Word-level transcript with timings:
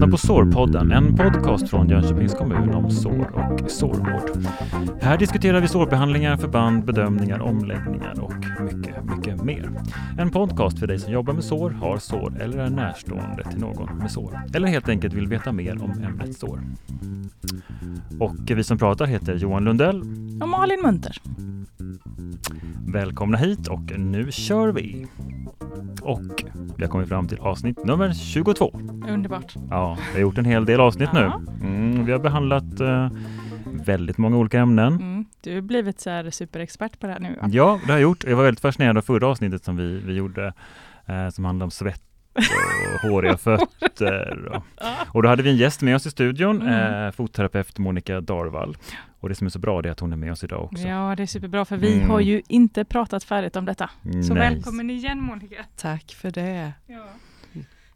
lyssnar 0.00 0.10
på 0.10 0.16
Sårpodden, 0.16 0.92
en 0.92 1.16
podcast 1.16 1.68
från 1.68 1.88
Jönköpings 1.88 2.34
kommun 2.34 2.74
om 2.74 2.90
sår 2.90 3.30
och 3.34 3.70
sårvård. 3.70 4.46
Här 5.00 5.18
diskuterar 5.18 5.60
vi 5.60 5.68
sårbehandlingar, 5.68 6.36
förband, 6.36 6.84
bedömningar, 6.84 7.40
omläggningar 7.40 8.20
och 8.20 8.34
mycket, 8.60 9.04
mycket 9.04 9.42
mer. 9.44 9.70
En 10.18 10.30
podcast 10.30 10.78
för 10.78 10.86
dig 10.86 10.98
som 10.98 11.12
jobbar 11.12 11.32
med 11.34 11.44
sår, 11.44 11.70
har 11.70 11.98
sår 11.98 12.32
eller 12.40 12.58
är 12.58 12.70
närstående 12.70 13.44
till 13.50 13.60
någon 13.60 13.98
med 13.98 14.10
sår. 14.10 14.40
Eller 14.54 14.68
helt 14.68 14.88
enkelt 14.88 15.14
vill 15.14 15.26
veta 15.26 15.52
mer 15.52 15.82
om 15.82 15.90
ämnet 15.90 16.38
sår. 16.38 16.60
Och 18.20 18.36
vi 18.46 18.64
som 18.64 18.78
pratar 18.78 19.06
heter 19.06 19.34
Johan 19.34 19.64
Lundell 19.64 20.00
och 20.42 20.48
Malin 20.48 20.80
Munter. 20.82 21.16
Välkomna 22.86 23.38
hit 23.38 23.68
och 23.68 23.98
nu 23.98 24.32
kör 24.32 24.68
vi! 24.68 25.06
Och 26.02 26.44
vi 26.76 26.84
har 26.84 26.90
kommit 26.90 27.08
fram 27.08 27.28
till 27.28 27.38
avsnitt 27.38 27.84
nummer 27.84 28.12
22. 28.12 28.70
Underbart. 29.08 29.54
Ja, 29.70 29.98
vi 30.08 30.12
har 30.12 30.20
gjort 30.20 30.38
en 30.38 30.44
hel 30.44 30.64
del 30.64 30.80
avsnitt 30.80 31.08
Ja. 31.12 31.40
nu. 31.60 31.66
Mm, 31.66 32.04
vi 32.04 32.12
har 32.12 32.18
behandlat 32.18 32.80
eh, 32.80 33.08
väldigt 33.64 34.18
många 34.18 34.36
olika 34.36 34.60
ämnen. 34.60 34.92
Mm. 34.94 35.24
Du 35.40 35.54
har 35.54 35.60
blivit 35.60 36.00
så 36.00 36.10
här 36.10 36.30
superexpert 36.30 37.00
på 37.00 37.06
det 37.06 37.12
här 37.12 37.20
nu 37.20 37.36
va? 37.42 37.48
Ja, 37.52 37.80
det 37.86 37.92
har 37.92 37.98
jag 37.98 38.02
gjort. 38.02 38.24
Jag 38.24 38.36
var 38.36 38.44
väldigt 38.44 38.60
fascinerad 38.60 38.98
av 38.98 39.02
förra 39.02 39.26
avsnittet 39.26 39.64
som 39.64 39.76
vi, 39.76 40.00
vi 40.06 40.14
gjorde 40.14 40.52
eh, 41.06 41.28
som 41.28 41.44
handlade 41.44 41.64
om 41.64 41.70
svett 41.70 42.02
och 43.02 43.10
håriga 43.10 43.36
fötter. 43.36 44.46
Och, 44.54 44.62
och 45.14 45.22
då 45.22 45.28
hade 45.28 45.42
vi 45.42 45.50
en 45.50 45.56
gäst 45.56 45.82
med 45.82 45.96
oss 45.96 46.06
i 46.06 46.10
studion, 46.10 46.62
Mm. 46.62 47.04
eh, 47.06 47.10
fotterapeut 47.12 47.78
Monica 47.78 48.20
Darvall. 48.20 48.76
Och 49.20 49.28
det 49.28 49.34
som 49.34 49.46
är 49.46 49.50
så 49.50 49.58
bra 49.58 49.82
det 49.82 49.88
är 49.88 49.92
att 49.92 50.00
hon 50.00 50.12
är 50.12 50.16
med 50.16 50.32
oss 50.32 50.44
idag 50.44 50.64
också. 50.64 50.88
Ja, 50.88 51.14
det 51.16 51.22
är 51.22 51.26
superbra 51.26 51.64
för 51.64 51.76
vi 51.76 51.94
Mm. 51.96 52.10
har 52.10 52.20
ju 52.20 52.42
inte 52.48 52.84
pratat 52.84 53.24
färdigt 53.24 53.56
om 53.56 53.64
detta. 53.64 53.90
Så 54.02 54.34
Nej. 54.34 54.54
välkommen 54.54 54.90
igen 54.90 55.20
Monica. 55.22 55.64
Tack 55.76 56.12
för 56.12 56.30
det. 56.30 56.72
Ja. 56.86 57.04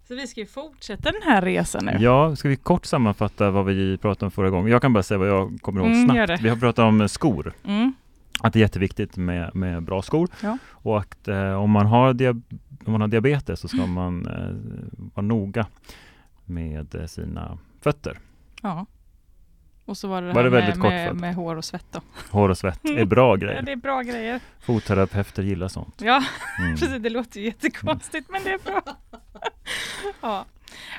Så 0.08 0.14
vi 0.14 0.26
ska 0.26 0.40
ju 0.40 0.46
fortsätta 0.46 1.12
den 1.12 1.22
här 1.24 1.42
resan 1.42 1.84
nu. 1.84 1.96
Ja, 2.00 2.36
ska 2.36 2.48
vi 2.48 2.56
kort 2.56 2.84
sammanfatta 2.86 3.50
vad 3.50 3.64
vi 3.66 3.98
pratade 3.98 4.24
om 4.24 4.30
förra 4.30 4.50
gången? 4.50 4.70
Jag 4.72 4.82
kan 4.82 4.92
bara 4.92 5.02
säga 5.02 5.18
vad 5.18 5.28
jag 5.28 5.58
kommer 5.62 5.80
ihåg 5.80 5.90
Mm, 5.90 6.08
snabbt. 6.26 6.42
Vi 6.42 6.48
har 6.48 6.56
pratat 6.56 6.82
om 6.82 7.08
skor. 7.08 7.52
Mm. 7.64 7.92
Att 8.40 8.52
det 8.52 8.58
är 8.58 8.60
jätteviktigt 8.60 9.16
med, 9.16 9.54
med 9.54 9.82
bra 9.82 10.02
skor. 10.02 10.28
Ja. 10.42 10.58
Och 10.70 10.98
att 10.98 11.28
eh, 11.28 11.52
om, 11.54 11.70
man 11.70 11.86
har 11.86 12.12
dia- 12.14 12.42
om 12.84 12.92
man 12.92 13.00
har 13.00 13.08
diabetes 13.08 13.60
så 13.60 13.68
ska 13.68 13.86
man 13.86 14.26
eh, 14.26 14.54
vara 15.14 15.26
noga 15.26 15.66
med 16.44 16.94
eh, 16.94 17.06
sina 17.06 17.58
fötter. 17.80 18.18
ja. 18.62 18.86
Och 19.86 19.96
så 19.96 20.08
var 20.08 20.22
det 20.22 20.28
det 20.28 20.32
Var 20.34 20.42
här 20.42 20.50
det 20.50 20.56
väldigt 20.56 20.76
med, 20.82 20.90
med, 21.06 21.16
med 21.16 21.34
hår 21.34 21.56
och 21.56 21.64
svett 21.64 21.86
då. 21.90 22.00
Hår 22.30 22.48
och 22.48 22.58
svett 22.58 22.84
är 22.84 23.04
bra 23.04 23.30
Ja, 23.32 23.36
grejer. 23.36 23.62
det 23.62 23.72
är 23.72 23.76
bra 23.76 24.02
grejer. 24.02 24.40
Fotterapeuter 24.60 25.42
gillar 25.42 25.68
sånt. 25.68 26.00
Ja, 26.02 26.24
Mm. 26.58 26.76
precis. 26.76 27.02
Det 27.02 27.10
låter 27.10 27.40
ju 27.40 27.46
jättekonstigt 27.46 28.30
men 28.30 28.44
det 28.44 28.50
är 28.50 28.58
bra. 28.58 28.82
ja. 30.20 30.44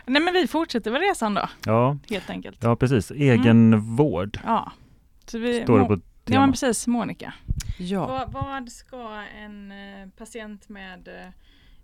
Nej 0.05 0.21
men 0.21 0.33
vi 0.33 0.47
fortsätter 0.47 0.91
med 0.91 1.01
resan 1.01 1.33
då, 1.33 1.49
Ja, 1.65 1.97
helt 2.09 2.29
enkelt. 2.29 2.63
ja, 2.63 2.75
precis. 2.75 3.11
Egenvård 3.11 4.39
Ja. 4.45 4.71
Så 5.25 5.39
vi, 5.39 5.63
står 5.63 5.79
det 5.79 5.85
på 5.85 5.93
Ja 5.93 5.99
men 6.25 6.33
temat. 6.33 6.51
precis, 6.51 6.87
Monica. 6.87 7.33
Ja, 7.79 8.07
Vad, 8.07 8.31
vad 8.31 8.71
ska 8.71 9.23
en 9.37 9.71
eh, 9.71 10.07
patient 10.17 10.69
med 10.69 11.07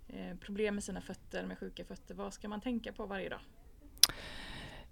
eh, 0.08 0.36
problem 0.40 0.74
med 0.74 0.84
sina 0.84 1.00
fötter, 1.00 1.46
med 1.46 1.58
sjuka 1.58 1.84
fötter, 1.84 2.14
vad 2.14 2.32
ska 2.34 2.48
man 2.48 2.60
tänka 2.60 2.92
på 2.92 3.06
varje 3.06 3.28
dag? 3.28 3.40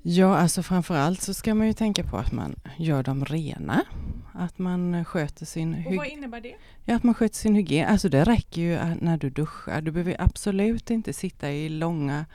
Ja, 0.02 0.36
alltså 0.36 0.62
framförallt 0.62 1.20
så 1.20 1.34
ska 1.34 1.54
man 1.54 1.66
ju 1.66 1.72
tänka 1.72 2.04
på 2.04 2.16
att 2.16 2.32
man 2.32 2.54
gör 2.76 3.02
dem 3.02 3.24
rena. 3.24 3.84
Att 4.32 4.58
man 4.58 5.04
sköter 5.04 5.46
sin, 5.46 5.86
Och 5.86 5.96
vad 5.96 6.06
innebär 6.06 6.40
det? 6.40 6.54
ja, 6.84 6.96
att 6.96 7.02
man 7.02 7.14
sköter 7.14 7.36
sin 7.36 7.54
hygien. 7.54 7.88
Alltså 7.88 8.08
det 8.08 8.24
räcker 8.24 8.60
ju 8.60 8.94
när 9.00 9.16
du 9.16 9.30
duschar. 9.30 9.80
Du 9.80 9.90
behöver 9.90 10.16
absolut 10.20 10.90
inte 10.90 11.12
sitta 11.12 11.50
i 11.52 11.68
långa 11.68 12.26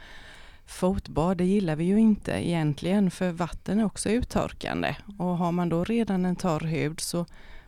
fotbad. 0.65 1.37
Det 1.37 1.45
gillar 1.45 1.75
vi 1.75 1.83
ju 1.83 1.99
inte 1.99 2.31
egentligen 2.31 3.11
för 3.11 3.31
vatten 3.31 3.79
är 3.79 3.85
också 3.85 4.09
uttorkande. 4.09 4.95
Och 5.17 5.37
har 5.37 5.51
man 5.51 5.69
då 5.69 5.83
redan 5.83 6.25
en 6.25 6.35
torr 6.35 6.59
hud 6.59 6.99
så 6.99 7.25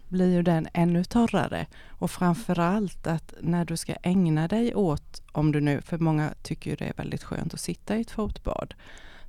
blir 0.08 0.34
ju 0.34 0.44
den 0.44 0.68
ännu 0.74 1.04
torrare. 1.04 1.66
Och 1.88 2.12
framförallt 2.12 3.08
att 3.08 3.34
när 3.42 3.66
du 3.66 3.78
ska 3.78 3.94
ägna 4.04 4.48
dig 4.48 4.76
åt, 4.76 5.22
om 5.32 5.52
du 5.52 5.62
nu, 5.62 5.82
för 5.82 5.98
många 5.98 6.34
tycker 6.44 6.70
ju 6.70 6.76
det 6.76 6.86
är 6.86 6.94
väldigt 6.94 7.24
skönt 7.24 7.54
att 7.54 7.60
sitta 7.60 7.98
i 7.98 8.02
ett 8.02 8.12
fotbad, 8.12 8.74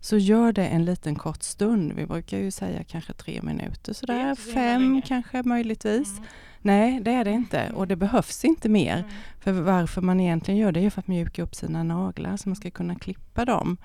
så 0.00 0.16
gör 0.16 0.53
det 0.53 0.66
en 0.66 0.84
liten 0.84 1.14
kort 1.14 1.42
stund. 1.42 1.92
Vi 1.92 2.06
brukar 2.06 2.38
ju 2.38 2.50
säga 2.50 2.84
kanske 2.84 3.12
tre 3.12 3.42
minuter 3.42 3.92
sådär, 3.92 4.34
så 4.34 4.53
fem 4.53 4.82
länge. 4.82 5.03
kanske 5.03 5.42
möjligtvis. 5.42 6.10
Mm. 6.10 6.25
Nej, 6.62 7.00
det 7.00 7.10
är 7.10 7.25
det 7.25 7.31
inte 7.31 7.72
och 7.75 7.88
det 7.88 7.97
behövs 7.97 8.44
inte 8.44 8.69
mer. 8.69 8.97
Mm. 8.97 9.10
För 9.41 9.53
varför 9.53 10.03
man 10.03 10.20
egentligen 10.20 10.60
gör 10.60 10.72
det 10.72 10.81
är 10.81 10.91
för 10.91 11.00
att 11.00 11.09
mjuka 11.09 11.42
upp 11.42 11.54
sina 11.54 11.82
naglar 11.82 12.36
så 12.36 12.48
man 12.48 12.56
ska 12.56 12.70
kunna 12.70 12.94
klippa 12.94 13.44
dem. 13.44 13.76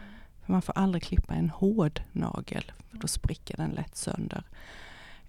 För 0.46 0.52
man 0.52 0.62
får 0.62 0.78
aldrig 0.78 1.04
klippa 1.04 1.34
en 1.34 1.50
hård 1.50 2.02
nagel 2.12 2.72
för 2.92 2.98
då 2.98 3.08
spricker 3.08 3.58
den 3.58 3.72
lätt 3.72 3.98
sönder. 3.98 4.44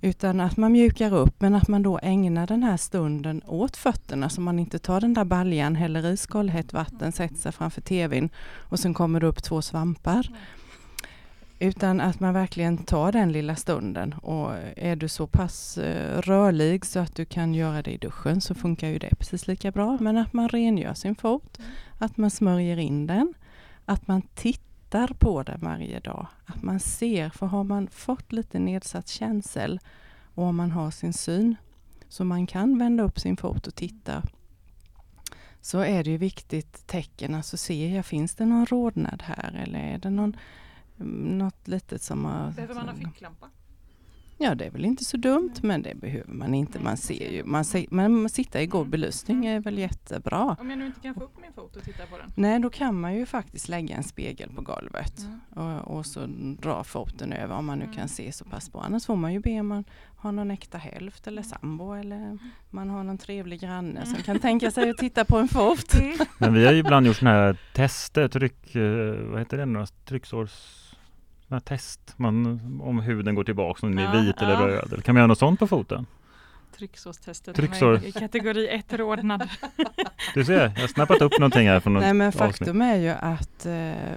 Utan 0.01 0.41
att 0.41 0.56
man 0.56 0.72
mjukar 0.72 1.15
upp 1.15 1.41
men 1.41 1.55
att 1.55 1.69
man 1.69 1.83
då 1.83 1.99
ägnar 2.03 2.47
den 2.47 2.62
här 2.62 2.77
stunden 2.77 3.43
åt 3.47 3.77
fötterna 3.77 4.28
så 4.28 4.41
man 4.41 4.59
inte 4.59 4.78
tar 4.78 5.01
den 5.01 5.15
där 5.15 5.25
baljan, 5.25 5.77
häller 5.77 6.06
i 6.06 6.16
skållhett 6.16 6.72
vatten, 6.72 7.12
sätter 7.12 7.37
sig 7.37 7.53
framför 7.53 7.81
tvn 7.81 8.31
och 8.56 8.78
sen 8.78 8.95
kommer 8.95 9.21
det 9.21 9.27
upp 9.27 9.43
två 9.43 9.62
svampar. 9.62 10.28
Utan 11.65 12.01
att 12.01 12.21
man 12.21 12.35
verkligen 12.35 12.79
tar 12.79 13.13
den 13.13 13.33
lilla 13.33 13.57
stunden 13.57 14.13
och 14.13 14.53
är 14.77 14.97
du 14.97 15.09
så 15.09 15.27
pass 15.27 15.79
eh, 15.79 16.21
rörlig 16.21 16.85
så 16.85 16.99
att 16.99 17.17
du 17.17 17.25
kan 17.25 17.55
göra 17.55 17.83
det 17.83 17.91
i 17.91 17.97
duschen 17.97 18.41
så 18.41 18.55
funkar 18.55 18.89
ju 18.89 18.99
det 18.99 19.15
precis 19.19 19.47
lika 19.47 19.71
bra. 19.71 19.99
Men 20.01 20.17
att 20.17 20.33
man 20.33 20.49
rengör 20.49 20.95
sin 20.95 21.15
fot, 21.15 21.59
att 21.99 22.17
man 22.17 22.31
smörjer 22.31 22.77
in 22.77 23.07
den, 23.07 23.35
att 23.85 24.07
man 24.07 24.23
tittar 24.23 25.09
på 25.09 25.43
den 25.43 25.61
varje 25.61 26.01
dag. 26.01 26.27
Att 26.47 26.63
man 26.63 26.81
ser, 26.81 27.31
för 27.31 27.47
har 27.47 27.65
man 27.65 27.89
fått 27.89 28.33
lite 28.33 28.59
nedsatt 28.59 29.09
känsel 29.09 29.81
och 30.35 30.45
om 30.45 30.57
man 30.57 30.71
har 30.71 30.91
sin 30.91 31.13
syn 31.13 31.57
så 32.09 32.25
man 32.25 32.47
kan 32.47 32.79
vända 32.79 33.05
upp 33.05 33.21
sin 33.21 33.37
fot 33.37 33.67
och 33.67 33.75
titta 33.75 34.23
så 35.61 35.79
är 35.79 36.05
det 36.05 36.11
ju 36.11 36.17
viktigt 36.17 36.87
tecken, 36.87 37.35
alltså 37.35 37.57
ser 37.57 37.97
jag, 37.97 38.07
finns 38.07 38.35
det 38.35 38.47
någon 38.47 38.67
rodnad 38.67 39.23
här 39.27 39.63
eller 39.65 39.79
är 39.79 39.99
det 39.99 40.11
någon, 40.11 40.37
något 40.97 41.69
litet 41.69 42.03
som 42.03 42.25
har... 42.25 42.50
Behöver 42.50 42.75
man 42.75 42.88
ha 42.88 42.94
ficklampa? 42.94 43.47
Ja, 44.38 44.55
det 44.55 44.65
är 44.65 44.71
väl 44.71 44.84
inte 44.84 45.05
så 45.05 45.16
dumt, 45.16 45.53
men 45.62 45.82
det 45.82 45.94
behöver 45.94 46.32
man 46.32 46.55
inte. 46.55 46.78
Man 46.81 46.97
ser 46.97 47.31
ju, 47.32 47.44
man 47.44 47.65
ser, 47.65 47.87
men 47.91 48.28
sitta 48.28 48.62
i 48.62 48.66
god 48.66 48.88
belysning 48.88 49.47
är 49.47 49.60
väl 49.60 49.78
jättebra. 49.78 50.56
Om 50.60 50.71
jag 50.71 50.78
nu 50.78 50.87
inte 50.87 51.00
kan 51.00 51.15
få 51.15 51.21
upp 51.21 51.41
min 51.43 51.53
fot 51.53 51.77
och 51.77 51.83
titta 51.83 52.06
på 52.06 52.19
den? 52.19 52.31
Nej, 52.37 52.59
då 52.60 52.71
kan 52.71 53.00
man 53.00 53.15
ju 53.15 53.27
faktiskt 53.27 53.69
lägga 53.69 53.97
en 53.97 54.03
spegel 54.03 54.50
på 54.56 54.62
golvet 54.62 55.27
Ja. 55.54 55.81
och, 55.81 55.97
och 55.99 56.06
så 56.06 56.27
dra 56.60 56.84
foten 56.84 57.33
över 57.33 57.54
om 57.56 57.66
man 57.66 57.78
nu 57.78 57.84
Mm. 57.84 57.97
kan 57.97 58.09
se 58.09 58.33
så 58.33 58.44
pass 58.44 58.72
bra. 58.72 58.83
Annars 58.83 59.06
får 59.06 59.16
man 59.16 59.33
ju 59.33 59.41
be 59.41 59.60
om 59.60 59.66
man 59.66 59.84
har 60.16 60.33
någon 60.33 60.50
äkta 60.50 60.78
hälft 60.78 61.27
eller 61.27 61.43
Mm. 61.43 61.50
sambo 61.60 61.93
eller 61.93 62.38
man 62.71 62.88
har 62.91 63.04
någon 63.04 63.19
trevlig 63.19 63.60
granne 63.60 64.06
som 64.06 64.22
kan 64.22 64.38
tänka 64.38 64.71
sig 64.71 64.91
att 64.91 64.97
titta 64.99 65.25
på 65.25 65.38
en 65.38 65.49
fot. 65.49 65.94
Mm. 65.94 66.16
Men 66.38 66.54
vi 66.54 66.65
har 66.66 66.72
ju 66.72 66.78
ibland 66.78 67.06
gjort 67.06 67.16
sådana 67.16 67.37
här 67.37 67.56
tester, 67.75 68.28
tryck, 68.28 68.75
eh, 68.75 69.15
vad 69.31 69.38
heter 69.38 69.56
det 69.56 69.66
nu? 69.66 69.84
Trycksårs... 70.04 70.84
här 71.54 71.60
Test, 71.60 72.15
man, 72.16 72.47
om 72.84 73.00
huden 73.00 73.34
går 73.34 73.44
tillbaka, 73.44 73.87
om 73.87 73.97
den 73.97 74.06
är 74.06 74.15
Ja, 74.16 74.22
vit 74.22 74.37
eller 74.42 74.53
ja. 74.53 74.66
röd. 74.66 74.92
Eller 74.92 75.03
kan 75.03 75.15
man 75.15 75.20
göra 75.20 75.26
något 75.26 75.38
sånt 75.38 75.60
på 75.60 75.66
foten? 75.66 76.06
Trycksårstestet 76.76 77.56
Trycksår. 77.56 78.04
i 78.04 78.12
kategori 78.12 78.69
1 78.69 78.92
rodnad. 78.92 79.48
Du 80.34 80.44
ser, 80.44 80.60
jag 80.60 80.81
har 80.81 80.88
snappat 80.88 81.22
upp 81.22 81.38
någonting 81.38 81.69
här 81.69 81.81
från 81.81 81.92
något 81.92 82.03
Nej 82.03 82.15
men 82.15 82.26
avsnitt. 82.28 82.42
faktum 82.42 82.82
är 82.82 82.97
ju 82.97 83.09
att 83.09 83.66
eh, 83.66 84.12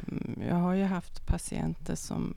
jag 0.50 0.56
har 0.56 0.74
ju 0.74 0.84
haft 0.84 1.28
patienter 1.28 1.96
som 1.96 2.36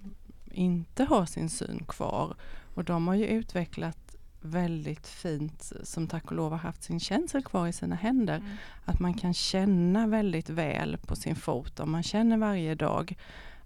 inte 0.52 1.04
har 1.04 1.26
sin 1.26 1.48
syn 1.50 1.84
kvar 1.88 2.36
och 2.74 2.84
de 2.84 3.08
har 3.08 3.14
ju 3.14 3.26
utvecklat 3.26 4.16
väldigt 4.40 5.06
fint, 5.06 5.72
som 5.82 6.06
tack 6.06 6.24
och 6.24 6.36
lov 6.36 6.50
har 6.50 6.58
haft 6.58 6.82
sin 6.82 7.00
känsel 7.00 7.42
kvar 7.42 7.66
i 7.66 7.72
sina 7.72 7.94
händer. 7.96 8.36
Mm. 8.36 8.48
Att 8.84 9.00
man 9.00 9.14
kan 9.14 9.34
känna 9.34 10.06
väldigt 10.06 10.50
väl 10.50 10.96
på 11.06 11.16
sin 11.16 11.36
fot 11.36 11.80
om 11.80 11.90
man 11.92 12.02
känner 12.02 12.36
varje 12.36 12.74
dag 12.74 13.16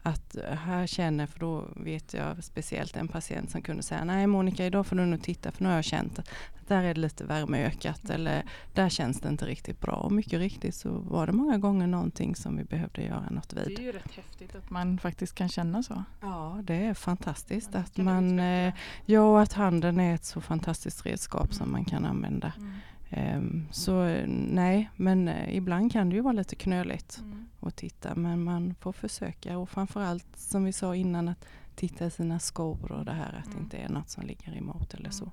att 0.07 0.37
här 0.59 0.87
känner, 0.87 1.27
för 1.27 1.41
då 1.41 1.65
vet 1.77 2.15
jag 2.15 2.45
speciellt 2.45 2.97
en 2.97 3.09
patient 3.09 3.51
som 3.51 3.63
kunde 3.63 3.83
säga 3.83 4.05
nej 4.05 4.27
Monica 4.27 4.67
idag 4.67 4.87
får 4.87 4.97
du 4.97 5.07
nog 5.07 5.23
titta 5.23 5.53
för 5.53 5.63
nu 5.63 5.69
har 5.69 5.77
jag 5.77 5.85
känt 5.85 6.19
att 6.19 6.29
där 6.69 6.83
är 6.83 6.95
det 6.95 7.01
lite 7.01 7.25
värmeökat 7.25 8.11
eller 8.11 8.43
där 8.75 8.89
känns 8.89 9.21
det 9.21 9.29
inte 9.29 9.47
riktigt 9.47 9.81
bra. 9.81 9.93
Och 9.95 10.13
mycket 10.13 10.39
riktigt 10.39 10.75
så 10.75 10.91
var 10.91 11.27
det 11.27 11.33
många 11.33 11.59
gånger 11.59 11.87
någonting 11.87 12.37
som 12.37 12.57
vi 12.57 12.65
behövde 12.65 13.03
göra 13.03 13.31
något 13.31 13.49
Det 13.49 13.61
är 13.61 13.67
vid. 13.67 13.79
ju 13.79 13.93
rätt 13.93 14.13
häftigt 14.13 14.55
att 14.55 14.71
man 14.71 14.99
faktiskt 14.99 15.35
kan 15.35 15.49
känna 15.49 15.83
så. 15.83 16.05
Ja, 16.21 16.61
det 16.63 16.75
är 16.75 16.95
fantastiskt 16.95 17.73
Man 17.73 17.83
att 17.83 17.97
man, 17.97 18.39
eh, 18.39 18.75
ja 19.07 19.21
och 19.21 19.41
att 19.43 19.53
handen 19.53 20.01
är 20.01 20.15
ett 20.15 20.25
så 20.25 20.41
fantastiskt 20.41 21.07
redskap 21.07 21.55
som 21.55 21.73
man 21.73 21.85
kan 21.85 22.05
använda. 22.05 22.53
Mm. 22.57 22.75
Ehm, 23.17 23.67
Så 23.71 24.05
nej, 24.29 24.91
men 24.97 25.29
eh, 25.29 25.57
ibland 25.57 25.93
kan 25.93 26.09
det 26.11 26.17
ju 26.17 26.23
vara 26.23 26.33
lite 26.33 26.57
knöligt 26.57 27.19
Mm. 27.19 27.47
att 27.61 27.77
titta 27.77 28.15
men 28.15 28.45
man 28.45 28.75
får 28.81 28.93
försöka 28.93 29.59
och 29.59 29.69
framförallt 29.69 30.27
som 30.37 30.65
vi 30.65 30.73
sa 30.73 30.97
innan 30.97 31.29
att 31.29 31.45
titta 31.75 32.07
i 32.07 32.11
sina 32.11 32.39
skor 32.39 32.93
och 32.93 33.05
det 33.05 33.13
här 33.13 33.33
att 33.39 33.45
det 33.45 33.51
Mm. 33.51 33.63
inte 33.63 33.77
är 33.77 33.89
något 33.89 34.11
som 34.11 34.27
ligger 34.27 34.57
emot 34.57 34.95
eller 34.95 35.01
Mm. 35.05 35.13
så. 35.13 35.33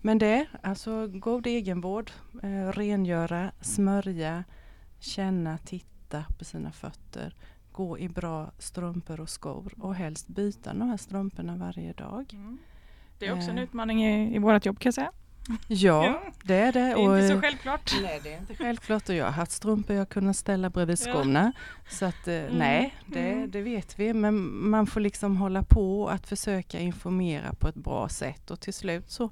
Men 0.00 0.18
det, 0.18 0.46
alltså 0.62 1.06
god 1.08 1.46
egenvård, 1.46 2.10
eh, 2.42 2.68
rengöra, 2.72 3.50
smörja, 3.60 4.44
känna, 4.98 5.58
titta 5.58 6.24
på 6.38 6.44
sina 6.44 6.72
fötter, 6.72 7.34
gå 7.72 7.98
i 7.98 8.08
bra 8.08 8.50
strumpor 8.58 9.20
och 9.20 9.28
skor 9.30 9.72
och 9.80 9.94
helst 9.94 10.28
byta 10.28 10.74
de 10.74 10.88
här 10.88 10.96
strumporna 10.96 11.56
varje 11.56 11.92
dag. 11.92 12.30
Mm. 12.32 12.58
Det 13.18 13.26
är 13.26 13.32
också 13.32 13.50
en 13.50 13.58
Eh. 13.58 13.64
utmaning 13.64 14.04
i, 14.04 14.36
i 14.36 14.38
vårt 14.38 14.66
jobb 14.66 14.78
kan 14.78 14.88
jag 14.88 14.94
säga. 14.94 15.12
Ja, 15.48 15.56
Ja. 16.06 16.22
det 16.44 16.54
är 16.54 16.72
det. 16.72 16.80
Det 16.80 16.86
är 16.90 17.08
och, 17.08 17.18
inte 17.18 17.34
så 17.34 17.40
självklart. 17.40 17.92
Nej, 18.02 18.20
det 18.22 18.32
är 18.34 18.38
inte 18.38 18.54
självklart 18.54 19.08
och 19.08 19.14
jag 19.14 19.24
har 19.24 19.32
haft 19.32 19.52
strumpor 19.52 19.96
jag 19.96 20.08
kunnat 20.08 20.36
ställa 20.36 20.70
bredvid 20.70 20.98
Ja. 21.06 21.12
skorna. 21.12 21.52
Så 21.88 22.04
att 22.06 22.28
eh, 22.28 22.42
nej, 22.50 22.94
det, 23.06 23.32
mm. 23.32 23.50
det 23.50 23.62
vet 23.62 23.98
vi. 23.98 24.14
Men 24.14 24.68
man 24.68 24.86
får 24.86 25.00
liksom 25.00 25.36
hålla 25.36 25.62
på 25.62 26.08
att 26.08 26.26
försöka 26.28 26.78
informera 26.80 27.52
på 27.54 27.68
ett 27.68 27.74
bra 27.74 28.08
sätt 28.08 28.50
och 28.50 28.60
till 28.60 28.74
slut 28.74 29.10
så, 29.10 29.30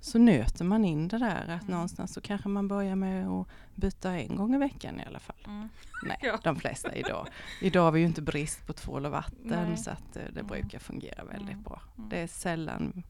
så 0.00 0.18
nöter 0.18 0.64
man 0.64 0.84
in 0.84 1.08
det 1.08 1.18
där 1.18 1.42
att 1.42 1.48
Mm. 1.62 1.66
någonstans 1.66 2.14
så 2.14 2.20
kanske 2.20 2.48
man 2.48 2.68
börjar 2.68 2.96
med 2.96 3.28
att 3.28 3.46
byta 3.74 4.10
en 4.18 4.36
gång 4.36 4.54
i 4.54 4.58
veckan 4.58 5.00
i 5.00 5.04
alla 5.06 5.18
fall. 5.20 5.36
Mm. 5.46 5.68
Nej, 6.02 6.18
Ja. 6.22 6.38
de 6.42 6.56
flesta 6.56 6.94
idag. 6.94 7.26
Idag 7.60 7.82
har 7.82 7.92
vi 7.92 8.00
ju 8.00 8.06
inte 8.06 8.22
brist 8.22 8.66
på 8.66 8.72
tvål 8.72 9.06
och 9.06 9.12
vatten 9.12 9.68
Nej. 9.68 9.76
så 9.76 9.90
att 9.90 10.16
eh, 10.16 10.22
det 10.32 10.40
Mm. 10.40 10.46
brukar 10.46 10.78
fungera 10.78 11.24
väldigt 11.24 11.50
Mm. 11.52 11.62
bra. 11.62 11.80
Mm. 11.98 12.08
Det 12.10 12.16
är 12.18 12.26
sällan 12.26 13.02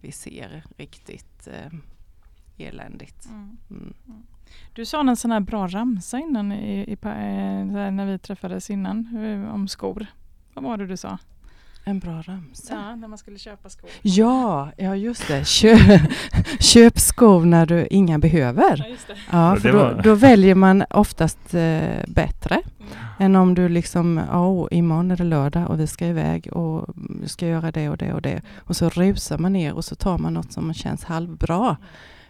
vi 0.00 0.12
ser 0.12 0.64
riktigt 0.76 1.46
eh, 1.46 1.72
eländigt. 2.58 3.26
Mm. 3.26 3.56
Mm. 3.70 3.94
Du 4.72 4.84
sa 4.84 5.00
en 5.00 5.16
sån 5.16 5.30
här 5.30 5.40
bra 5.40 5.66
ramsa 5.66 6.18
innan 6.18 6.52
i, 6.52 6.80
i, 6.80 6.92
eh, 6.92 7.90
när 7.92 8.06
vi 8.06 8.18
träffades 8.18 8.70
innan 8.70 9.24
eh, 9.24 9.54
om 9.54 9.68
skor. 9.68 10.06
Vad 10.54 10.64
var 10.64 10.76
det 10.76 10.86
du 10.86 10.96
sa? 10.96 11.18
En 11.88 11.98
bra 11.98 12.22
ramsa. 12.22 12.74
Ja, 12.74 12.96
när 12.96 13.08
man 13.08 13.18
skulle 13.18 13.38
köpa 13.38 13.68
skor. 13.68 13.90
Ja, 14.02 14.68
ja 14.76 14.96
just 14.96 15.28
det. 15.28 15.46
Kö, 15.48 15.76
köp 16.60 16.98
skor 16.98 17.44
när 17.44 17.66
du 17.66 17.86
inga 17.90 18.18
behöver. 18.18 18.76
Ja, 18.84 18.90
just 18.90 19.06
det. 19.06 19.14
Ja, 19.30 19.56
för 19.56 19.72
då, 19.72 20.00
då 20.02 20.14
väljer 20.14 20.54
man 20.54 20.84
oftast 20.90 21.54
eh, 21.54 22.04
bättre 22.06 22.62
Mm. 22.80 23.34
än 23.34 23.36
om 23.36 23.54
du 23.54 23.68
liksom, 23.68 24.20
ja 24.30 24.68
imorgon 24.70 25.10
är 25.10 25.16
det 25.16 25.24
lördag 25.24 25.70
och 25.70 25.80
vi 25.80 25.86
ska 25.86 26.06
iväg 26.06 26.48
och 26.52 26.86
vi 27.22 27.28
ska 27.28 27.46
göra 27.46 27.70
det 27.72 27.88
och 27.88 27.96
det 27.96 28.12
och 28.12 28.22
det. 28.22 28.42
Och 28.58 28.76
så 28.76 28.88
rusar 28.88 29.38
man 29.38 29.52
ner 29.52 29.72
och 29.74 29.84
så 29.84 29.94
tar 29.94 30.18
man 30.18 30.34
något 30.34 30.52
som 30.52 30.74
känns 30.74 31.04
halvbra. 31.04 31.76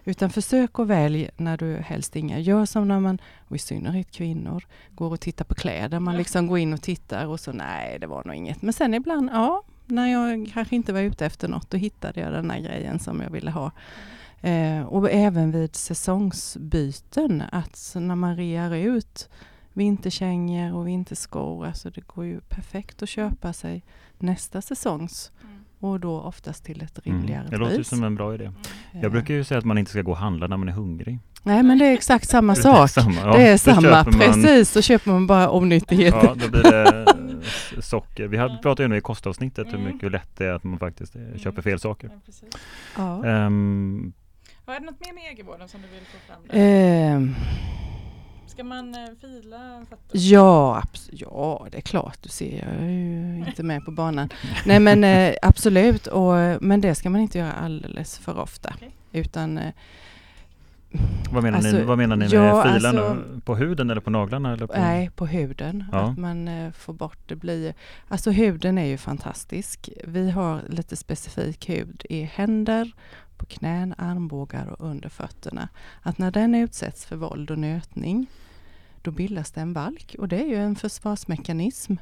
Utan 0.08 0.30
försök 0.30 0.78
att 0.78 0.86
välja 0.86 1.30
när 1.36 1.56
du 1.56 1.76
helst 1.76 2.16
inga. 2.16 2.38
Gör 2.38 2.64
som 2.64 2.88
när 2.88 3.00
man, 3.00 3.18
och 3.48 3.56
i 3.56 3.58
synnerhet 3.58 4.10
kvinnor, 4.10 4.64
går 4.94 5.10
och 5.10 5.20
tittar 5.20 5.44
på 5.44 5.54
kläder. 5.54 6.00
Man 6.00 6.16
liksom 6.16 6.46
går 6.46 6.58
in 6.58 6.72
och 6.72 6.82
tittar 6.82 7.26
och 7.26 7.40
så 7.40 7.52
nej, 7.52 7.98
det 7.98 8.06
var 8.06 8.24
nog 8.24 8.34
inget. 8.34 8.62
Men 8.62 8.72
sen 8.72 8.94
ibland, 8.94 9.30
ja, 9.32 9.62
när 9.86 10.06
jag 10.06 10.50
kanske 10.54 10.76
inte 10.76 10.92
var 10.92 11.00
ute 11.00 11.26
efter 11.26 11.48
något, 11.48 11.70
då 11.70 11.76
hittade 11.76 12.20
jag 12.20 12.32
den 12.32 12.50
här 12.50 12.60
grejen 12.60 12.98
som 12.98 13.20
jag 13.20 13.30
ville 13.30 13.50
ha. 13.50 13.70
Eh, 14.40 14.82
och 14.82 15.10
även 15.10 15.52
vid 15.52 15.76
säsongsbyten, 15.76 17.42
att 17.52 17.92
när 17.94 18.14
man 18.14 18.36
rear 18.36 18.74
ut 18.74 19.28
vinterkängor 19.72 20.74
och 20.74 20.88
vinterskor, 20.88 21.66
alltså 21.66 21.90
det 21.90 22.06
går 22.06 22.24
ju 22.24 22.40
perfekt 22.40 23.02
att 23.02 23.08
köpa 23.08 23.52
sig 23.52 23.82
nästa 24.18 24.62
säsongs 24.62 25.32
Mm. 25.42 25.57
Och 25.80 26.00
då 26.00 26.20
oftast 26.20 26.64
till 26.64 26.82
ett 26.82 27.06
Mm. 27.06 27.18
rimligare 27.18 27.46
Det 27.50 27.56
låter 27.56 27.72
ju 27.72 27.78
pris. 27.78 27.88
som 27.88 28.04
en 28.04 28.14
bra 28.14 28.34
idé. 28.34 28.44
Mm. 28.44 28.56
Eh, 28.92 29.02
Jag 29.02 29.12
brukar 29.12 29.34
ju 29.34 29.44
säga 29.44 29.58
att 29.58 29.64
man 29.64 29.78
inte 29.78 29.90
ska 29.90 30.02
gå 30.02 30.10
och 30.10 30.16
handla 30.16 30.46
när 30.46 30.56
man 30.56 30.68
är 30.68 30.72
hungrig. 30.72 31.18
Nej 31.42 31.62
men 31.62 31.78
det 31.78 31.84
är 31.86 31.92
exakt 31.92 32.28
samma 32.30 32.54
Det 32.54 32.60
är 32.60 32.62
sak. 32.62 32.90
samma, 32.90 33.14
ja, 33.20 33.36
det 33.36 33.42
är 33.48 33.56
samma, 33.56 34.04
precis. 34.04 34.70
Så 34.70 34.82
köper 34.82 35.10
man 35.10 35.26
bara 35.26 35.48
omnyttigheter. 35.48 36.18
Ja, 36.24 36.34
då 36.34 36.48
blir 36.50 36.62
det 36.62 37.04
eh, 37.76 37.80
socker. 37.80 38.26
Vi 38.26 38.36
pratade 38.36 38.82
ju 38.82 38.88
nu 38.88 38.96
i 38.96 39.00
kostavsnittet 39.00 39.66
hur 39.66 39.74
Mm. 39.78 39.92
mycket 39.92 40.12
lätt 40.12 40.36
det 40.36 40.46
är 40.46 40.52
att 40.52 40.64
man 40.64 40.78
faktiskt 40.78 41.16
eh, 41.16 41.22
Mm. 41.22 41.38
köper 41.38 41.62
fel 41.62 41.78
saker. 41.80 42.10
Ja, 42.14 42.20
precis. 42.26 42.48
Ja. 42.96 43.26
Ehm, 43.26 44.12
Vad 44.66 44.76
är 44.76 44.80
det 44.80 44.86
något 44.86 45.00
mer 45.00 45.12
med 45.14 45.22
egenvården 45.32 45.68
som 45.68 45.80
du 45.82 45.88
vill 45.88 46.00
få 46.06 46.18
fram? 46.26 47.34
Ska 48.58 48.64
man 48.64 48.94
eh, 48.94 49.10
fila 49.20 49.86
fötter? 49.88 50.10
ja, 50.12 50.82
ja, 51.10 51.66
det 51.70 51.76
är 51.76 51.80
klart. 51.80 52.18
Du 52.22 52.28
ser, 52.28 52.64
jag 52.64 52.84
är 52.84 52.90
ju 52.90 53.44
inte 53.46 53.62
med 53.62 53.84
på 53.84 53.90
banan. 53.90 54.28
Nej 54.66 54.80
men 54.80 55.04
eh, 55.04 55.34
absolut, 55.42 56.06
och, 56.06 56.32
men 56.60 56.80
det 56.80 56.94
ska 56.94 57.10
man 57.10 57.20
inte 57.20 57.38
göra 57.38 57.52
alldeles 57.52 58.18
för 58.18 58.38
ofta. 58.38 58.72
Okej. 58.74 58.90
Utan 59.12 59.58
eh, 59.58 59.72
vad, 61.32 61.42
menar 61.42 61.62
ni, 61.62 61.68
Alltså, 61.68 61.84
vad 61.84 61.98
menar 61.98 62.16
ni 62.16 62.24
med 62.24 62.32
ja, 62.32 62.62
fila 62.62 62.88
alltså- 62.88 63.14
nu? 63.14 63.40
På 63.40 63.56
huden 63.56 63.90
eller 63.90 64.00
på 64.00 64.10
naglarna? 64.10 64.52
Eller 64.52 64.66
på... 64.66 64.72
Nej, 64.72 65.10
på 65.10 65.26
huden. 65.26 65.84
Ja. 65.92 65.98
Att 65.98 66.18
man 66.18 66.48
eh, 66.48 66.72
får 66.72 66.92
bort 66.92 67.18
det 67.26 67.36
blir... 67.36 67.74
Alltså 68.08 68.30
huden 68.30 68.78
är 68.78 68.86
ju 68.86 68.96
fantastisk. 68.96 69.90
Vi 70.04 70.30
har 70.30 70.62
lite 70.68 70.96
specifik 70.96 71.68
hud 71.68 72.06
i 72.08 72.22
händer, 72.22 72.92
på 73.36 73.46
knän, 73.46 73.94
armbågar 73.98 74.66
och 74.66 74.86
under 74.90 75.08
fötterna. 75.08 75.68
Att 76.02 76.18
när 76.18 76.30
den 76.30 76.54
utsätts 76.54 77.06
för 77.06 77.16
våld 77.16 77.50
och 77.50 77.58
nötning 77.58 78.26
då 79.08 79.12
bildas 79.12 79.50
det 79.50 79.60
en 79.60 79.72
valk 79.72 80.16
och 80.18 80.28
det 80.28 80.36
är 80.42 80.46
ju 80.46 80.56
en 80.56 80.76
försvarsmekanism. 80.76 81.94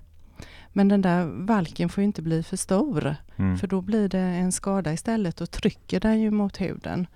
Men 0.72 0.88
den 0.88 1.02
där 1.02 1.24
valken 1.46 1.88
får 1.88 2.04
inte 2.04 2.22
bli 2.22 2.42
för 2.42 2.56
stor 2.56 3.16
Mm. 3.38 3.58
för 3.58 3.66
då 3.66 3.80
blir 3.80 4.08
det 4.08 4.18
en 4.18 4.52
skada 4.52 4.92
istället 4.92 5.40
och 5.40 5.50
trycker 5.50 6.00
den 6.00 6.20
ju 6.20 6.30
mot 6.30 6.60
huden. 6.60 7.06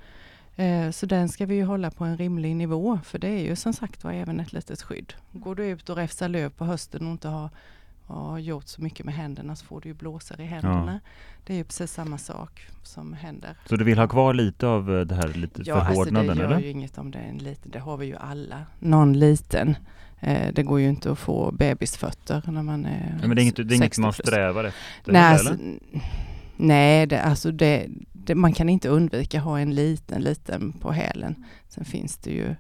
Eh, 0.57 0.91
så 0.91 1.07
den 1.07 1.29
ska 1.29 1.47
vi 1.47 1.55
ju 1.55 1.65
hålla 1.65 1.91
på 1.91 2.05
en 2.05 2.17
rimlig 2.17 2.57
nivå 2.57 2.99
för 3.05 3.19
det 3.19 3.29
är 3.29 3.43
ju 3.43 3.57
som 3.57 3.73
sagt 3.73 4.05
var 4.05 4.13
även 4.13 4.41
ett 4.41 4.53
litet 4.53 4.83
skydd. 4.83 5.13
Går 5.33 5.55
du 5.55 5.67
ut 5.67 5.89
och 5.89 5.97
räfsar 5.97 6.29
löv 6.29 6.51
på 6.51 6.65
hösten 6.65 7.07
och 7.07 7.13
inte 7.13 7.29
har, 7.29 7.51
har 8.11 8.39
gjort 8.39 8.69
så 8.69 8.83
mycket 8.83 9.07
med 9.07 9.15
händerna 9.15 9.57
så 9.57 9.65
får 9.65 9.81
du 9.81 9.89
ju 9.89 9.95
blåsor 9.95 10.41
i 10.41 10.45
händerna. 10.45 11.01
Det 11.45 11.53
är 11.53 11.57
ju 11.57 11.65
precis 11.65 11.93
samma 11.93 12.19
sak 12.19 12.67
som 12.83 13.13
händer. 13.13 13.57
Så 13.67 13.77
du 13.77 13.85
vill 13.85 13.99
ha 13.99 14.09
kvar 14.09 14.35
lite 14.35 14.67
av 14.67 14.99
eh, 14.99 15.01
det 15.01 15.15
här 15.15 15.29
lite 15.29 15.63
Ja, 15.65 15.75
alltså 15.75 15.91
det 15.91 15.95
förhårdnaden 15.95 16.39
gör 16.39 16.45
eller? 16.45 16.59
ju 16.59 16.71
inget 16.71 16.99
om 16.99 17.11
det 17.11 17.19
är 17.19 17.29
en 17.29 17.39
liten, 17.39 17.71
det 17.71 17.79
har 17.79 17.97
vi 17.97 18.07
ju 18.07 18.17
alla. 18.17 18.67
Någon 18.79 19.13
liten. 19.13 19.77
Eh, 20.21 20.53
det 20.55 20.63
går 20.63 20.81
ju 20.81 20.89
inte 20.89 21.13
att 21.13 21.19
få 21.19 21.53
bebisfötter 21.53 22.43
när 22.47 22.63
man 22.63 22.87
är 22.87 23.19
Ja, 23.21 23.27
men 23.27 23.37
det 23.37 23.41
är 23.41 23.43
inget, 23.43 23.57
det 23.57 23.63
är 23.63 23.73
inget 23.73 23.95
60 23.95 24.01
man 24.01 24.13
strävar 24.13 24.65
efter? 24.65 25.13
Nej, 25.13 25.23
alltså, 25.23 25.57
nej 26.57 27.07
det, 27.07 27.23
alltså 27.23 27.53
det, 27.53 27.87
det, 28.13 28.35
man 28.35 28.53
kan 28.53 28.69
inte 28.69 28.89
undvika 28.89 29.39
att 29.39 29.45
ha 29.45 29.59
en 29.61 29.75
liten, 29.75 30.23
liten 30.23 30.73
på 30.73 30.93
hälen. 30.93 31.45
Sen 31.69 31.85
finns 31.85 32.17
det 32.17 32.31
ju, 32.31 32.55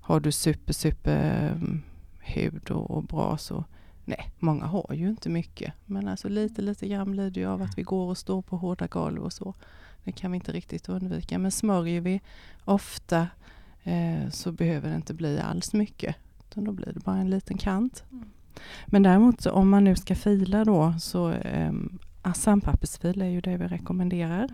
har 0.00 0.20
du 0.20 0.32
super, 0.32 0.72
super 0.72 1.50
um, 1.54 1.82
hud 2.20 2.70
och, 2.70 2.90
och 2.90 3.02
bra 3.02 3.36
så, 3.36 3.64
nej, 4.10 4.30
många 4.38 4.66
har 4.66 4.94
ju 4.94 5.08
inte 5.08 5.28
mycket. 5.28 5.72
Men 5.86 6.08
alltså 6.08 6.28
lite, 6.28 6.62
lite 6.62 6.88
grann 6.88 7.10
blir 7.10 7.30
det 7.30 7.40
ju 7.40 7.46
av 7.46 7.62
att 7.62 7.78
vi 7.78 7.82
går 7.82 8.08
och 8.08 8.18
står 8.18 8.42
på 8.42 8.56
hårda 8.56 8.86
golv 8.86 9.22
och 9.22 9.32
så. 9.32 9.54
Det 10.04 10.12
kan 10.12 10.30
vi 10.30 10.36
inte 10.36 10.52
riktigt 10.52 10.88
undvika. 10.88 11.38
Men 11.38 11.50
smörjer 11.50 12.00
vi 12.00 12.20
ofta 12.64 13.28
eh, 13.82 14.30
så 14.30 14.52
behöver 14.52 14.90
det 14.90 14.96
inte 14.96 15.14
bli 15.14 15.40
alls 15.40 15.72
mycket. 15.72 16.16
Utan 16.48 16.64
då 16.64 16.72
blir 16.72 16.92
det 16.92 17.00
bara 17.00 17.16
en 17.16 17.30
liten 17.30 17.58
kant. 17.58 18.04
Mm. 18.12 18.30
Men 18.86 19.02
däremot 19.02 19.40
så 19.40 19.52
om 19.52 19.68
man 19.68 19.84
nu 19.84 19.96
ska 19.96 20.14
fila 20.14 20.64
då 20.64 20.94
så 21.00 21.32
um, 21.32 21.98
sandpappersfil 22.34 23.22
är 23.22 23.26
ju 23.26 23.40
det 23.40 23.56
vi 23.56 23.66
rekommenderar. 23.66 24.48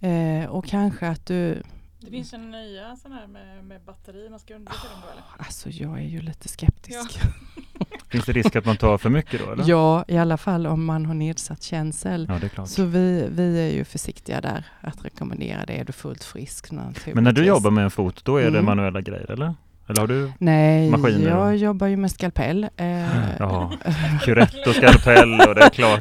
Eh, 0.00 0.46
och 0.46 0.66
kanske 0.66 1.08
att 1.08 1.26
du, 1.26 1.62
Det 2.00 2.10
finns 2.10 2.32
en 2.32 2.50
nya 2.50 2.96
sån 2.96 3.12
här 3.12 3.26
med, 3.26 3.64
med 3.64 3.82
batteri. 3.82 4.28
Man 4.28 4.40
ska 4.40 4.54
undvika 4.54 4.88
dem 4.92 5.00
då 5.02 5.08
eller? 5.12 5.22
alltså 5.38 5.70
jag 5.70 5.98
är 5.98 6.06
ju 6.06 6.20
lite 6.20 6.48
skeptisk. 6.48 7.20
Finns 8.16 8.26
det 8.26 8.32
risk 8.32 8.56
att 8.56 8.64
man 8.64 8.76
tar 8.76 8.98
för 8.98 9.10
mycket 9.10 9.40
då 9.46 9.52
eller? 9.52 9.64
Ja, 9.66 10.04
i 10.08 10.18
alla 10.18 10.36
fall 10.36 10.66
om 10.66 10.84
man 10.84 11.06
har 11.06 11.14
nedsatt 11.14 11.62
känsel. 11.62 12.26
Ja, 12.28 12.38
det 12.40 12.46
är 12.46 12.48
klart. 12.48 12.68
Så 12.68 12.84
vi, 12.84 13.26
vi 13.30 13.60
är 13.70 13.72
ju 13.76 13.84
försiktiga 13.84 14.40
där 14.40 14.64
att 14.80 15.04
rekommendera 15.04 15.64
det. 15.66 15.72
Är 15.80 15.84
du 15.84 15.92
fullt 15.92 16.24
frisk 16.24 16.72
naturligtvis. 16.72 17.14
Men 17.14 17.24
när 17.24 17.32
du 17.32 17.44
jobbar 17.44 17.70
med 17.70 17.84
en 17.84 17.90
fot, 17.90 18.24
då 18.24 18.36
är 18.36 18.42
det 18.42 18.48
Mm. 18.48 18.64
manuella 18.64 19.00
grejer 19.00 19.30
eller? 19.30 19.54
Eller 19.88 20.00
har 20.00 20.06
du? 20.06 20.32
Nej, 20.38 20.90
maskiner 20.90 21.28
jag 21.30 21.46
och- 21.48 21.56
jobbar 21.56 21.86
ju 21.86 21.96
med 21.96 22.10
skalpell. 22.10 22.64
Eh, 22.76 22.86
Ja, 23.38 23.72
kurett 24.24 24.66
och 24.66 24.74
skalpell 24.74 25.40
och 25.48 25.54
det 25.54 25.62
är 25.62 25.70
klart. 25.70 26.00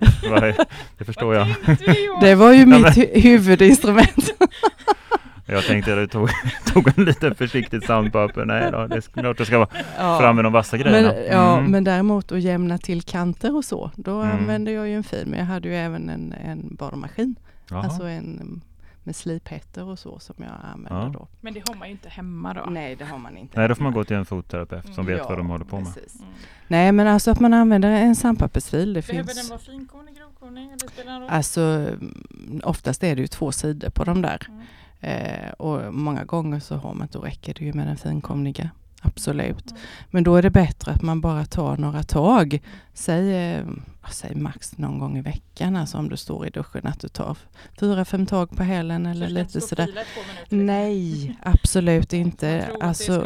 Det 0.97 1.05
förstår 1.05 1.35
jag. 1.35 1.47
Det 2.21 2.35
var 2.35 2.53
ju 2.53 2.65
mitt 2.65 2.81
men- 2.81 2.91
hu- 2.91 3.19
huvudinstrument. 3.21 4.29
Jag 5.45 5.63
tänkte 5.63 5.91
att 5.93 5.97
du 5.99 6.07
tog, 6.07 6.29
tog 6.73 6.97
en 6.97 7.05
liten 7.05 7.35
försiktigt 7.35 7.85
sandpapper. 7.85 8.45
Nej 8.45 8.71
då, 8.71 8.87
det 8.87 8.95
är 8.95 9.01
klart 9.21 9.37
det 9.37 9.45
ska 9.45 9.57
vara 9.57 9.69
Ja. 9.97 10.19
fram 10.19 10.35
med 10.35 10.45
de 10.45 10.53
vassa 10.53 10.77
grejerna. 10.77 11.13
Men, 11.13 11.25
ja, 11.31 11.57
Mm. 11.57 11.71
men 11.71 11.83
däremot 11.83 12.31
att 12.31 12.41
jämna 12.41 12.77
till 12.77 13.01
kanter 13.01 13.55
och 13.55 13.65
så, 13.65 13.91
då 13.95 14.21
Mm. 14.21 14.37
använde 14.37 14.71
jag 14.71 14.87
ju 14.87 14.95
en 14.95 15.03
fin, 15.03 15.29
men 15.29 15.39
jag 15.39 15.45
hade 15.45 15.67
ju 15.67 15.75
även 15.75 16.09
en, 16.09 16.33
en 16.33 16.75
borrmaskin. 16.75 17.35
Jaha. 17.69 17.83
Alltså 17.83 18.03
en 18.03 18.35
mm, 18.41 18.61
med 19.03 19.15
sliphetter 19.15 19.83
och 19.83 19.99
så 19.99 20.19
som 20.19 20.35
jag 20.37 20.51
använder 20.73 21.01
Ja. 21.05 21.09
då. 21.19 21.27
Men 21.41 21.53
det 21.53 21.63
har 21.67 21.75
man 21.75 21.87
ju 21.87 21.91
inte 21.91 22.09
hemma 22.09 22.53
då. 22.53 22.65
Nej, 22.69 22.95
det 22.95 23.05
har 23.05 23.17
man 23.17 23.37
inte. 23.37 23.59
Nej, 23.59 23.67
då 23.67 23.75
får 23.75 23.83
man 23.83 23.93
gå 23.93 24.03
till 24.03 24.15
en 24.15 24.25
fotterapeut 24.25 24.83
som 24.85 24.93
Mm. 24.93 25.05
vet 25.05 25.17
Ja, 25.17 25.25
vad 25.29 25.37
de 25.37 25.49
håller 25.49 25.65
på 25.65 25.79
med. 25.79 25.93
precis. 25.93 26.15
Mm. 26.19 26.31
Nej, 26.67 26.91
men 26.91 27.07
alltså 27.07 27.31
att 27.31 27.39
man 27.39 27.53
använder 27.53 27.89
en 27.91 28.15
sandpappersfil, 28.15 28.93
det 28.93 29.07
Behöver 29.07 29.23
finns... 29.33 29.41
den 29.41 29.49
vara 29.49 29.59
finkornig, 29.59 30.15
grovkornig 30.17 30.67
eller 30.67 30.77
spelar 30.91 31.05
det 31.05 31.11
någon 31.11 31.21
roll? 31.21 31.29
Alltså 31.29 31.61
mm, 31.61 32.61
oftast 32.63 33.03
är 33.03 33.15
det 33.15 33.21
ju 33.21 33.27
två 33.27 33.51
sidor 33.51 33.89
på 33.89 34.03
de 34.03 34.21
där. 34.21 34.41
Mm. 34.49 34.61
Eh, 35.05 35.51
och 35.57 35.93
många 35.93 36.23
gånger 36.23 36.59
så 36.59 36.75
har 36.75 36.93
man, 36.93 37.07
då 37.11 37.19
räcker 37.19 37.53
det 37.53 37.65
ju 37.65 37.73
med 37.73 37.87
den 37.87 37.97
finkomniga. 37.97 38.69
Absolut. 39.01 39.71
Mm. 39.71 39.81
Men 40.09 40.23
då 40.23 40.35
är 40.35 40.41
det 40.41 40.49
bättre 40.49 40.91
att 40.91 41.01
man 41.01 41.21
bara 41.21 41.45
tar 41.45 41.77
några 41.77 42.03
tag. 42.03 42.61
Säg, 42.93 43.35
eh, 43.35 43.65
säg 44.11 44.35
max 44.35 44.77
någon 44.77 44.99
gång 44.99 45.17
i 45.17 45.21
veckan, 45.21 45.75
alltså 45.75 45.97
om 45.97 46.09
du 46.09 46.17
står 46.17 46.47
i 46.47 46.49
duschen, 46.49 46.87
att 46.87 46.99
du 46.99 47.07
tar 47.07 47.37
fyra, 47.79 48.05
fem 48.05 48.25
tag 48.25 48.49
på 48.57 48.63
hälen 48.63 49.05
eller 49.05 49.27
inte 49.27 49.41
lite 49.43 49.61
sådär. 49.61 49.89
Nej, 50.49 51.37
absolut 51.43 52.13
inte. 52.13 52.69
Man 52.71 52.89
Alltså, 52.89 53.25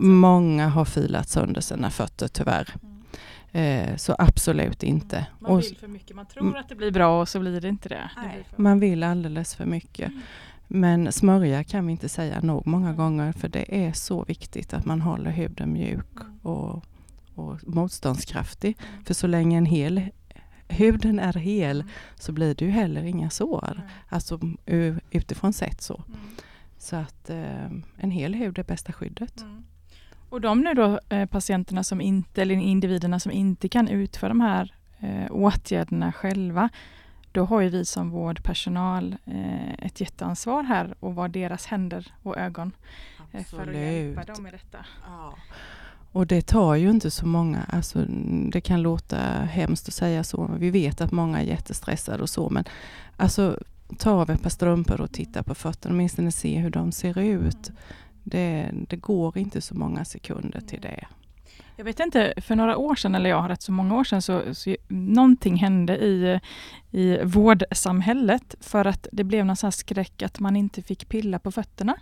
många 0.00 0.68
har 0.68 0.84
filat 0.84 1.28
sönder 1.28 1.60
sina 1.60 1.90
fötter 1.90 2.28
tyvärr. 2.28 2.74
Mm. 3.52 3.90
Eh, 3.90 3.96
så 3.96 4.16
absolut 4.18 4.82
inte. 4.82 5.16
Mm. 5.16 5.28
Man 5.38 5.50
Och 5.50 5.62
vill 5.62 5.76
för 5.76 5.88
mycket. 5.88 6.16
Man 6.16 6.26
tror 6.26 6.56
att 6.56 6.68
det 6.68 6.74
blir 6.74 6.90
bra 6.90 7.20
och 7.20 7.28
så 7.28 7.40
blir 7.40 7.60
det 7.60 7.68
inte 7.68 7.88
det. 7.88 8.10
för... 8.50 8.62
man 8.62 8.80
vill 8.80 9.02
alldeles 9.02 9.54
för 9.54 9.64
mycket. 9.64 10.08
Mm. 10.08 10.22
Men 10.68 11.12
smörja 11.12 11.64
kan 11.64 11.86
vi 11.86 11.92
inte 11.92 12.08
säga 12.08 12.40
nog 12.40 12.66
många 12.66 12.92
gånger 12.92 13.32
för 13.32 13.48
det 13.48 13.86
är 13.86 13.92
så 13.92 14.24
viktigt 14.24 14.74
att 14.74 14.84
man 14.84 15.00
håller 15.00 15.30
huden 15.30 15.72
mjuk 15.72 16.06
Mm. 16.20 16.38
och, 16.42 16.84
och 17.34 17.60
motståndskraftig. 17.66 18.76
För 19.04 19.14
så 19.14 19.26
länge 19.26 19.58
en 19.58 19.66
hel 19.66 20.02
huden 20.68 21.18
är 21.18 21.32
hel 21.32 21.80
Mm. 21.80 21.92
så 22.16 22.32
blir 22.32 22.54
det 22.54 22.64
ju 22.64 22.70
heller 22.70 23.02
inga 23.04 23.30
sår. 23.30 23.80
Alltså 24.08 24.40
utifrån 25.10 25.52
sett 25.52 25.80
så. 25.82 26.02
Mm. 26.08 26.18
Så 26.78 26.96
att 26.96 27.30
eh, 27.30 27.66
en 27.96 28.10
hel 28.10 28.34
hud 28.34 28.58
är 28.58 28.64
bästa 28.64 28.92
skyddet. 28.92 29.40
Mm. 29.42 29.64
Och 30.28 30.40
de 30.40 30.60
nu 30.60 30.74
då 30.74 31.00
eh, 31.08 31.26
patienterna 31.26 31.84
som 31.84 32.00
inte, 32.00 32.42
eller 32.42 32.54
individerna 32.54 33.20
som 33.20 33.32
inte 33.32 33.68
kan 33.68 33.88
utföra 33.88 34.28
de 34.28 34.40
här 34.40 34.74
eh, 35.00 35.30
åtgärderna 35.32 36.12
själva, 36.12 36.68
då 37.36 37.44
har 37.44 37.60
ju 37.60 37.68
vi 37.68 37.84
som 37.84 38.10
vårdpersonal 38.10 39.16
eh, 39.24 39.86
ett 39.86 40.00
jätteansvar 40.00 40.62
här 40.62 40.94
och 41.00 41.14
vara 41.14 41.28
deras 41.28 41.66
händer 41.66 42.14
och 42.22 42.38
ögon 42.38 42.72
eh, 43.32 43.44
för 43.44 43.68
att 43.68 43.76
hjälpa 43.76 44.24
dem 44.24 44.42
med 44.42 44.52
detta. 44.52 44.78
Och 46.12 46.26
det 46.26 46.42
tar 46.42 46.74
ju 46.74 46.90
inte 46.90 47.10
så 47.10 47.26
många, 47.26 47.62
alltså 47.68 48.04
det 48.50 48.60
kan 48.60 48.82
låta 48.82 49.16
hemskt 49.44 49.88
att 49.88 49.94
säga 49.94 50.24
så, 50.24 50.50
vi 50.58 50.70
vet 50.70 51.00
att 51.00 51.12
många 51.12 51.40
är 51.40 51.44
jättestressade 51.44 52.22
och 52.22 52.30
så, 52.30 52.50
men 52.50 52.64
alltså 53.16 53.58
ta 53.98 54.10
av 54.10 54.30
ett 54.30 54.42
par 54.42 54.50
strumpor 54.50 55.00
och 55.00 55.12
titta 55.12 55.42
på 55.42 55.54
fötterna, 55.54 55.94
åtminstone 55.94 56.32
se 56.32 56.58
hur 56.58 56.70
de 56.70 56.92
ser 56.92 57.18
ut. 57.18 57.70
Det, 58.24 58.70
det 58.88 58.96
går 58.96 59.38
inte 59.38 59.60
så 59.60 59.74
många 59.74 60.04
sekunder 60.04 60.60
till 60.60 60.80
det. 60.80 61.06
Jag 61.76 61.84
vet 61.84 62.00
inte, 62.00 62.34
för 62.36 62.56
några 62.56 62.76
år 62.76 62.94
sedan, 62.94 63.14
eller 63.14 63.30
jag 63.30 63.40
har 63.42 63.48
rätt 63.48 63.62
så 63.62 63.72
många 63.72 63.94
år 63.96 64.04
sedan, 64.04 64.22
så, 64.22 64.54
så 64.54 64.76
någonting 64.88 65.56
hände 65.56 65.96
i, 65.96 66.40
i 66.90 67.18
vårdsamhället 67.24 68.54
för 68.60 68.84
att 68.84 69.06
det 69.12 69.24
blev 69.24 69.46
någon 69.46 69.56
sån 69.56 69.72
skräck 69.72 70.22
att 70.22 70.40
man 70.40 70.56
inte 70.56 70.82
fick 70.82 71.08
pilla 71.08 71.38
på 71.38 71.50
fötterna. 71.52 71.92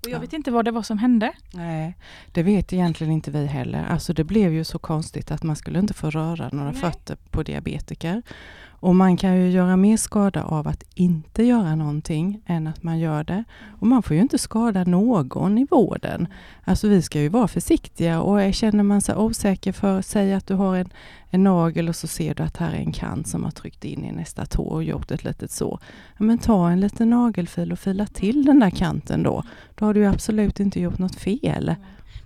Och 0.00 0.08
jag 0.08 0.12
Ja. 0.16 0.18
vet 0.18 0.32
inte 0.32 0.50
vad 0.50 0.64
det 0.64 0.70
var 0.70 0.82
som 0.82 0.98
hände. 0.98 1.32
Nej, 1.52 1.96
det 2.32 2.42
vet 2.42 2.72
egentligen 2.72 3.12
inte 3.12 3.30
vi 3.30 3.46
heller. 3.46 3.84
Alltså 3.84 4.12
det 4.12 4.24
blev 4.24 4.52
ju 4.52 4.64
så 4.64 4.78
konstigt 4.78 5.30
att 5.30 5.42
man 5.42 5.56
skulle 5.56 5.78
inte 5.78 5.94
få 5.94 6.10
röra 6.10 6.48
några 6.52 6.70
Nej. 6.70 6.80
fötter 6.80 7.16
på 7.30 7.42
diabetiker. 7.42 8.22
Och 8.84 8.94
man 8.94 9.16
kan 9.16 9.36
ju 9.36 9.50
göra 9.50 9.76
mer 9.76 9.96
skada 9.96 10.42
av 10.42 10.68
att 10.68 10.84
inte 10.94 11.42
göra 11.42 11.74
någonting 11.74 12.40
än 12.46 12.66
att 12.66 12.82
man 12.82 12.98
gör 12.98 13.24
det. 13.24 13.44
Och 13.80 13.86
man 13.86 14.02
får 14.02 14.16
ju 14.16 14.22
inte 14.22 14.38
skada 14.38 14.84
någon 14.84 15.58
i 15.58 15.66
vården. 15.70 16.26
Alltså 16.64 16.88
vi 16.88 17.02
ska 17.02 17.20
ju 17.20 17.28
vara 17.28 17.48
försiktiga 17.48 18.20
och 18.20 18.54
känner 18.54 18.82
man 18.82 19.00
sig 19.00 19.16
osäker 19.16 19.72
för, 19.72 20.02
säg 20.02 20.34
att 20.34 20.46
du 20.46 20.54
har 20.54 20.76
en, 20.76 20.88
en 21.30 21.44
nagel 21.44 21.88
och 21.88 21.96
så 21.96 22.06
ser 22.06 22.34
du 22.34 22.42
att 22.42 22.56
här 22.56 22.72
är 22.72 22.78
en 22.78 22.92
kant 22.92 23.28
som 23.28 23.44
har 23.44 23.50
tryckt 23.50 23.84
in 23.84 24.04
i 24.04 24.12
nästa 24.12 24.46
tå 24.46 24.62
och 24.62 24.84
gjort 24.84 25.10
ett 25.10 25.24
litet 25.24 25.50
så. 25.50 25.78
Ja, 26.18 26.24
men 26.24 26.38
ta 26.38 26.70
en 26.70 26.80
liten 26.80 27.10
nagelfil 27.10 27.72
och 27.72 27.78
fila 27.78 28.06
till 28.06 28.44
den 28.44 28.60
där 28.60 28.70
kanten 28.70 29.22
då. 29.22 29.42
Då 29.74 29.84
har 29.84 29.94
du 29.94 30.00
ju 30.00 30.06
absolut 30.06 30.60
inte 30.60 30.80
gjort 30.80 30.98
något 30.98 31.16
fel. 31.16 31.74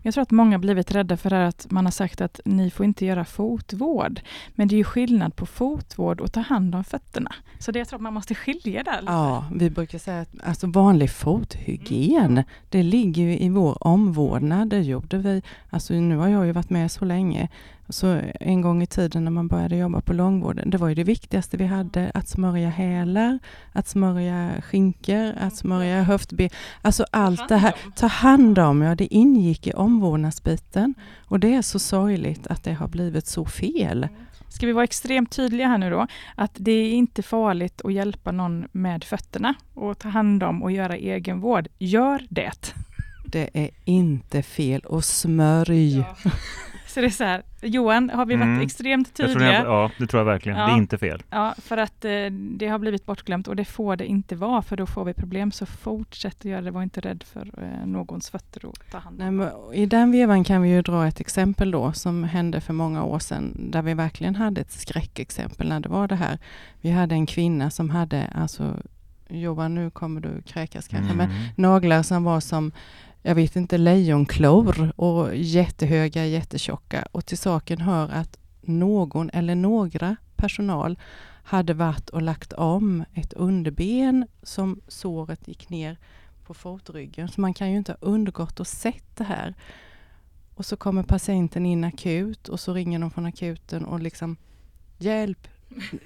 Jag 0.09 0.15
tror 0.15 0.23
att 0.23 0.31
många 0.31 0.59
blivit 0.59 0.93
rädda 0.93 1.17
för 1.17 1.33
att 1.33 1.67
man 1.71 1.87
har 1.87 1.91
sagt 1.91 2.21
att 2.21 2.41
ni 2.45 2.71
får 2.71 2.87
inte 2.87 3.07
göra 3.07 3.25
fotvård. 3.25 4.21
Men 4.55 4.69
det 4.69 4.75
är 4.75 4.77
ju 4.77 4.85
skillnad 4.85 5.37
på 5.37 5.47
fotvård 5.47 6.21
och 6.21 6.33
ta 6.33 6.41
hand 6.41 6.75
om 6.75 6.85
fötterna. 6.85 7.35
Så 7.59 7.73
det 7.73 7.79
jag 7.79 7.89
tror 7.89 7.97
att 7.97 8.03
man 8.03 8.15
måste 8.15 8.35
skilja 8.35 8.83
där. 8.83 9.01
lite. 9.01 9.13
Ja, 9.13 9.45
vi 9.55 9.71
brukar 9.71 9.99
säga 9.99 10.21
att 10.21 10.29
alltså 10.43 10.67
vanlig 10.67 11.11
fothygien, 11.11 12.43
det 12.69 12.83
ligger 12.83 13.23
ju 13.23 13.39
i 13.39 13.49
vår 13.49 13.87
omvårdnad. 13.87 14.69
Det 14.69 14.81
gjorde 14.81 15.19
vi, 15.19 15.43
alltså 15.71 15.95
nu 15.95 16.17
har 16.17 16.29
jag 16.29 16.47
ju 16.47 16.53
varit 16.53 16.71
med 16.71 16.91
så 16.91 17.05
länge. 17.05 17.49
Så 17.89 18.21
en 18.41 18.61
gång 18.61 18.83
i 18.83 18.87
tiden 18.87 19.25
när 19.25 19.31
man 19.31 19.49
började 19.49 19.77
jobba 19.77 20.01
på 20.01 20.13
långvården, 20.13 20.71
det 20.71 20.79
var 20.79 20.89
ju 20.89 20.95
det 20.95 21.05
viktigaste 21.05 21.57
vi 21.57 21.67
hade, 21.67 22.11
att 22.15 22.29
smörja 22.29 22.69
hälar, 22.69 23.39
att 23.73 23.89
smörja 23.89 24.63
skinkor, 24.63 25.35
att 25.41 25.57
smörja 25.57 26.03
höftben. 26.03 26.51
Alltså 26.83 27.05
allt 27.11 27.49
det 27.49 27.57
här. 27.57 27.75
Ta 27.97 28.07
hand 28.07 28.59
om, 28.59 28.83
ja 28.83 28.95
det 28.95 29.15
ingick 29.15 29.67
i 29.67 29.73
omvårdnadsbiten. 29.73 30.95
Och 31.19 31.41
det 31.41 31.55
är 31.55 31.63
så 31.63 31.79
sorgligt 31.79 32.47
att 32.47 32.65
det 32.65 32.73
har 32.73 32.89
blivit 32.89 33.27
så 33.27 33.45
fel. 33.45 34.09
Ska 34.49 34.67
vi 34.67 34.73
vara 34.73 34.85
extremt 34.85 35.31
tydliga 35.31 35.69
här 35.69 35.79
nu 35.79 35.91
då? 35.91 36.07
Att 36.35 36.53
det 36.55 36.73
är 36.73 36.93
inte 36.93 37.23
farligt 37.23 37.81
att 37.85 37.93
hjälpa 37.93 38.33
någon 38.33 38.69
med 38.73 39.05
fötterna 39.05 39.55
och 39.75 39.99
ta 39.99 40.09
hand 40.09 40.43
om 40.43 40.63
och 40.63 40.73
göra 40.73 40.97
egenvård. 40.97 41.69
Gör 41.79 42.27
det! 42.29 42.75
Det 43.25 43.51
är 43.53 43.71
inte 43.85 44.43
fel 44.43 44.81
och 44.81 45.05
smörj. 45.05 46.05
Så 46.95 47.01
det 47.01 47.07
är 47.07 47.11
så 47.11 47.25
här, 47.25 47.43
Johan, 47.63 48.11
har 48.11 48.27
vi 48.27 48.35
varit 48.37 48.45
Mm. 48.47 48.61
extremt 48.61 49.09
Jag 49.09 49.15
tror 49.17 49.27
tydliga? 49.29 49.53
jag, 49.53 49.67
ja, 49.67 49.91
det 49.99 50.07
tror 50.07 50.21
jag 50.21 50.25
verkligen. 50.25 50.59
Ja. 50.59 50.67
Det 50.67 50.73
är 50.73 50.77
inte 50.77 50.99
fel. 50.99 51.23
Ja, 51.31 51.55
för 51.59 51.77
att 51.77 52.05
eh, 52.05 52.11
det 52.33 52.69
har 52.69 52.79
blivit 52.79 53.07
bortglömt 53.07 53.49
och 53.49 53.57
det 53.57 53.65
får 53.65 53.97
det 53.97 54.07
inte 54.07 54.37
vara 54.37 54.63
för 54.63 54.77
då 54.77 54.87
får 54.87 55.05
vi 55.05 55.15
problem. 55.15 55.53
Så 55.53 55.67
fortsätt 55.67 56.37
att 56.39 56.45
göra 56.45 56.61
det, 56.61 56.71
var 56.71 56.83
inte 56.83 57.01
rädd 57.01 57.25
för 57.33 57.51
eh, 57.63 57.87
någons 57.87 58.31
fötter 58.31 58.65
och 58.65 58.77
ta 58.91 58.99
hand 58.99 59.19
Nej, 59.19 59.29
om. 59.29 59.37
men 59.37 59.51
I 59.75 59.87
den 59.87 60.13
vevan 60.13 60.45
kan 60.45 60.63
vi 60.63 60.69
ju 60.69 60.83
dra 60.83 61.07
ett 61.07 61.21
exempel 61.21 61.71
då 61.71 61.93
som 61.93 62.25
hände 62.25 62.61
för 62.61 62.73
många 62.73 63.05
år 63.05 63.19
sedan 63.19 63.57
där 63.71 63.83
vi 63.83 63.95
verkligen 63.95 64.35
hade 64.35 64.61
ett 64.61 64.73
skräckexempel 64.73 65.69
när 65.69 65.81
det 65.81 65.89
var 65.89 66.09
det 66.09 66.17
här. 66.17 66.39
Vi 66.81 66.91
hade 66.91 67.15
en 67.15 67.27
kvinna 67.27 67.71
som 67.71 67.91
hade, 67.91 68.27
alltså 68.35 68.75
Johan 69.31 69.75
nu 69.75 69.91
kommer 69.91 70.21
du 70.21 70.43
kräkas 70.43 70.89
kanske, 70.89 71.15
men 71.15 71.31
Mm. 71.31 71.43
naglar 71.57 72.03
som 72.03 72.25
var 72.25 72.41
som 72.41 72.73
jag 73.23 73.35
vet 73.35 73.57
inte, 73.57 73.79
lejonklor 73.79 74.93
och 74.97 75.37
jättehöga, 75.37 76.27
jättetjocka. 76.27 77.09
Och 77.13 77.27
till 77.27 77.39
saken 77.39 77.81
hör 77.81 78.09
att 78.09 78.39
någon 78.61 79.31
eller 79.31 79.55
några 79.55 80.17
personal 80.37 80.99
hade 81.43 81.75
varit 81.75 82.11
och 82.11 82.23
lagt 82.23 82.53
om 82.53 83.05
ett 83.15 83.33
underben 83.33 84.27
som 84.43 84.81
såret 84.89 85.49
gick 85.49 85.69
ner 85.71 85.99
på 86.45 86.55
fotryggen. 86.55 87.29
Så 87.29 87.41
man 87.41 87.55
kan 87.55 87.71
ju 87.71 87.77
inte 87.77 87.93
ha 87.93 87.99
undgått 88.01 88.61
att 88.61 88.69
sett 88.69 89.17
det 89.17 89.25
här. 89.25 89.55
Och 90.55 90.67
så 90.67 90.77
kommer 90.77 91.03
patienten 91.03 91.67
in 91.67 91.85
akut 91.85 92.49
och 92.49 92.61
så 92.61 92.75
ringer 92.75 92.99
de 92.99 93.11
från 93.11 93.27
akuten 93.27 93.85
och 93.85 94.01
liksom 94.01 94.37
Hjälp! 94.99 95.49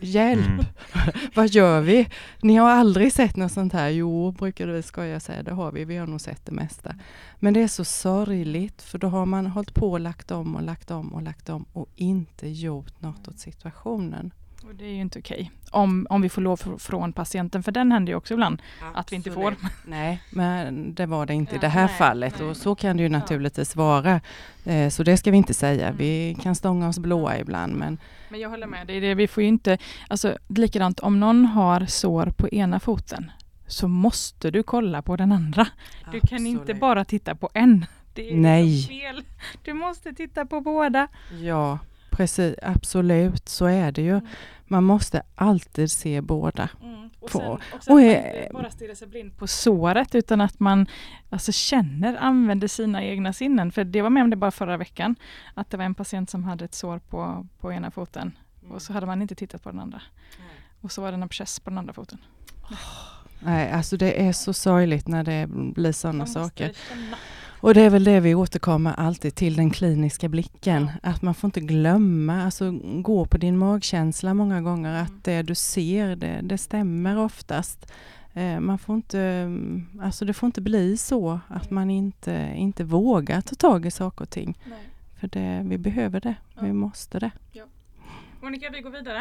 Hjälp! 0.01 0.47
Mm. 0.47 0.65
Vad 1.35 1.49
gör 1.49 1.81
vi? 1.81 2.09
Ni 2.43 2.57
har 2.57 2.71
aldrig 2.71 3.13
sett 3.13 3.37
något 3.37 3.53
sånt 3.53 3.73
här? 3.73 3.89
Jo, 3.89 4.31
brukade 4.31 4.73
vi 4.73 4.83
skoja 4.83 5.21
säga, 5.21 5.43
det 5.43 5.53
har 5.53 5.73
vi. 5.73 5.85
Vi 5.85 5.97
har 5.97 6.07
nog 6.07 6.21
sett 6.21 6.47
det 6.47 6.53
mesta. 6.53 6.95
Men 7.39 7.55
det 7.55 7.61
är 7.61 7.69
så 7.69 7.85
sorgligt, 7.85 8.83
för 8.83 8.99
då 8.99 9.07
har 9.07 9.27
man 9.27 9.47
hållit 9.47 9.75
på 9.75 9.93
och 9.93 10.01
lagt 10.01 10.31
om 10.31 10.57
och 10.57 10.63
lagt 10.63 10.91
om 10.91 11.15
och 11.15 11.23
lagt 11.23 11.49
om 11.49 11.65
och 11.73 11.89
inte 11.97 12.49
gjort 12.49 13.01
något 13.01 13.29
åt 13.29 13.39
situationen. 13.39 14.33
Och 14.65 14.75
det 14.75 14.85
är 14.85 14.89
ju 14.95 15.01
inte 15.01 15.19
okej. 15.19 15.51
Om, 15.71 16.07
om 16.11 16.23
vi 16.23 16.29
får 16.29 16.43
lov 16.43 16.59
fr- 16.61 16.79
från 16.79 17.13
patienten, 17.13 17.63
för 17.63 17.73
den 17.73 17.93
händer 17.93 18.13
ju 18.13 18.17
också 18.17 18.35
ibland 18.35 18.63
att 18.95 19.13
vi 19.13 19.17
inte 19.17 19.31
får. 19.31 19.57
Nej, 19.87 20.23
men 20.31 20.95
det 20.95 21.07
var 21.07 21.27
det 21.27 21.35
inte 21.35 21.53
i 21.53 21.57
Ja, 21.57 21.61
det 21.61 21.69
här 21.69 21.87
nej, 21.87 21.95
fallet 21.97 22.35
nej. 22.39 22.49
och 22.49 22.57
så 22.57 22.75
kan 22.75 22.97
det 22.97 23.03
ju 23.03 23.09
naturligtvis 23.09 23.77
vara. 23.77 24.21
Eh, 24.65 24.89
Så 24.89 25.03
det 25.03 25.17
ska 25.17 25.31
vi 25.31 25.37
inte 25.37 25.55
säga. 25.55 25.87
Mm. 25.87 25.97
Vi 25.99 26.37
kan 26.43 26.55
stånga 26.55 26.89
oss 26.89 26.99
blåa 26.99 27.39
ibland, 27.39 27.75
men 27.77 27.99
Men 28.31 28.41
jag 28.41 28.51
håller 28.51 28.67
med 28.67 28.87
dig, 28.87 29.01
det 29.01 29.07
är 29.07 29.09
det, 29.09 29.15
vi 29.15 29.29
får 29.29 29.43
ju 29.43 29.49
inte, 29.49 29.79
alltså 30.09 30.39
likadant 30.49 31.01
om 31.01 31.21
någon 31.21 31.45
har 31.47 31.87
sår 31.87 32.27
på 32.37 32.49
ena 32.49 32.81
foten 32.81 33.31
så 33.67 33.89
måste 33.89 34.51
du 34.51 34.63
kolla 34.63 35.03
på 35.03 35.17
den 35.17 35.33
andra. 35.33 35.67
Du 36.13 36.21
kan 36.21 36.47
inte 36.47 36.61
absolut. 36.63 36.81
bara 36.81 37.05
titta 37.05 37.35
på 37.35 37.51
en. 37.55 37.87
Det 38.15 38.31
är 38.33 38.37
Nej. 38.37 38.83
fel. 38.83 39.23
Du 39.65 39.73
måste 39.73 40.13
titta 40.13 40.47
på 40.47 40.61
båda. 40.61 41.09
Ja, 41.43 41.79
precis. 42.13 42.55
Absolut, 42.63 43.49
så 43.49 43.67
är 43.67 43.93
det 43.93 44.03
ju. 44.03 44.11
Mm. 44.17 44.27
Man 44.65 44.85
måste 44.85 45.23
alltid 45.35 45.91
se 45.91 46.21
båda. 46.21 46.69
Och 47.21 47.31
Få- 47.31 47.59
sen 47.81 47.93
och 47.93 47.95
man 47.95 48.05
är- 48.05 48.43
inte 48.43 48.53
bara 48.53 48.71
stirrar 48.71 48.95
sig 48.95 49.09
blind 49.09 49.37
på 49.39 49.47
såret 49.47 50.15
utan 50.15 50.41
att 50.41 50.61
man 50.61 50.87
alltså 51.31 51.53
känner, 51.53 52.17
använder 52.17 52.69
sina 52.69 53.05
egna 53.05 53.33
sinnen. 53.33 53.73
För 53.73 53.85
det 53.85 54.03
var 54.03 54.11
med 54.11 54.23
om 54.23 54.31
det 54.31 54.37
bara 54.37 54.51
förra 54.51 54.77
veckan. 54.77 55.15
Att 55.55 55.71
det 55.71 55.77
var 55.77 55.85
en 55.85 55.95
patient 55.95 56.31
som 56.31 56.45
hade 56.45 56.65
ett 56.65 56.75
sår 56.75 56.99
på, 56.99 57.47
på 57.61 57.73
ena 57.73 57.91
foten 57.91 58.33
och 58.71 58.83
så 58.83 58.93
hade 58.93 59.07
man 59.07 59.23
inte 59.23 59.35
tittat 59.35 59.63
på 59.63 59.71
den 59.71 59.81
andra. 59.81 60.03
Och 60.81 60.93
så 60.93 61.03
var 61.03 61.09
det 61.11 61.15
en 61.15 61.23
abscess 61.23 61.61
på 61.61 61.71
den 61.71 61.79
andra 61.79 61.93
foten. 61.93 62.19
Nej, 63.41 63.73
alltså 63.73 63.97
det 63.97 64.23
är 64.29 64.33
så 64.33 64.53
sorgligt 64.53 65.09
när 65.09 65.25
det 65.25 65.47
blir 65.49 65.93
sådana 65.93 66.27
saker. 66.27 66.73
känna. 66.89 67.17
Och 67.63 67.75
det 67.75 67.81
är 67.83 67.91
väl 67.91 68.05
det 68.05 68.21
vi 68.21 68.35
återkommer 68.35 68.93
alltid 68.97 69.35
till, 69.35 69.57
den 69.57 69.71
kliniska 69.71 70.29
blicken. 70.29 70.91
Att 71.03 71.23
man 71.23 71.35
får 71.35 71.49
inte 71.49 71.61
glömma, 71.61 72.45
alltså 72.45 72.71
gå 73.01 73.27
på 73.27 73.39
din 73.39 73.59
magkänsla 73.59 74.35
många 74.35 74.61
gånger, 74.61 74.91
Mm. 74.91 75.03
att 75.03 75.25
det 75.25 75.43
du 75.43 75.55
ser, 75.55 76.17
det, 76.17 76.41
det 76.43 76.59
stämmer 76.59 77.19
oftast. 77.19 77.93
Eh, 78.35 78.61
Man 78.61 78.79
får 78.79 78.95
inte, 78.97 79.21
mm, 79.21 79.87
alltså 80.03 80.25
det 80.25 80.35
får 80.35 80.47
inte 80.47 80.61
bli 80.61 80.97
så 80.97 81.41
att 81.49 81.71
man 81.71 81.91
inte, 81.91 82.53
inte 82.57 82.85
vågar 82.85 83.41
ta 83.41 83.55
tag 83.55 83.87
i 83.87 83.91
saker 83.91 84.23
och 84.23 84.31
ting. 84.31 84.59
Nej. 84.65 84.79
För 85.21 85.29
det, 85.29 85.63
vi 85.69 85.79
behöver 85.79 86.21
det, 86.21 86.35
vi 86.61 86.67
Ja. 86.67 86.73
måste 86.75 87.19
det. 87.19 87.31
Monica, 88.41 88.71
vi 88.73 88.81
går 88.81 88.91
vidare. 88.91 89.19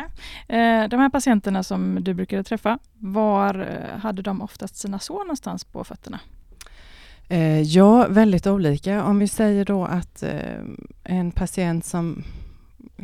Eh, 0.48 0.89
de 0.89 1.00
här 1.00 1.10
patienterna 1.10 1.63
som 1.63 1.98
du 2.03 2.13
brukade 2.13 2.43
träffa, 2.43 2.79
var 3.00 3.60
eh, 3.60 4.00
hade 4.00 4.21
de 4.21 4.41
oftast 4.41 4.75
sina 4.75 5.00
sår 5.00 5.19
någonstans 5.19 5.63
på 5.63 5.83
fötterna? 5.83 6.19
Eh, 7.31 7.61
ja, 7.61 8.07
väldigt 8.09 8.47
olika. 8.47 9.03
Om 9.03 9.19
vi 9.19 9.27
säger 9.27 9.65
då 9.65 9.85
att 9.85 10.23
eh, 10.23 10.59
en 11.03 11.31
patient 11.31 11.85
som 11.85 12.23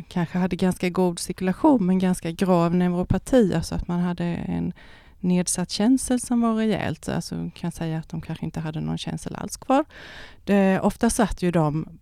kanske 0.08 0.38
hade 0.38 0.56
ganska 0.56 0.88
god 0.88 1.18
cirkulation 1.18 1.86
men 1.86 1.98
ganska 1.98 2.30
grav 2.30 2.74
neuropati, 2.74 3.54
alltså 3.54 3.74
att 3.74 3.88
man 3.88 4.00
hade 4.00 4.24
en 4.24 4.72
nedsatt 5.20 5.70
känsel 5.70 6.20
som 6.20 6.40
var 6.40 6.54
rejält. 6.54 7.08
Alltså 7.08 7.50
kan 7.54 7.72
säga 7.72 7.98
att 7.98 8.08
de 8.08 8.20
kanske 8.20 8.44
inte 8.44 8.60
hade 8.60 8.80
någon 8.80 8.98
känsel 8.98 9.36
alls 9.36 9.56
kvar. 9.56 9.84
Det, 10.44 10.80
ofta 10.80 11.10
satt 11.10 11.42
ju 11.42 11.50
de, 11.50 11.98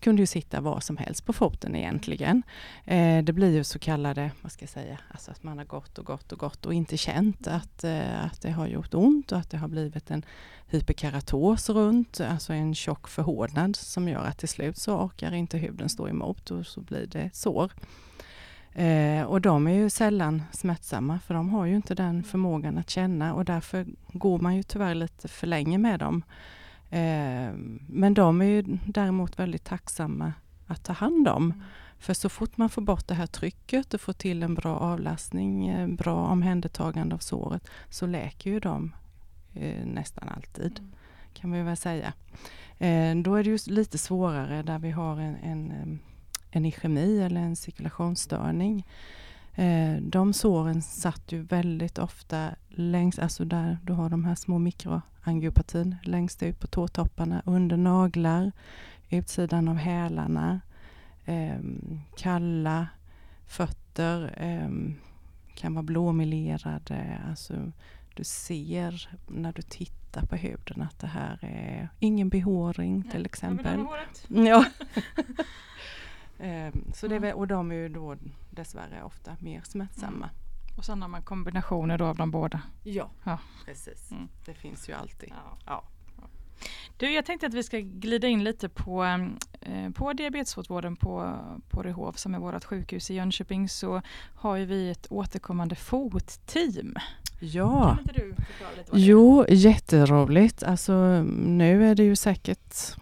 kunde 0.00 0.22
ju 0.22 0.26
sitta 0.26 0.60
var 0.60 0.80
som 0.80 0.96
helst 0.96 1.26
på 1.26 1.32
foten 1.32 1.76
egentligen. 1.76 2.42
Eh, 2.84 3.24
det 3.24 3.32
blir 3.32 3.54
ju 3.54 3.64
så 3.64 3.78
kallade, 3.78 4.30
vad 4.42 4.52
ska 4.52 4.62
jag 4.62 4.70
säga, 4.70 4.98
alltså 5.10 5.30
att 5.30 5.42
man 5.42 5.58
har 5.58 5.64
gått 5.64 5.98
och 5.98 6.06
gått 6.06 6.32
och 6.32 6.38
gått 6.38 6.66
och 6.66 6.74
inte 6.74 6.96
känt 6.96 7.46
att, 7.46 7.84
eh, 7.84 8.24
att 8.24 8.42
det 8.42 8.50
har 8.50 8.66
gjort 8.66 8.94
ont 8.94 9.32
och 9.32 9.38
att 9.38 9.50
det 9.50 9.56
har 9.56 9.68
blivit 9.68 10.10
en 10.10 10.24
hyperkeratos 10.66 11.68
runt, 11.68 12.20
alltså 12.20 12.52
en 12.52 12.74
tjock 12.74 13.08
förhårdnad 13.08 13.76
som 13.76 14.08
gör 14.08 14.24
att 14.24 14.38
till 14.38 14.48
slut 14.48 14.78
så 14.78 14.96
orkar 14.96 15.34
inte 15.34 15.58
huden 15.58 15.88
stå 15.88 16.08
emot 16.08 16.50
och 16.50 16.66
så 16.66 16.80
blir 16.80 17.06
det 17.06 17.30
sår. 17.32 17.72
Eh, 18.78 19.22
och 19.22 19.40
de 19.40 19.66
är 19.66 19.72
ju 19.72 19.90
sällan 19.90 20.42
smärtsamma 20.52 21.18
för 21.18 21.34
de 21.34 21.48
har 21.48 21.64
ju 21.64 21.76
inte 21.76 21.94
den 21.94 22.22
förmågan 22.22 22.78
att 22.78 22.90
känna 22.90 23.34
och 23.34 23.44
därför 23.44 23.86
går 24.12 24.38
man 24.38 24.56
ju 24.56 24.62
tyvärr 24.62 24.94
lite 24.94 25.28
för 25.28 25.46
länge 25.46 25.78
med 25.78 26.00
dem. 26.00 26.22
Eh, 26.90 27.52
men 27.88 28.14
de 28.14 28.40
är 28.40 28.44
ju 28.44 28.62
däremot 28.86 29.38
väldigt 29.38 29.64
tacksamma 29.64 30.32
att 30.66 30.84
ta 30.84 30.92
hand 30.92 31.28
om. 31.28 31.44
Mm. 31.44 31.62
För 31.98 32.14
så 32.14 32.28
fort 32.28 32.56
man 32.56 32.68
får 32.68 32.82
bort 32.82 33.08
det 33.08 33.14
här 33.14 33.26
trycket 33.26 33.94
och 33.94 34.00
får 34.00 34.12
till 34.12 34.42
en 34.42 34.54
bra 34.54 34.76
avlastning, 34.76 35.68
eh, 35.68 35.88
bra 35.88 36.26
omhändertagande 36.26 37.14
av 37.14 37.18
såret, 37.18 37.68
så 37.90 38.06
läker 38.06 38.50
ju 38.50 38.60
de 38.60 38.94
eh, 39.54 39.86
nästan 39.86 40.28
alltid, 40.28 40.78
mm. 40.78 40.92
kan 41.34 41.52
vi 41.52 41.62
väl 41.62 41.76
säga. 41.76 42.12
Eh, 42.78 43.16
då 43.16 43.34
är 43.34 43.44
det 43.44 43.50
ju 43.50 43.58
lite 43.66 43.98
svårare 43.98 44.62
där 44.62 44.78
vi 44.78 44.90
har 44.90 45.20
en, 45.20 45.36
en 45.36 45.70
eh, 45.70 46.07
en 46.50 46.64
ischemi 46.64 47.20
eller 47.20 47.40
en 47.40 47.56
cirkulationsstörning. 47.56 48.86
Eh, 49.58 49.96
de 50.02 50.32
såren 50.32 50.82
satt 50.82 51.32
ju 51.32 51.42
väldigt 51.42 51.98
ofta 51.98 52.50
längst, 52.68 53.18
alltså 53.18 53.44
där 53.44 53.78
du 53.82 53.92
har 53.92 54.08
de 54.08 54.24
här 54.24 54.34
små 54.34 54.58
mikroangiopatin 54.58 55.96
längst 56.02 56.42
ut 56.42 56.60
på 56.60 56.66
tåtopparna, 56.66 57.42
under 57.44 57.76
naglar, 57.76 58.52
utsidan 59.08 59.68
av 59.68 59.76
hälarna, 59.76 60.60
eh, 61.24 61.58
kalla 62.16 62.88
fötter, 63.46 64.34
eh, 64.36 64.94
kan 65.54 65.74
vara 65.74 65.82
blåmelerade. 65.82 67.18
Alltså, 67.28 67.72
du 68.14 68.24
ser 68.24 69.08
när 69.26 69.52
du 69.52 69.62
tittar 69.62 70.26
på 70.26 70.36
huden 70.36 70.82
att 70.82 70.98
det 70.98 71.06
här 71.06 71.38
är 71.42 71.88
ingen 71.98 72.28
behåring 72.28 73.02
till 73.02 73.26
exempel. 73.26 73.84
Ja. 74.28 74.64
Ehm, 76.38 76.92
så 76.94 77.08
det, 77.08 77.16
mm. 77.16 77.36
och 77.36 77.46
de 77.46 77.70
är 77.70 77.74
ju 77.74 77.88
då 77.88 78.16
dessvärre 78.50 79.02
ofta 79.02 79.36
mer 79.40 79.62
smärtsamma. 79.64 80.26
Mm. 80.26 80.78
Och 80.78 80.84
sen 80.84 81.02
har 81.02 81.08
man 81.08 81.22
kombinationer 81.22 81.98
då 81.98 82.04
av 82.04 82.16
de 82.16 82.30
båda. 82.30 82.62
Ja, 82.82 83.10
ja. 83.24 83.38
precis. 83.64 84.10
Mm. 84.10 84.28
Det 84.46 84.54
finns 84.54 84.88
ju 84.88 84.92
alltid. 84.92 85.28
Ja. 85.30 85.58
ja. 85.66 85.84
Du, 86.96 87.10
jag 87.10 87.24
tänkte 87.24 87.46
att 87.46 87.54
vi 87.54 87.62
ska 87.62 87.78
glida 87.78 88.28
in 88.28 88.44
lite 88.44 88.68
på, 88.68 89.04
eh, 89.60 89.90
på 89.90 90.12
diabetesvården 90.12 90.96
på, 90.96 91.38
på 91.70 91.82
Rehov 91.82 92.12
som 92.12 92.34
är 92.34 92.38
vårt 92.38 92.64
sjukhus 92.64 93.10
i 93.10 93.14
Jönköping 93.14 93.68
så 93.68 94.02
har 94.34 94.56
ju 94.56 94.64
vi 94.64 94.90
ett 94.90 95.06
återkommande 95.10 95.74
fotteam. 95.74 96.94
Ja, 97.40 97.90
kan 97.90 97.98
inte 98.00 98.12
du 98.12 98.28
lite 98.28 98.90
vad 98.90 99.00
jo 99.00 99.44
jätteroligt. 99.48 100.62
Alltså 100.62 101.22
nu 101.46 101.90
är 101.90 101.94
det 101.94 102.02
ju 102.02 102.16
säkert 102.16 102.96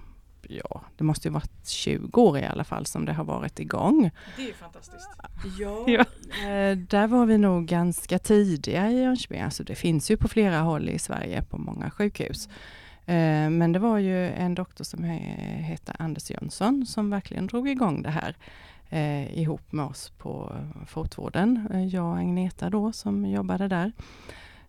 ja, 0.49 0.81
det 0.97 1.05
måste 1.05 1.29
ju 1.29 1.33
varit 1.33 1.67
20 1.67 2.21
år 2.21 2.39
i 2.39 2.45
alla 2.45 2.65
fall 2.65 2.87
som 2.87 3.05
det 3.05 3.13
har 3.13 3.25
varit 3.25 3.61
igång. 3.61 4.11
Det 4.37 4.43
är 4.43 4.47
ju 4.47 4.53
fantastiskt. 4.53 5.09
Ja, 5.59 5.85
ja. 5.87 6.05
Eh, 6.49 6.79
där 6.79 7.07
var 7.07 7.27
vi 7.27 7.39
nog 7.39 7.67
ganska 7.67 8.19
tidiga 8.19 8.91
i 8.91 9.03
Jönköping. 9.03 9.41
Alltså 9.41 9.65
det 9.65 9.75
finns 9.75 10.11
ju 10.11 10.17
på 10.17 10.29
flera 10.29 10.59
håll 10.59 10.89
i 10.89 10.99
Sverige 10.99 11.43
på 11.43 11.59
många 11.59 11.91
sjukhus. 11.91 12.49
Eh, 13.07 13.51
men 13.51 13.73
det 13.73 13.79
var 13.79 13.99
ju 13.99 14.31
en 14.31 14.55
doktor 14.55 14.85
som 14.85 15.05
hette 15.05 15.93
Anders 15.99 16.31
Jönsson 16.31 16.87
som 16.87 17.11
verkligen 17.11 17.47
drog 17.47 17.69
igång 17.69 18.03
det 18.03 18.11
här 18.11 18.37
eh, 18.89 19.39
ihop 19.39 19.73
med 19.73 19.85
oss 19.85 20.13
på 20.19 20.57
fotvården. 20.87 21.69
Jag 21.93 22.05
och 22.05 22.19
Agneta 22.19 22.71
då 22.71 22.93
som 22.93 23.27
jobbade 23.27 23.69
där. 23.69 23.93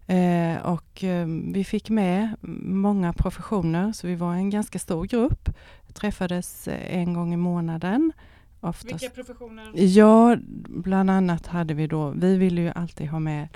Eh, 0.07 0.57
och 0.65 1.03
eh, 1.03 1.27
vi 1.27 1.63
fick 1.63 1.89
med 1.89 2.35
många 2.61 3.13
professioner, 3.13 3.91
så 3.91 4.07
vi 4.07 4.15
var 4.15 4.33
en 4.33 4.49
ganska 4.49 4.79
stor 4.79 5.05
grupp. 5.05 5.49
Träffades 5.93 6.67
eh, 6.67 6.99
en 6.99 7.13
gång 7.13 7.33
i 7.33 7.37
månaden. 7.37 8.11
Oftast. 8.59 9.03
Vilka 9.03 9.15
professioner? 9.15 9.71
Ja, 9.75 10.37
bland 10.67 11.09
annat 11.09 11.47
hade 11.47 11.73
vi 11.73 11.87
då, 11.87 12.09
vi 12.09 12.37
ville 12.37 12.61
ju 12.61 12.69
alltid 12.69 13.07
ha 13.07 13.19
med 13.19 13.47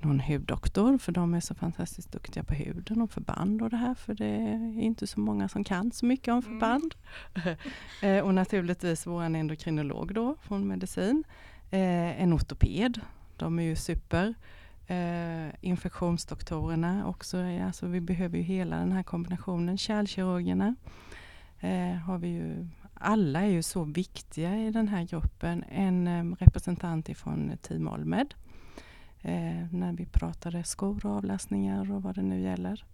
någon 0.00 0.20
huddoktor, 0.20 0.98
för 0.98 1.12
de 1.12 1.34
är 1.34 1.40
så 1.40 1.54
fantastiskt 1.54 2.12
duktiga 2.12 2.44
på 2.44 2.54
huden 2.54 3.02
och 3.02 3.10
förband 3.10 3.62
och 3.62 3.70
det 3.70 3.76
här, 3.76 3.94
för 3.94 4.14
det 4.14 4.26
är 4.26 4.80
inte 4.80 5.06
så 5.06 5.20
många 5.20 5.48
som 5.48 5.64
kan 5.64 5.92
så 5.92 6.06
mycket 6.06 6.28
om 6.28 6.38
mm. 6.38 6.42
förband. 6.42 6.94
Mm. 8.02 8.24
och 8.26 8.34
naturligtvis 8.34 9.06
vår 9.06 9.22
endokrinolog 9.22 10.14
då, 10.14 10.36
från 10.42 10.68
medicin. 10.68 11.24
Eh, 11.70 12.22
en 12.22 12.34
ortoped, 12.34 13.00
de 13.36 13.58
är 13.58 13.62
ju 13.62 13.76
super. 13.76 14.34
Eh, 14.90 15.48
infektionsdoktorerna 15.60 17.08
också, 17.08 17.44
alltså 17.66 17.86
vi 17.86 18.00
behöver 18.00 18.38
ju 18.38 18.42
hela 18.42 18.76
den 18.76 18.92
här 18.92 19.02
kombinationen. 19.02 19.78
Kärlkirurgerna 19.78 20.74
eh, 21.60 21.94
har 21.94 22.18
vi 22.18 22.28
ju, 22.28 22.68
alla 22.94 23.40
är 23.40 23.50
ju 23.50 23.62
så 23.62 23.84
viktiga 23.84 24.56
i 24.56 24.70
den 24.70 24.88
här 24.88 25.02
gruppen. 25.02 25.64
En 25.70 26.06
eh, 26.06 26.36
representant 26.38 27.08
ifrån 27.08 27.58
Team 27.62 27.88
Olmed, 27.88 28.34
eh, 29.22 29.66
när 29.72 29.92
vi 29.92 30.06
pratade 30.06 30.64
skor 30.64 31.06
och 31.06 31.12
avlastningar 31.12 31.92
och 31.92 32.02
vad 32.02 32.14
det 32.14 32.22
nu 32.22 32.40
gäller. 32.40 32.84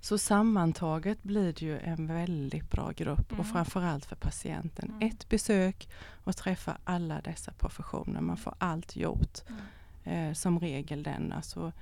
Så 0.00 0.18
sammantaget 0.18 1.22
blir 1.22 1.52
det 1.52 1.62
ju 1.62 1.78
en 1.78 2.06
väldigt 2.06 2.70
bra 2.70 2.90
grupp 2.90 3.30
mm. 3.32 3.40
och 3.40 3.46
framförallt 3.46 4.06
för 4.06 4.16
patienten. 4.16 4.90
Mm. 4.90 5.08
Ett 5.08 5.28
besök 5.28 5.88
och 6.24 6.36
träffa 6.36 6.78
alla 6.84 7.20
dessa 7.20 7.52
professioner, 7.52 8.20
man 8.20 8.36
får 8.36 8.54
allt 8.58 8.96
gjort. 8.96 9.38
Mm 9.48 9.60
eh, 10.08 10.32
som 10.32 10.60
regel 10.60 11.02
den. 11.02 11.32
Alltså, 11.32 11.72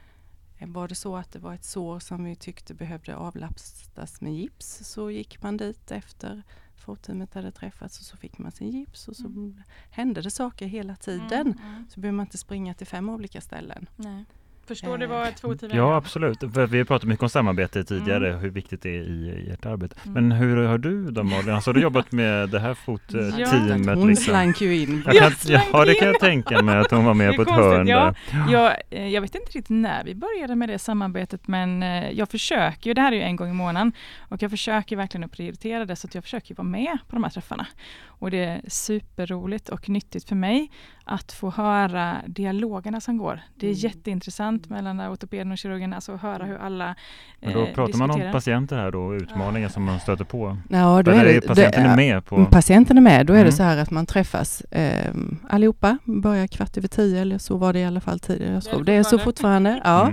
eh, 0.58 0.68
var 0.68 0.88
det 0.88 0.94
så 0.94 1.16
att 1.16 1.32
det 1.32 1.38
var 1.38 1.54
ett 1.54 1.64
sår 1.64 1.98
som 1.98 2.24
vi 2.24 2.36
tyckte 2.36 2.74
behövde 2.74 3.16
avlastas 3.16 4.20
med 4.20 4.34
gips 4.34 4.80
så 4.84 5.10
gick 5.10 5.42
man 5.42 5.56
dit 5.56 5.90
efter 5.90 6.42
fotteamet 6.76 7.34
hade 7.34 7.52
träffats 7.52 7.98
och 7.98 8.04
så 8.04 8.16
fick 8.16 8.38
man 8.38 8.52
sin 8.52 8.70
gips 8.70 9.08
och 9.08 9.16
så 9.16 9.26
mm. 9.26 9.62
hände 9.90 10.22
det 10.22 10.30
saker 10.30 10.66
hela 10.66 10.96
tiden. 10.96 11.46
Mm, 11.46 11.58
mm. 11.58 11.86
Så 11.90 12.00
behöver 12.00 12.16
man 12.16 12.26
inte 12.26 12.38
springa 12.38 12.74
till 12.74 12.86
fem 12.86 13.08
olika 13.08 13.40
ställen. 13.40 13.88
Nej. 13.96 14.24
Förstår 14.68 14.98
du 14.98 15.06
vad 15.06 15.36
två 15.36 15.54
timmar 15.54 15.76
Ja 15.76 15.96
absolut, 15.96 16.38
för 16.38 16.66
vi 16.66 16.78
har 16.78 16.84
pratat 16.84 17.08
mycket 17.08 17.22
om 17.22 17.28
samarbete 17.28 17.84
tidigare, 17.84 18.28
mm. 18.28 18.40
hur 18.40 18.50
viktigt 18.50 18.82
det 18.82 18.96
är 18.96 19.02
i, 19.02 19.46
i 19.46 19.50
ert 19.50 19.66
arbete. 19.66 19.96
Mm. 20.04 20.12
Men 20.14 20.38
hur 20.38 20.56
har 20.56 20.78
du 20.78 21.10
då 21.10 21.22
Malin, 21.22 21.54
alltså, 21.54 21.70
har 21.70 21.74
du 21.74 21.80
jobbat 21.80 22.12
med 22.12 22.48
det 22.48 22.60
här 22.60 22.74
fotteamet? 22.74 23.86
Ja, 23.86 23.94
hon 23.94 24.08
liksom? 24.08 24.24
slank 24.24 24.60
ju 24.60 24.82
in. 24.82 25.02
Jag 25.06 25.16
kan, 25.16 25.32
jag 25.46 25.62
ja 25.72 25.84
det 25.84 25.94
kan 25.94 26.08
jag 26.08 26.20
tänka 26.20 26.62
mig 26.62 26.76
att 26.76 26.90
hon 26.90 27.04
var 27.04 27.14
med 27.14 27.36
på 27.36 27.42
ett 27.42 27.50
hörn 27.50 27.86
ja. 27.86 28.14
där. 28.30 28.52
Jag, 28.52 28.76
eh, 28.90 29.08
jag 29.08 29.20
vet 29.20 29.34
inte 29.34 29.46
riktigt 29.46 29.68
när 29.68 30.04
vi 30.04 30.14
började 30.14 30.54
med 30.54 30.68
det 30.68 30.78
samarbetet 30.78 31.48
men 31.48 31.82
eh, 31.82 32.10
jag 32.10 32.28
försöker 32.28 32.90
ju, 32.90 32.94
det 32.94 33.00
här 33.00 33.12
är 33.12 33.16
ju 33.16 33.22
en 33.22 33.36
gång 33.36 33.50
i 33.50 33.52
månaden 33.52 33.92
och 34.28 34.42
jag 34.42 34.50
försöker 34.50 34.96
verkligen 34.96 35.24
att 35.24 35.32
prioritera 35.32 35.84
det 35.84 35.96
så 35.96 36.06
att 36.06 36.14
jag 36.14 36.24
försöker 36.24 36.54
vara 36.54 36.68
med 36.68 36.98
på 37.08 37.16
de 37.16 37.24
här 37.24 37.30
träffarna. 37.30 37.66
Och 38.04 38.30
det 38.30 38.44
är 38.44 38.60
superroligt 38.68 39.68
och 39.68 39.88
nyttigt 39.88 40.28
för 40.28 40.36
mig 40.36 40.70
att 41.08 41.32
få 41.32 41.50
höra 41.50 42.16
dialogerna 42.26 43.00
som 43.00 43.18
går. 43.18 43.40
Det 43.54 43.66
är 43.66 43.70
mm. 43.70 43.78
jätteintressant 43.78 44.68
mellan 44.68 45.00
ortopeden 45.00 45.52
och 45.52 45.58
kirurgen, 45.58 45.92
alltså 45.92 46.12
att 46.12 46.22
höra 46.22 46.44
hur 46.44 46.58
alla 46.58 46.94
eh, 47.40 47.52
Då 47.52 47.66
pratar 47.66 47.86
diskuterar. 47.86 48.08
man 48.08 48.26
om 48.26 48.32
patienter 48.32 48.76
här 48.76 48.90
då, 48.90 49.14
utmaningar 49.14 49.68
som 49.68 49.84
man 49.84 50.00
stöter 50.00 50.24
på. 50.24 50.56
Ja, 50.68 51.02
då 51.02 51.10
är 51.10 51.24
det, 51.24 51.40
patienten 51.40 51.82
det, 51.82 51.88
är 51.88 51.96
med 51.96 52.24
på... 52.24 52.44
Patienten 52.44 52.96
är 52.96 53.00
med, 53.00 53.26
då 53.26 53.32
är 53.32 53.36
mm. 53.36 53.46
det 53.46 53.56
så 53.56 53.62
här 53.62 53.76
att 53.76 53.90
man 53.90 54.06
träffas 54.06 54.60
eh, 54.60 55.14
allihopa, 55.48 55.98
börjar 56.04 56.46
kvart 56.46 56.76
över 56.76 56.88
tio 56.88 57.20
eller 57.20 57.38
så 57.38 57.56
var 57.56 57.72
det 57.72 57.78
i 57.78 57.84
alla 57.84 58.00
fall 58.00 58.20
tidigare. 58.20 58.54
Jag 58.54 58.64
tror 58.64 58.84
det 58.84 58.92
är 58.92 59.02
så 59.02 59.18
fortfarande. 59.18 59.80
Ja. 59.84 60.12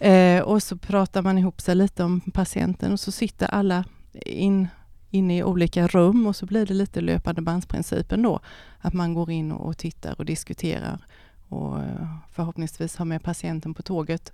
Mm. 0.00 0.38
Eh, 0.38 0.42
och 0.42 0.62
så 0.62 0.76
pratar 0.76 1.22
man 1.22 1.38
ihop 1.38 1.60
sig 1.60 1.74
lite 1.74 2.04
om 2.04 2.20
patienten 2.20 2.92
och 2.92 3.00
så 3.00 3.12
sitter 3.12 3.46
alla 3.46 3.84
in 4.26 4.68
inne 5.10 5.38
i 5.38 5.42
olika 5.42 5.86
rum 5.86 6.26
och 6.26 6.36
så 6.36 6.46
blir 6.46 6.66
det 6.66 6.74
lite 6.74 7.00
löpande 7.00 7.42
bandsprincipen 7.42 8.22
då. 8.22 8.40
Att 8.78 8.94
man 8.94 9.14
går 9.14 9.30
in 9.30 9.52
och, 9.52 9.78
tittar 9.78 10.14
och 10.18 10.24
diskuterar 10.24 11.04
och 11.48 11.78
eh, 11.78 12.06
förhoppningsvis 12.32 12.96
har 12.96 13.04
med 13.04 13.22
patienten 13.22 13.74
på 13.74 13.82
tåget 13.82 14.32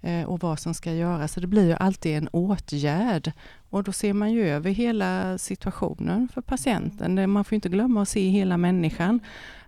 eh, 0.00 0.24
och 0.24 0.40
vad 0.40 0.58
som 0.58 0.74
ska 0.74 0.92
göras. 0.92 1.32
Så 1.32 1.40
det 1.40 1.46
blir 1.46 1.66
ju 1.66 1.72
alltid 1.72 2.16
en 2.16 2.28
åtgärd 2.28 3.32
och 3.70 3.84
då 3.84 3.92
ser 3.92 4.12
man 4.12 4.32
ju 4.32 4.48
över 4.48 4.70
hela 4.70 5.38
situationen 5.38 6.28
för 6.34 6.40
patienten. 6.40 7.30
Man 7.30 7.44
får 7.44 7.54
inte 7.54 7.68
glömma 7.68 8.02
att 8.02 8.08
se 8.08 8.28
hela 8.28 8.56
människan. 8.56 9.20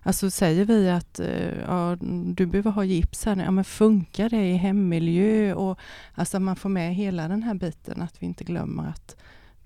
Alltså 0.03 0.29
säger 0.29 0.65
vi 0.65 0.89
att 0.89 1.19
eh, 1.19 1.59
ja, 1.67 1.97
du 2.25 2.45
behöver 2.45 2.71
ha 2.71 2.83
gips 2.83 3.25
här, 3.25 3.35
ja 3.35 3.51
men 3.51 3.63
funkar 3.63 4.29
det 4.29 4.51
i 4.51 4.53
hemmiljö? 4.53 5.53
Och, 5.53 5.79
alltså 6.13 6.39
man 6.39 6.55
får 6.55 6.69
med 6.69 6.95
hela 6.95 7.27
den 7.27 7.43
här 7.43 7.53
biten, 7.53 8.01
att 8.01 8.21
vi 8.21 8.25
inte 8.25 8.43
glömmer 8.43 8.89
att 8.89 9.15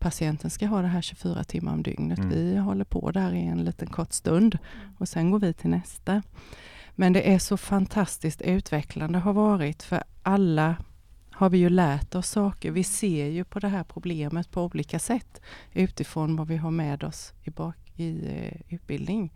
patienten 0.01 0.49
ska 0.49 0.67
ha 0.67 0.81
det 0.81 0.87
här 0.87 1.01
24 1.01 1.43
timmar 1.43 1.73
om 1.73 1.83
dygnet. 1.83 2.19
Mm. 2.19 2.29
Vi 2.29 2.57
håller 2.57 2.85
på 2.85 3.11
där 3.11 3.33
i 3.33 3.45
en 3.45 3.63
liten 3.63 3.87
kort 3.87 4.13
stund 4.13 4.57
och 4.97 5.09
sen 5.09 5.31
går 5.31 5.39
vi 5.39 5.53
till 5.53 5.69
nästa. 5.69 6.23
Men 6.95 7.13
det 7.13 7.33
är 7.33 7.39
så 7.39 7.57
fantastiskt 7.57 8.41
utvecklande 8.41 9.19
har 9.19 9.33
varit 9.33 9.83
för 9.83 10.03
alla 10.23 10.75
har 11.31 11.49
vi 11.49 11.57
ju 11.57 11.69
lärt 11.69 12.15
oss 12.15 12.29
saker. 12.29 12.71
Vi 12.71 12.83
ser 12.83 13.25
ju 13.25 13.43
på 13.43 13.59
det 13.59 13.67
här 13.67 13.83
problemet 13.83 14.51
på 14.51 14.63
olika 14.63 14.99
sätt 14.99 15.41
utifrån 15.73 16.35
vad 16.35 16.47
vi 16.47 16.57
har 16.57 16.71
med 16.71 17.03
oss 17.03 17.33
i, 17.43 17.49
bak, 17.49 17.75
i 17.95 18.27
eh, 18.27 18.73
utbildning. 18.75 19.33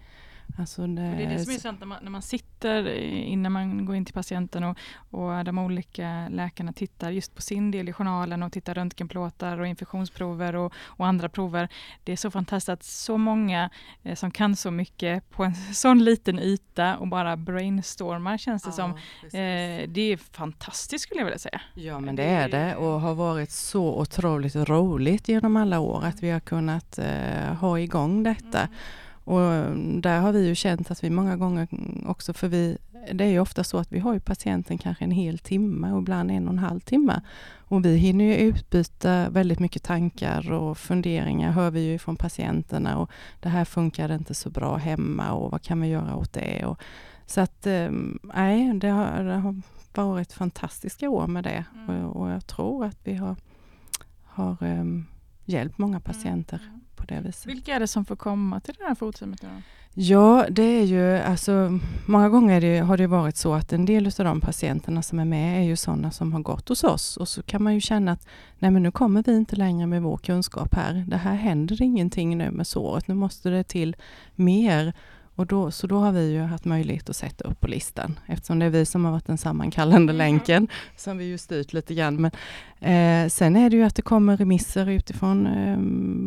Alltså 0.58 0.88
det, 0.88 1.02
Det 1.02 1.24
är 1.24 1.30
det 1.30 1.40
som 1.40 1.54
är 1.54 1.58
sant 1.58 1.80
när 1.80 1.88
man, 1.88 1.98
när 2.04 2.12
man 2.12 2.22
sitter 2.22 2.88
innan 3.14 3.52
man 3.52 3.86
går 3.86 3.96
in 3.96 4.06
till 4.06 4.14
patienten 4.14 4.64
och, 4.64 4.78
och 5.10 5.46
de 5.46 5.58
olika 5.58 6.28
läkarna 6.30 6.74
tittar 6.74 7.12
just 7.12 7.36
på 7.36 7.42
sin 7.42 7.72
del 7.72 7.90
i 7.90 7.94
journalen 7.94 8.44
och 8.44 8.52
tittar 8.52 8.74
röntgenplåtar 8.74 9.60
och 9.60 9.68
infektionsprover 9.68 10.56
och, 10.56 10.74
och 10.86 11.08
andra 11.08 11.30
prover. 11.30 11.70
Det 12.04 12.12
är 12.12 12.16
så 12.16 12.32
fantastiskt 12.32 12.70
att 12.70 12.84
så 12.84 13.18
många 13.18 13.70
eh, 14.04 14.16
som 14.16 14.32
kan 14.32 14.56
så 14.56 14.72
mycket 14.72 15.30
på 15.30 15.44
en 15.44 15.56
sån 15.74 16.04
liten 16.04 16.40
yta 16.40 16.98
och 16.98 17.08
bara 17.08 17.38
brainstormar 17.38 18.38
känns 18.38 18.64
det 18.64 18.72
som. 18.72 18.92
Eh, 19.24 19.90
det 19.90 20.02
är 20.02 20.18
fantastiskt 20.18 21.04
skulle 21.04 21.20
jag 21.20 21.26
vilja 21.26 21.40
säga. 21.40 21.62
Ja 21.74 22.00
men 22.00 22.16
det 22.16 22.24
är 22.24 22.50
det 22.50 22.76
och 22.76 23.02
har 23.02 23.16
varit 23.16 23.52
så 23.52 24.00
otroligt 24.00 24.56
roligt 24.56 25.28
genom 25.28 25.56
alla 25.56 25.80
år 25.80 26.06
att 26.06 26.24
vi 26.24 26.30
har 26.30 26.40
kunnat 26.40 26.98
eh, 26.98 27.54
ha 27.60 27.80
igång 27.80 28.24
detta. 28.24 28.60
Mm. 28.60 28.74
Och 29.26 29.42
där 30.02 30.20
har 30.20 30.32
vi 30.32 30.48
ju 30.48 30.56
känt 30.56 30.92
att 30.92 31.04
vi 31.04 31.10
många 31.10 31.38
gånger 31.38 31.68
också, 32.06 32.34
för 32.34 32.48
vi, 32.48 32.78
det 33.14 33.24
är 33.24 33.30
ju 33.30 33.40
ofta 33.40 33.64
så 33.64 33.78
att 33.78 33.92
vi 33.92 34.00
har 34.00 34.14
ju 34.14 34.20
patienten 34.20 34.78
kanske 34.78 35.04
en 35.04 35.12
hel 35.12 35.40
timme 35.40 35.92
och 35.92 36.00
ibland 36.00 36.32
en 36.32 36.48
och 36.48 36.54
en 36.54 36.60
halv 36.60 36.80
timme. 36.80 37.22
Och 37.68 37.86
vi 37.86 37.98
hinner 37.98 38.26
ju 38.26 38.36
utbyta 38.36 39.30
väldigt 39.30 39.60
mycket 39.60 39.84
tankar 39.84 40.52
och 40.52 40.78
funderingar 40.78 41.52
hör 41.52 41.72
vi 41.72 41.92
ju 41.92 42.00
från 42.00 42.16
patienterna 42.16 42.98
och 42.98 43.10
det 43.40 43.50
här 43.50 43.66
funkar 43.66 44.12
inte 44.12 44.34
så 44.34 44.50
bra 44.50 44.76
hemma 44.78 45.32
och 45.32 45.52
vad 45.52 45.62
kan 45.62 45.82
vi 45.82 45.88
göra 45.88 46.16
åt 46.16 46.34
det? 46.34 46.66
Och, 46.66 46.80
så 47.26 47.42
att 47.42 47.68
eh, 47.68 47.90
nej, 48.36 48.74
det 48.74 48.88
har, 48.88 49.24
det 49.94 50.02
har 50.02 50.08
varit 50.08 50.34
fantastiska 50.34 51.10
år 51.10 51.28
med 51.28 51.44
det 51.44 51.66
Mm. 51.76 52.06
och, 52.06 52.22
och 52.22 52.30
jag 52.30 52.48
tror 52.48 52.86
att 52.86 52.98
vi 53.04 53.16
har, 53.16 53.36
har 54.24 54.58
um, 54.64 55.06
hjälpt 55.46 55.78
många 55.78 56.00
patienter 56.00 56.62
Mm. 56.68 56.82
På 57.06 57.14
det 57.14 57.22
viset. 57.22 57.46
Vilka 57.46 57.76
är 57.76 57.80
det 57.80 57.88
som 57.88 58.06
får 58.06 58.16
komma 58.16 58.60
till 58.60 58.74
det 58.78 58.84
här 58.84 58.96
då? 59.42 59.48
Ja, 59.98 60.46
det 60.50 60.64
är 60.64 60.84
ju 60.84 61.18
alltså 61.18 61.80
många 62.06 62.30
gånger 62.30 62.62
det, 62.62 62.80
har 62.80 62.98
det 62.98 63.08
varit 63.08 63.38
så 63.38 63.54
att 63.54 63.74
en 63.74 63.86
del 63.86 64.06
av 64.06 64.26
de 64.26 64.42
patienterna 64.42 65.02
som 65.02 65.20
är 65.20 65.26
med 65.26 65.60
är 65.60 65.64
ju 65.64 65.76
sådana 65.76 66.12
som 66.12 66.34
har 66.34 66.40
gått 66.40 66.70
hos 66.70 66.84
oss 66.84 67.18
och 67.18 67.28
så 67.28 67.44
kan 67.44 67.64
man 67.64 67.74
ju 67.74 67.82
känna 67.82 68.12
att 68.12 68.28
nej 68.60 68.72
men 68.72 68.84
nu 68.84 68.92
kommer 68.92 69.24
vi 69.24 69.36
inte 69.36 69.56
längre 69.56 69.88
med 69.88 70.02
vår 70.02 70.18
kunskap 70.18 70.76
här. 70.76 71.06
Det 71.08 71.18
här 71.18 71.36
händer 71.36 71.82
ingenting 71.82 72.38
nu 72.38 72.52
med 72.52 72.68
såret, 72.68 73.08
nu 73.08 73.14
måste 73.14 73.50
det 73.50 73.64
till 73.64 73.96
mer. 74.36 74.94
Och 75.36 75.46
då, 75.46 75.72
så 75.72 75.88
då 75.88 76.00
har 76.00 76.12
vi 76.12 76.32
ju 76.32 76.42
haft 76.42 76.66
möjlighet 76.66 77.10
att 77.10 77.16
sätta 77.16 77.44
upp 77.44 77.60
på 77.62 77.68
listan 77.68 78.20
eftersom 78.26 78.60
det 78.60 78.66
är 78.66 78.70
vi 78.70 78.86
som 78.86 79.06
har 79.06 79.12
varit 79.12 79.26
den 79.28 79.38
sammankallande 79.38 80.14
Mm. 80.14 80.18
länken 80.18 80.68
som 80.98 81.18
vi 81.18 81.26
ju 81.26 81.38
styrt 81.38 81.74
lite 81.74 81.94
grann. 81.94 82.16
Men, 82.22 82.32
eh, 83.26 83.30
sen 83.30 83.56
är 83.56 83.70
det 83.70 83.76
ju 83.76 83.84
att 83.84 83.96
det 83.96 84.02
kommer 84.02 84.38
remisser 84.38 84.90
utifrån 84.90 85.48
eh, 85.48 85.78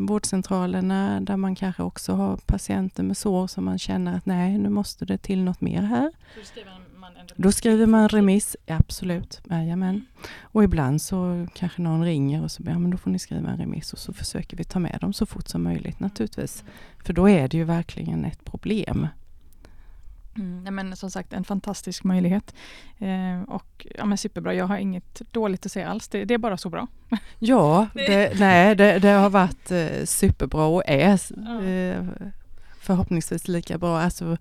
vårdcentralerna 0.08 1.20
där 1.20 1.36
man 1.36 1.54
kanske 1.54 1.82
också 1.82 2.12
har 2.12 2.36
patienter 2.36 3.02
med 3.02 3.16
sår 3.16 3.46
som 3.46 3.64
man 3.64 3.78
känner 3.78 4.16
att 4.16 4.26
nej, 4.26 4.58
nu 4.58 4.68
måste 4.68 5.04
det 5.04 5.18
till 5.18 5.44
något 5.44 5.60
mer 5.60 5.82
här. 5.82 6.12
Då 7.36 7.52
skriver 7.52 7.86
man 7.86 8.08
remiss, 8.08 8.56
ja, 8.66 8.76
absolut, 8.76 9.40
jajamän. 9.50 10.06
Och 10.42 10.64
ibland 10.64 11.02
så 11.02 11.46
kanske 11.54 11.82
någon 11.82 12.04
ringer 12.04 12.42
och 12.42 12.50
så 12.50 12.62
ja, 12.66 12.78
men 12.78 12.90
då 12.90 12.96
får 12.96 13.10
ni 13.10 13.18
skriva 13.18 13.50
en 13.50 13.56
remiss 13.58 13.92
och 13.92 13.98
så 13.98 14.12
försöker 14.12 14.56
vi 14.56 14.64
ta 14.64 14.78
med 14.78 14.98
dem 15.00 15.12
så 15.12 15.26
fort 15.26 15.48
som 15.48 15.62
möjligt 15.62 16.00
naturligtvis. 16.00 16.64
För 17.04 17.12
då 17.12 17.28
är 17.28 17.48
det 17.48 17.56
ju 17.56 17.64
verkligen 17.64 18.24
ett 18.24 18.44
problem. 18.44 19.06
Mm, 20.36 20.62
nej, 20.62 20.72
men 20.72 20.96
som 20.96 21.10
sagt 21.10 21.32
en 21.32 21.44
fantastisk 21.44 22.04
möjlighet. 22.04 22.54
Eh, 22.98 23.42
och 23.48 23.86
ja, 23.98 24.04
men 24.04 24.18
superbra, 24.18 24.54
jag 24.54 24.66
har 24.66 24.76
inget 24.78 25.22
dåligt 25.32 25.66
att 25.66 25.72
säga 25.72 25.88
alls. 25.88 26.08
Det, 26.08 26.24
det 26.24 26.34
är 26.34 26.38
bara 26.38 26.56
så 26.56 26.70
bra. 26.70 26.86
Ja, 27.38 27.86
det, 27.94 28.40
nej, 28.40 28.74
det, 28.74 28.98
det 28.98 29.08
har 29.08 29.30
varit 29.30 29.70
eh, 29.70 30.04
superbra 30.04 30.66
och 30.66 30.82
är 30.86 31.20
Ja. 31.36 31.62
eh, 31.62 32.04
förhoppningsvis 32.80 33.48
lika 33.48 33.78
bra. 33.78 34.00
Alltså, 34.00 34.36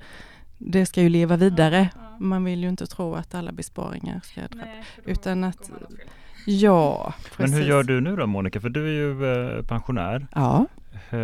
det 0.58 0.86
ska 0.86 1.02
ju 1.02 1.10
leva 1.10 1.38
vidare. 1.38 1.90
Man 2.20 2.44
vill 2.44 2.64
ju 2.64 2.70
inte 2.70 2.88
tro 2.88 3.16
att 3.16 3.36
alla 3.36 3.52
besparingar 3.52 4.22
ska 4.24 4.42
drabba. 4.42 4.68
Utan 5.06 5.44
att- 5.44 5.72
Ja, 6.46 7.14
Men 7.38 7.50
hur 7.50 7.54
precis. 7.58 7.70
gör 7.70 7.84
du 7.84 8.02
nu 8.02 8.16
då 8.16 8.28
Monica? 8.28 8.62
För 8.62 8.70
du 8.70 8.86
är 8.88 8.92
ju 8.92 9.32
eh, 9.58 9.64
pensionär. 9.66 10.28
Ja, 10.36 10.66
Eh, 11.10 11.18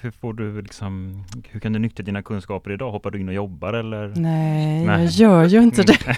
hur 0.00 0.10
får 0.10 0.32
du 0.34 0.62
liksom, 0.62 1.24
hur 1.50 1.60
kan 1.60 1.72
du 1.72 1.78
nyttja 1.78 2.02
dina 2.02 2.22
kunskaper 2.22 2.70
idag? 2.72 2.90
Hoppar 2.92 3.10
du 3.10 3.20
in 3.20 3.28
och 3.28 3.34
jobbar 3.34 3.72
eller? 3.72 4.12
nej, 4.16 4.86
Nej. 4.86 5.04
jag 5.04 5.10
gör 5.12 5.44
ju 5.44 5.62
inte 5.62 5.82
det. 5.82 6.16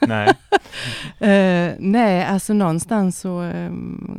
Nej. 0.06 0.28
Eh, 1.18 1.74
nej, 1.78 2.24
alltså 2.24 2.52
någonstans 2.52 3.20
så 3.20 3.42
eh, 3.42 3.70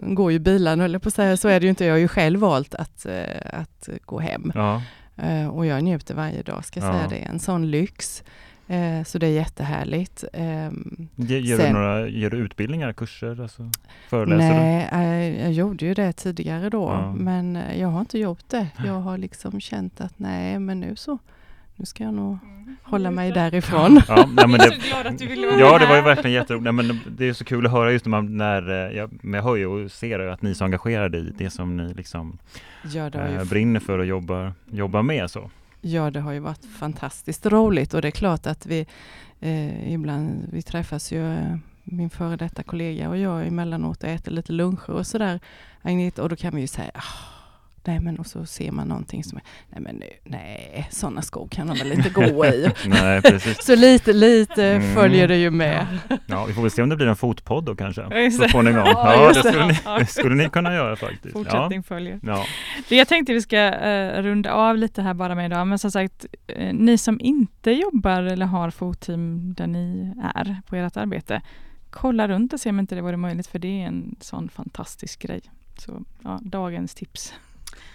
går 0.03 0.31
ju 0.31 0.39
bilarna, 0.39 0.85
eller 0.85 0.99
på 0.99 1.07
att 1.07 1.13
säga, 1.13 1.37
så 1.37 1.47
är 1.47 1.59
det 1.59 1.63
ju 1.63 1.69
inte. 1.69 1.85
Jag 1.85 1.93
har 1.93 1.99
ju 1.99 2.07
själv 2.07 2.39
valt 2.39 2.75
att, 2.75 3.05
eh, 3.05 3.59
att 3.61 3.89
gå 4.05 4.19
hem. 4.19 4.51
Ja. 4.55 4.81
Eh, 5.21 5.47
och 5.47 5.65
jag 5.65 5.83
njuter 5.83 6.15
varje 6.15 6.41
dag, 6.41 6.65
ska 6.65 6.79
jag 6.79 6.89
Ja. 6.89 6.93
säga 6.93 7.07
det. 7.09 7.25
är 7.25 7.29
En 7.29 7.39
sån 7.39 7.71
lyx. 7.71 8.23
Eh, 8.67 9.03
så 9.03 9.17
det 9.17 9.27
är 9.27 9.31
jättehärligt. 9.31 10.23
Ehm, 10.33 11.07
Ge, 11.15 11.39
ger, 11.39 11.57
du 11.57 11.63
Sen- 11.63 11.73
några, 11.73 12.07
ger 12.07 12.29
du 12.29 12.37
utbildningar, 12.37 12.93
kurser, 12.93 13.41
alltså, 13.41 13.69
föreläser 14.09 14.49
du? 14.49 14.55
nej, 14.55 14.89
eh, 15.37 15.41
jag 15.43 15.51
gjorde 15.51 15.85
ju 15.85 15.93
det 15.93 16.13
tidigare 16.13 16.69
då, 16.69 16.83
Ja. 16.89 17.13
men 17.17 17.59
jag 17.79 17.87
har 17.87 17.99
inte 17.99 18.19
gjort 18.19 18.49
det. 18.49 18.67
Jag 18.85 18.93
har 18.99 19.17
liksom 19.17 19.59
känt 19.59 20.01
att 20.01 20.19
nej, 20.19 20.59
men 20.59 20.79
nu 20.79 20.95
så, 20.95 21.17
nu 21.81 21.85
ska 21.85 22.03
jag 22.03 22.13
nog 22.13 22.37
hålla 22.83 23.11
mig 23.11 23.31
därifrån. 23.31 24.01
Ja, 24.07 24.29
nej, 24.33 24.47
men 24.47 24.51
det, 24.59 24.81
så 24.81 24.87
glad 24.89 25.07
att 25.07 25.17
du 25.17 25.27
ville 25.27 25.47
vara 25.47 25.59
ja, 25.59 25.79
det 25.79 25.85
var 25.85 25.95
ju 25.95 26.01
verkligen 26.01 26.31
jätteroligt. 26.31 26.63
Nej, 26.63 26.73
men 26.73 26.99
det 27.17 27.29
är 27.29 27.33
så 27.33 27.45
kul 27.45 27.65
att 27.65 27.71
höra 27.71 27.91
just 27.91 28.05
när 28.05 28.09
man, 28.09 28.37
när, 28.37 28.69
eh, 28.69 28.97
jag, 28.97 29.19
jag 29.23 29.43
hör 29.43 29.55
ju 29.55 29.65
och 29.65 29.91
ser 29.91 30.19
ju 30.19 30.31
att 30.31 30.41
ni 30.41 30.49
är 30.49 30.53
så 30.53 30.65
engagerade 30.65 31.17
i 31.17 31.33
det 31.37 31.49
som 31.49 31.77
ni 31.77 31.93
liksom 31.93 32.37
Ja, 32.93 33.07
eh, 33.07 33.43
brinner 33.43 33.79
för 33.79 33.99
och 33.99 34.05
jobbar, 34.05 34.53
jobbar 34.71 35.01
med 35.03 35.31
så. 35.31 35.51
Ja, 35.81 36.11
det 36.11 36.19
har 36.19 36.31
ju 36.31 36.39
varit 36.39 36.65
fantastiskt 36.79 37.45
roligt 37.45 37.93
och 37.93 38.01
det 38.01 38.07
är 38.07 38.11
klart 38.11 38.47
att 38.47 38.65
vi 38.65 38.85
eh, 39.39 39.93
ibland, 39.93 40.49
vi 40.51 40.61
träffas 40.61 41.11
ju, 41.11 41.33
eh, 41.33 41.55
min 41.83 42.09
före 42.09 42.35
detta 42.35 42.63
kollega 42.63 43.09
och 43.09 43.17
jag 43.17 43.47
emellanåt 43.47 44.03
och 44.03 44.09
äter 44.09 44.31
lite 44.31 44.53
luncher 44.53 44.91
och 44.91 45.07
sådär. 45.07 45.39
Agneta, 45.81 46.23
och 46.23 46.29
då 46.29 46.35
kan 46.35 46.55
vi 46.55 46.61
ju 46.61 46.67
säga, 46.67 46.91
ah, 46.93 47.40
nej 47.83 47.99
men 47.99 48.19
och 48.19 48.25
så 48.27 48.45
ser 48.45 48.71
man 48.71 48.87
någonting 48.87 49.23
som 49.23 49.37
är, 49.37 49.43
nej 49.69 49.81
men 49.81 50.01
nej, 50.23 50.87
sådana 50.91 51.21
skor 51.21 51.47
kan 51.47 51.67
de 51.67 51.77
väl 51.77 51.91
inte 51.91 52.09
gå 52.09 52.45
i. 52.45 52.69
Nej, 52.87 53.21
precis. 53.21 53.63
så 53.65 53.75
lite, 53.75 54.13
lite 54.13 54.65
Mm. 54.65 54.95
följer 54.95 55.27
det 55.27 55.37
ju 55.37 55.51
med. 55.51 55.87
Ja, 56.25 56.45
vi 56.45 56.53
får 56.53 56.61
väl 56.61 56.71
se 56.71 56.81
om 56.81 56.89
det 56.89 56.95
blir 56.95 57.07
en 57.07 57.15
fotpodd 57.15 57.63
då 57.65 57.75
kanske. 57.75 58.01
Ja, 58.01 58.31
Så 58.31 58.49
småningom. 58.49 58.83
Ja, 58.85 59.13
Ja, 59.13 59.27
det 59.33 59.39
skulle 59.49 59.65
ni, 59.67 59.79
Ja. 59.85 59.99
det 59.99 60.05
skulle 60.05 60.35
ni 60.35 60.49
kunna 60.49 60.73
göra 60.73 60.95
faktiskt. 60.95 61.25
Ja. 61.25 61.31
Fortsättning 61.43 61.83
följer. 61.83 62.19
Ja. 62.23 62.45
Jag 62.89 63.07
tänkte 63.07 63.33
vi 63.33 63.41
ska 63.41 63.57
eh, 63.57 64.21
runda 64.23 64.51
av 64.53 64.77
lite 64.77 65.01
här 65.01 65.13
bara 65.13 65.35
med 65.35 65.45
idag, 65.45 65.67
men 65.67 65.79
som 65.79 65.91
sagt, 65.91 66.25
eh, 66.47 66.73
ni 66.73 66.97
som 66.97 67.19
inte 67.21 67.71
jobbar 67.71 68.21
eller 68.23 68.45
har 68.45 68.69
fotteam 68.71 69.53
där 69.53 69.67
ni 69.67 70.13
är 70.35 70.61
på 70.67 70.75
ert 70.75 70.97
arbete, 70.97 71.41
kolla 71.89 72.27
runt 72.27 72.53
och 72.53 72.59
se 72.59 72.69
om 72.69 72.79
inte 72.79 72.95
det 72.95 73.01
vore 73.01 73.17
möjligt, 73.17 73.47
för 73.47 73.59
det 73.59 73.81
är 73.81 73.87
en 73.87 74.15
sån 74.19 74.49
fantastisk 74.49 75.21
grej. 75.21 75.41
Så 75.77 76.01
ja, 76.23 76.39
dagens 76.43 76.95
tips. 76.95 77.33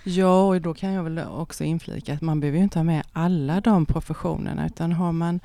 Ja, 0.08 0.46
och 0.46 0.60
då 0.60 0.74
kan 0.74 0.92
jag 0.92 1.04
väl 1.04 1.18
också 1.18 1.64
inflika 1.64 2.14
att 2.14 2.20
man 2.20 2.40
behöver 2.40 2.58
ju 2.58 2.64
inte 2.64 2.78
ha 2.78 2.84
med 2.84 3.02
alla 3.12 3.60
de 3.60 3.86
professionerna 3.86 4.66
utan 4.66 4.92
har 4.92 5.12
man 5.12 5.40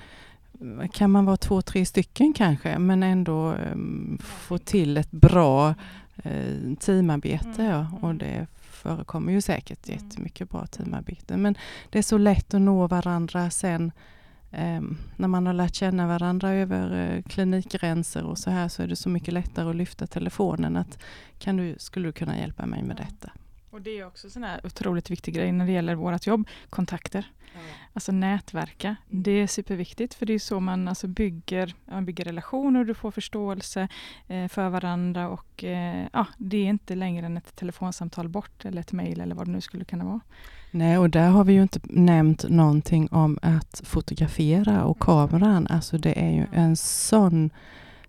kan 0.92 1.12
man 1.12 1.26
vara 1.26 1.38
två, 1.38 1.62
tre 1.62 1.86
stycken 1.86 2.34
kanske 2.34 2.80
men 2.80 3.04
ändå 3.04 3.54
um, 3.54 4.18
få 4.22 4.58
till 4.58 4.98
ett 4.98 5.12
bra 5.12 5.76
uh, 6.26 6.76
teamarbete 6.80 7.64
ja. 7.64 7.88
och 8.02 8.16
det 8.16 8.48
förekommer 8.62 9.34
ju 9.34 9.42
säkert 9.42 9.90
jättemycket 9.90 10.50
bra 10.50 10.66
teamarbete 10.66 11.38
men 11.38 11.56
det 11.90 11.98
är 11.98 12.04
så 12.04 12.18
lätt 12.18 12.54
att 12.54 12.62
nå 12.62 12.88
varandra 12.88 13.50
sen 13.50 13.92
um, 14.52 14.98
när 15.16 15.28
man 15.28 15.46
har 15.46 15.54
lärt 15.54 15.76
känna 15.76 16.08
varandra 16.08 16.52
över 16.52 17.16
uh, 17.16 17.22
klinikgränser 17.22 18.24
och 18.24 18.38
så 18.38 18.50
här 18.50 18.68
så 18.68 18.84
är 18.84 18.88
det 18.88 18.96
så 18.96 19.10
mycket 19.10 19.34
lättare 19.34 19.70
att 19.70 19.76
lyfta 19.76 20.08
telefonen 20.08 20.78
att 20.78 21.00
kan 21.40 21.58
du, 21.58 21.76
skulle 21.78 22.08
du 22.08 22.12
kunna 22.12 22.38
hjälpa 22.38 22.66
mig 22.66 22.84
med 22.84 22.96
detta? 22.96 23.32
Och 23.72 23.82
det 23.82 24.00
är 24.00 24.08
också 24.08 24.28
en 24.28 24.32
sån 24.32 24.44
här 24.44 24.66
otroligt 24.66 25.10
viktig 25.10 25.34
grej 25.34 25.52
när 25.52 25.66
det 25.66 25.72
gäller 25.72 25.96
vårt 25.96 26.28
jobb, 26.28 26.48
kontakter. 26.70 27.26
Alltså 27.94 28.12
nätverka. 28.12 28.96
Det 29.10 29.32
är 29.32 29.48
superviktigt 29.48 30.14
för 30.14 30.26
det 30.26 30.34
är 30.34 30.40
så 30.40 30.60
man 30.60 30.88
alltså 30.88 31.08
bygger, 31.08 31.76
man 31.86 32.06
bygger 32.06 32.26
relationer, 32.26 32.84
du 32.84 32.94
får 32.94 33.12
förståelse 33.12 33.88
eh, 34.28 34.48
för 34.48 34.70
varandra 34.70 35.30
och 35.30 35.64
eh, 35.64 36.08
ja, 36.14 36.26
det 36.38 36.58
är 36.58 36.66
inte 36.66 36.96
längre 36.96 37.26
än 37.26 37.38
ett 37.38 37.56
telefonsamtal 37.56 38.30
bort 38.30 38.66
eller 38.66 38.82
ett 38.82 38.92
mejl 38.92 39.22
eller 39.22 39.36
vad 39.36 39.48
det 39.48 39.52
nu 39.52 39.62
skulle 39.62 39.86
kunna 39.86 40.06
vara. 40.06 40.20
Nej, 40.72 40.98
och 40.98 41.10
där 41.10 41.30
har 41.30 41.44
vi 41.44 41.54
ju 41.54 41.62
inte 41.62 41.80
nämnt 41.84 42.50
någonting 42.50 43.08
om 43.12 43.40
att 43.42 43.82
fotografera 43.86 44.84
och 44.84 45.00
kameran. 45.00 45.68
Alltså 45.68 45.98
det 45.98 46.20
är 46.20 46.32
ju 46.32 46.46
en 46.54 46.76
sån 46.76 47.50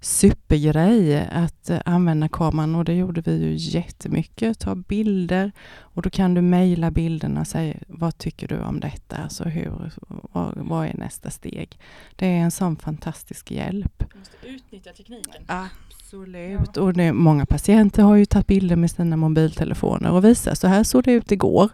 supergrej 0.02 1.28
att 1.32 1.70
eh, 1.70 1.78
använda 1.84 2.28
kameran 2.28 2.74
och 2.74 2.84
det 2.84 2.94
gjorde 2.94 3.20
vi 3.20 3.32
ju 3.44 3.54
jättemycket. 3.56 4.58
Ta 4.58 4.74
bilder 4.74 5.52
och 5.78 6.02
då 6.02 6.10
kan 6.10 6.34
du 6.34 6.40
mejla 6.42 6.90
bilderna 6.90 7.40
och 7.40 7.46
säga 7.46 7.74
vad 7.86 8.18
tycker 8.18 8.48
du 8.48 8.58
om 8.60 8.80
detta? 8.80 9.16
Alltså 9.16 9.44
hur, 9.44 9.90
vad, 10.08 10.52
vad 10.56 10.86
är 10.86 10.94
nästa 10.96 11.30
steg? 11.30 11.78
Det 12.16 12.26
är 12.26 12.38
en 12.38 12.50
sån 12.50 12.76
fantastisk 12.76 13.50
hjälp. 13.50 14.04
Du 14.12 14.18
måste 14.18 14.36
utnyttja 14.46 14.90
tekniken. 14.92 15.42
Absolut. 15.46 16.76
Och 16.76 16.92
det, 16.92 17.12
många 17.12 17.46
patienter 17.46 18.02
har 18.02 18.16
ju 18.16 18.24
tagit 18.26 18.46
bilder 18.46 18.76
med 18.76 18.90
sina 18.90 19.16
mobiltelefoner 19.16 20.10
och 20.12 20.24
visat 20.24 20.58
så 20.58 20.66
här 20.66 20.84
såg 20.84 21.04
det 21.04 21.12
ut 21.12 21.32
igår. 21.32 21.70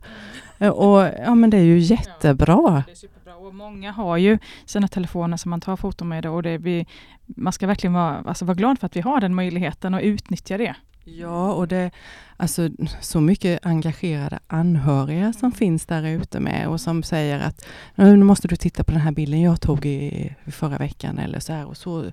Eh, 0.58 0.68
Och 0.68 1.00
ja 1.18 1.34
men 1.34 1.50
det 1.50 1.56
är 1.56 1.62
ju 1.62 1.78
jättebra. 1.78 2.84
Superbra. 2.94 3.17
Och 3.48 3.54
många 3.54 3.92
har 3.92 4.16
ju 4.16 4.38
sina 4.64 4.88
telefoner 4.88 5.36
som 5.36 5.50
man 5.50 5.60
tar 5.60 5.76
foton 5.76 6.08
med 6.08 6.26
och 6.26 6.42
det 6.42 6.58
vi, 6.58 6.86
man 7.26 7.52
ska 7.52 7.66
verkligen 7.66 7.94
vara, 7.94 8.22
alltså 8.26 8.44
vara 8.44 8.54
glad 8.54 8.78
för 8.78 8.86
att 8.86 8.96
vi 8.96 9.00
har 9.00 9.20
den 9.20 9.34
möjligheten 9.34 9.94
och 9.94 10.00
utnyttja 10.02 10.58
det. 10.58 10.74
Ja, 11.04 11.52
och 11.52 11.68
det 11.68 11.90
alltså 12.38 12.68
så 13.00 13.20
mycket 13.20 13.66
engagerade 13.66 14.38
anhöriga 14.46 15.32
som 15.32 15.52
finns 15.52 15.86
där 15.86 16.06
ute 16.06 16.40
med 16.40 16.68
och 16.68 16.80
som 16.80 17.02
säger 17.02 17.40
att 17.40 17.66
nu 17.94 18.16
måste 18.16 18.48
du 18.48 18.56
titta 18.56 18.84
på 18.84 18.92
den 18.92 19.00
här 19.00 19.12
bilden 19.12 19.42
jag 19.42 19.60
tog 19.60 19.86
i 19.86 20.34
förra 20.46 20.78
veckan 20.78 21.18
eller 21.18 21.40
så 21.40 21.52
här 21.52 21.66
och 21.66 21.76
så 21.76 22.04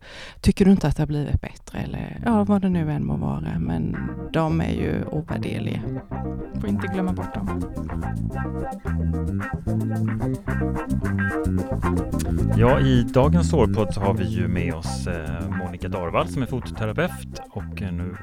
tycker 0.42 0.66
du 0.66 0.72
inte 0.72 0.88
att 0.88 0.96
det 0.96 1.02
har 1.02 1.08
blivit 1.08 1.42
bättre 1.42 1.80
eller 1.80 2.22
ja, 2.26 2.44
vad 2.44 2.62
det 2.62 2.70
nu 2.70 2.92
än 2.92 3.06
må 3.06 3.16
vara. 3.16 3.60
Men 3.60 3.98
de 4.34 4.62
är 4.62 4.72
ju 4.72 5.04
ovärderliga. 5.12 5.82
Får 6.62 6.70
inte 6.70 6.88
glömma 6.88 7.14
bort 7.14 7.34
dem. 7.34 7.62
Ja, 12.58 12.80
i 12.80 13.04
dagens 13.04 13.50
sårpodd 13.50 13.94
så 13.94 14.02
har 14.02 14.14
vi 14.14 14.24
ju 14.24 14.48
med 14.48 14.74
oss 14.74 15.08
eh, 15.08 15.50
Monica 15.50 15.88
Darvall 15.88 16.28
som 16.28 16.42
är 16.42 16.46
fototerapeut 16.46 17.42
och 17.50 17.82
är 17.82 17.92
nu 17.92 18.16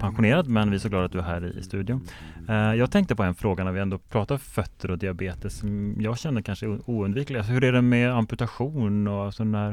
pensionerad, 0.00 0.48
men 0.48 0.70
vi 0.70 0.76
är 0.76 0.80
så 0.80 0.88
glada 0.88 1.04
att 1.04 1.12
du 1.12 1.18
är 1.18 1.22
här 1.22 1.49
i, 1.54 1.58
i 1.58 1.62
studion. 1.62 2.08
Eh, 2.48 2.54
jag 2.54 2.90
tänkte 2.90 3.16
på 3.16 3.22
en 3.22 3.34
fråga 3.34 3.64
när 3.64 3.72
vi 3.72 3.80
ändå 3.80 3.98
pratar 3.98 4.38
fötter 4.38 4.90
och 4.90 4.98
diabetes 4.98 5.58
som 5.58 5.96
jag 6.00 6.18
känner 6.18 6.42
kanske 6.42 6.66
är 6.66 6.90
oundviklig. 6.90 7.38
Alltså, 7.38 7.52
hur 7.52 7.64
är 7.64 7.72
det 7.72 7.82
med 7.82 8.14
amputation 8.16 9.08
och 9.08 9.24
alltså 9.24 9.44
när 9.44 9.70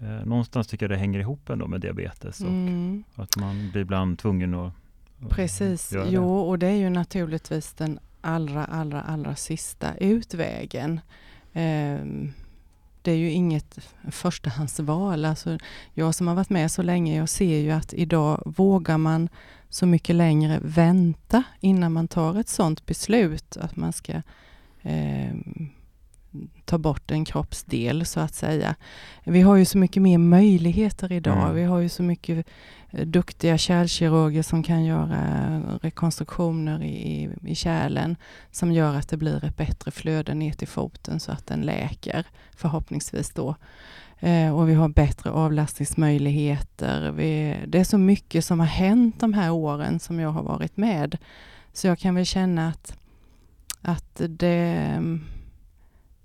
eh, 0.00 0.26
någonstans 0.26 0.66
tycker 0.66 0.84
jag 0.86 0.90
det 0.90 0.96
hänger 0.96 1.18
ihop 1.20 1.50
ändå 1.50 1.66
med 1.66 1.80
diabetes 1.80 2.40
och 2.40 2.46
Mm. 2.48 3.04
att 3.14 3.36
man 3.36 3.70
blir 3.70 3.82
ibland 3.82 4.18
tvungen 4.18 4.54
att 4.54 4.72
att 5.22 5.30
Precis, 5.30 5.92
göra 5.92 6.04
det. 6.04 6.10
jo 6.10 6.38
och 6.38 6.58
det 6.58 6.66
är 6.66 6.76
ju 6.76 6.90
naturligtvis 6.90 7.72
den 7.72 7.98
allra, 8.20 8.64
allra, 8.64 9.00
allra 9.00 9.34
sista 9.34 9.96
utvägen. 9.96 11.00
Ehm, 11.52 12.32
det 13.02 13.10
är 13.12 13.16
ju 13.16 13.30
inget 13.30 13.78
förstahandsval. 14.10 15.24
Alltså, 15.24 15.58
jag 15.94 16.14
som 16.14 16.28
har 16.28 16.34
varit 16.34 16.50
med 16.50 16.70
så 16.70 16.82
länge, 16.82 17.16
jag 17.16 17.28
ser 17.28 17.58
ju 17.58 17.70
att 17.70 17.94
idag 17.94 18.42
vågar 18.56 18.98
man 18.98 19.28
så 19.68 19.86
mycket 19.86 20.16
längre 20.16 20.60
vänta 20.62 21.42
innan 21.60 21.92
man 21.92 22.08
tar 22.08 22.40
ett 22.40 22.48
sådant 22.48 22.86
beslut 22.86 23.56
att 23.56 23.76
man 23.76 23.92
ska 23.92 24.22
ehm, 24.82 25.70
ta 26.64 26.78
bort 26.78 27.10
en 27.10 27.24
kroppsdel 27.24 28.06
så 28.06 28.20
att 28.20 28.34
säga. 28.34 28.74
Vi 29.24 29.40
har 29.40 29.56
ju 29.56 29.64
så 29.64 29.78
mycket 29.78 30.02
mer 30.02 30.18
möjligheter 30.18 31.12
idag. 31.12 31.42
Mm. 31.42 31.54
Vi 31.54 31.62
har 31.62 31.78
ju 31.78 31.88
så 31.88 32.02
mycket 32.02 32.46
eh, 32.90 33.06
duktiga 33.06 33.58
kärlkirurger 33.58 34.42
som 34.42 34.62
kan 34.62 34.84
göra 34.84 35.60
rekonstruktioner 35.82 36.82
i, 36.82 37.30
i 37.44 37.54
kärlen 37.54 38.16
som 38.50 38.72
gör 38.72 38.94
att 38.94 39.08
det 39.08 39.16
blir 39.16 39.44
ett 39.44 39.56
bättre 39.56 39.90
flöde 39.90 40.34
ner 40.34 40.52
till 40.52 40.68
foten 40.68 41.20
så 41.20 41.32
att 41.32 41.46
den 41.46 41.60
läker 41.60 42.26
förhoppningsvis 42.56 43.30
då. 43.30 43.56
Eh, 44.20 44.56
och 44.58 44.68
vi 44.68 44.74
har 44.74 44.88
bättre 44.88 45.30
avlastningsmöjligheter. 45.30 47.10
Vi, 47.10 47.56
det 47.66 47.78
är 47.78 47.84
så 47.84 47.98
mycket 47.98 48.44
som 48.44 48.60
har 48.60 48.66
hänt 48.66 49.20
de 49.20 49.32
här 49.34 49.50
åren 49.52 50.00
som 50.00 50.20
jag 50.20 50.30
har 50.30 50.42
varit 50.42 50.76
med. 50.76 51.18
Så 51.72 51.86
jag 51.86 51.98
kan 51.98 52.14
väl 52.14 52.26
känna 52.26 52.68
att, 52.68 52.96
att 53.82 54.20
det, 54.28 55.00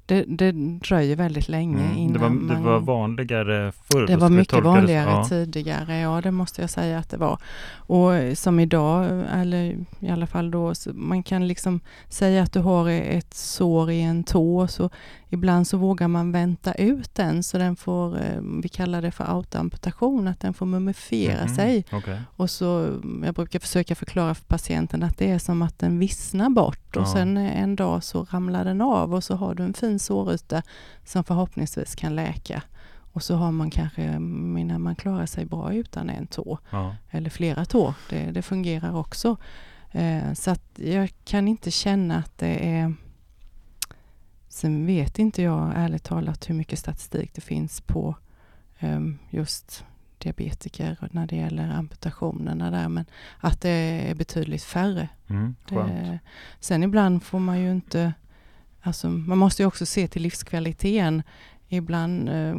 det, 0.06 0.24
det 0.28 0.52
dröjer 0.80 1.16
väldigt 1.16 1.50
länge 1.50 1.84
Mm. 1.86 1.98
innan 1.98 2.14
Det, 2.14 2.20
var, 2.20 2.30
det 2.30 2.36
man... 2.62 2.64
var 2.64 2.80
vanligare 2.80 3.72
förr? 3.72 4.08
Det 4.08 4.16
var 4.16 4.30
mycket 4.30 4.64
vanligare 4.64 5.10
Ja. 5.10 5.26
tidigare, 5.30 5.98
ja 6.00 6.22
det 6.22 6.32
måste 6.32 6.62
jag 6.62 6.70
säga 6.70 7.00
att 7.00 7.10
det 7.10 7.18
var. 7.18 7.38
Och 7.76 8.12
som 8.38 8.60
idag, 8.60 9.24
eller 9.34 9.78
i 10.00 10.10
alla 10.10 10.28
fall 10.28 10.52
då, 10.52 10.74
man 10.94 11.24
kan 11.24 11.48
liksom 11.48 11.80
säga 12.10 12.44
att 12.44 12.54
du 12.54 12.60
har 12.60 12.90
ett 12.90 13.34
sår 13.34 13.92
i 13.92 14.02
en 14.02 14.24
tå, 14.24 14.68
så 14.68 14.90
ibland 15.34 15.68
så 15.68 15.78
vågar 15.78 16.08
man 16.08 16.32
vänta 16.32 16.74
ut 16.74 17.16
den 17.16 17.44
så 17.44 17.58
den 17.58 17.76
får, 17.76 18.18
eh, 18.22 18.42
vi 18.64 18.70
kallar 18.70 19.02
det 19.02 19.12
för 19.12 19.24
autoamputation, 19.38 20.28
att 20.28 20.40
den 20.40 20.54
får 20.54 20.66
mumifiera 20.66 21.46
Mhm. 21.46 21.56
sig. 21.56 21.86
Okej. 21.92 22.22
Och 22.36 22.50
så, 22.50 23.00
jag 23.26 23.36
brukar 23.36 23.60
försöka 23.60 23.96
förklara 23.96 24.36
för 24.36 24.46
patienten 24.46 25.04
att 25.04 25.18
det 25.18 25.32
är 25.32 25.40
som 25.40 25.62
att 25.62 25.80
den 25.80 26.00
vissnar 26.00 26.50
bort 26.50 26.96
och 26.96 27.02
Ja. 27.04 27.14
sen 27.14 27.38
en 27.38 27.76
dag 27.76 28.04
så 28.04 28.24
ramlar 28.24 28.66
den 28.66 28.82
av 28.82 29.14
och 29.14 29.24
så 29.24 29.36
har 29.36 29.56
du 29.56 29.64
en 29.64 29.74
fin 29.74 30.00
såryta 30.00 30.62
som 31.06 31.24
förhoppningsvis 31.24 31.96
kan 31.96 32.16
läka. 32.16 32.62
Och 33.16 33.24
så 33.24 33.36
har 33.36 33.52
man 33.52 33.70
kanske, 33.72 34.20
menar 34.20 34.80
man 34.80 34.96
klarar 34.96 35.26
sig 35.26 35.46
bra 35.46 35.74
utan 35.74 36.10
en 36.10 36.28
tå 36.28 36.58
Ja. 36.70 36.96
eller 37.12 37.30
flera 37.30 37.66
tår. 37.66 37.94
Det, 38.10 38.32
det 38.32 38.42
fungerar 38.42 38.96
också. 38.98 39.38
Eh, 39.92 40.34
så 40.34 40.52
att 40.52 40.64
jag 40.76 41.14
kan 41.26 41.48
inte 41.48 41.72
känna 41.72 42.18
att 42.18 42.38
det 42.38 42.68
är 42.78 42.94
Sen 44.64 44.86
vet 44.86 45.20
inte 45.20 45.42
jag 45.42 45.72
ärligt 45.76 46.04
talat 46.04 46.50
hur 46.50 46.56
mycket 46.56 46.80
statistik 46.80 47.34
det 47.34 47.42
finns 47.42 47.82
på 47.82 48.16
ehm, 48.80 49.18
just 49.30 49.86
diabetiker 50.18 50.98
när 51.12 51.28
det 51.28 51.36
gäller 51.36 51.70
amputationerna 51.70 52.72
där 52.72 52.90
men 52.90 53.06
att 53.40 53.62
det 53.62 53.70
är 54.10 54.16
betydligt 54.16 54.64
färre. 54.64 55.10
Mm. 55.28 55.56
Det, 55.70 56.20
sen 56.60 56.84
ibland 56.84 57.24
får 57.24 57.40
man 57.40 57.60
ju 57.60 57.72
inte, 57.72 58.14
alltså 58.82 59.10
man 59.10 59.38
måste 59.38 59.62
ju 59.62 59.68
också 59.68 59.86
se 59.86 60.08
till 60.08 60.22
livskvaliteten. 60.22 61.24
Ibland 61.68 62.30
eh, 62.30 62.56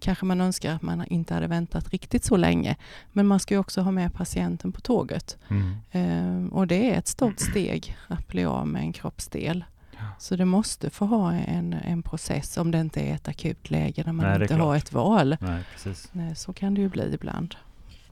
kanske 0.00 0.24
man 0.24 0.40
önskar 0.40 0.74
att 0.74 0.82
man 0.82 1.04
inte 1.06 1.34
hade 1.34 1.46
väntat 1.46 1.90
riktigt 1.90 2.24
så 2.24 2.36
länge. 2.36 2.76
Men 3.12 3.26
man 3.26 3.40
ska 3.40 3.54
ju 3.54 3.60
också 3.60 3.80
ha 3.80 3.90
med 3.90 4.14
patienten 4.14 4.72
på 4.72 4.80
tåget. 4.80 5.38
Mm. 5.48 5.76
Eh, 5.90 6.52
och 6.52 6.66
det 6.66 6.90
är 6.90 6.98
ett 6.98 7.08
stort 7.08 7.40
steg 7.40 7.96
att 8.08 8.28
bli 8.28 8.44
av 8.44 8.68
med 8.68 8.82
en 8.82 8.92
kroppsdel. 8.92 9.64
Ja. 9.98 10.04
Så 10.18 10.36
det 10.36 10.44
måste 10.44 10.90
få 10.90 11.04
ha 11.06 11.32
en, 11.32 11.72
en 11.72 12.02
process 12.02 12.56
om 12.56 12.70
det 12.70 12.80
inte 12.80 13.00
är 13.00 13.14
ett 13.14 13.28
akut 13.28 13.70
läge 13.70 14.02
där 14.02 14.12
man 14.12 14.26
Nej, 14.26 14.42
inte 14.42 14.54
har 14.54 14.76
ett 14.76 14.92
val. 14.92 15.36
Nej, 15.40 15.64
precis. 15.72 16.08
Nej, 16.12 16.36
Så 16.36 16.52
kan 16.52 16.74
det 16.74 16.80
ju 16.80 16.88
bli 16.88 17.14
ibland. 17.14 17.54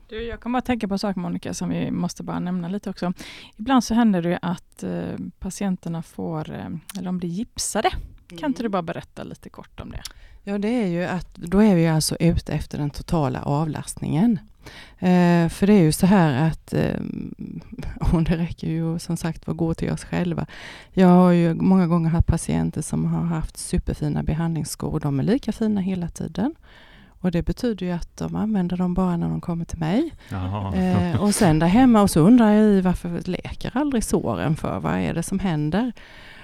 Du, 0.09 0.23
jag 0.23 0.41
kommer 0.41 0.59
att 0.59 0.65
tänka 0.65 0.89
på 0.89 0.95
en 0.95 0.99
sak 0.99 1.17
Monica 1.17 1.55
som 1.55 1.69
vi 1.69 1.91
måste 1.91 2.23
bara 2.23 2.41
nämna 2.41 2.69
lite 2.69 2.91
också. 2.91 3.13
Ibland 3.57 3.85
så 3.85 3.95
händer 3.95 4.23
det 4.23 4.29
ju 4.29 4.39
att 4.43 4.83
eh, 4.83 5.17
patienterna 5.39 6.03
får, 6.03 6.51
eh, 6.51 6.67
eller 6.97 7.05
de 7.05 7.19
blir 7.19 7.29
gipsade. 7.29 7.91
Kan 8.39 8.51
inte 8.51 8.63
du 8.63 8.69
bara 8.69 8.83
berätta 8.83 9.23
lite 9.23 9.49
kort 9.49 9.81
om 9.81 9.91
det? 9.91 10.03
Ja, 10.43 10.59
det 10.59 10.69
är 10.69 10.87
ju 10.87 11.05
att 11.05 11.35
då 11.35 11.59
är 11.63 11.75
vi 11.75 11.89
alltså 11.89 12.17
ute 12.21 12.53
efter 12.53 12.79
den 12.79 12.91
totala 12.91 13.43
avlastningen. 13.43 14.39
Eh, 14.99 15.49
för 15.49 15.67
det 15.67 15.73
är 15.73 15.83
ju 15.83 15.93
så 15.93 16.07
här 16.07 16.49
att, 16.49 16.73
eh, 16.73 17.01
och 18.13 18.23
det 18.23 18.37
räcker 18.37 18.67
ju 18.67 18.99
som 18.99 19.17
sagt 19.17 19.49
att 19.49 19.57
gå 19.57 19.75
till 19.75 19.91
oss 19.93 20.05
själva. 20.05 20.47
Jag 20.93 21.09
har 21.09 21.31
ju 21.31 21.55
många 21.55 21.87
gånger 21.87 22.11
haft 22.11 22.27
patienter 22.27 22.83
som 22.83 23.05
har 23.05 23.25
haft 23.25 23.57
superfina 23.57 24.23
behandlingsskor 24.23 24.93
och 24.93 25.01
de 25.01 25.21
är 25.21 25.25
lika 25.25 25.53
fina 25.53 25.81
hela 25.81 26.09
tiden. 26.09 26.55
Och 27.25 27.31
det 27.31 27.43
betyder 27.43 27.87
ju 27.87 27.93
att 27.93 28.17
de 28.17 28.37
använder 28.37 28.77
dem 28.77 28.95
bara 28.95 29.17
när 29.17 29.29
de 29.29 29.41
kommer 29.41 29.65
till 29.65 29.79
mig. 29.79 30.13
Eh, 30.75 31.23
och 31.23 31.35
sen 31.35 31.59
där 31.59 31.67
hemma 31.67 32.03
och 32.03 32.11
så 32.11 32.21
undrar 32.21 32.51
jag 32.51 32.65
i 32.65 32.81
varför 32.81 33.23
läker 33.25 33.71
aldrig 33.75 34.05
såren 34.05 34.57
för? 34.57 34.81
Vad 34.81 34.95
är 34.95 35.15
det 35.15 35.23
som 35.23 35.39
händer? 35.39 35.93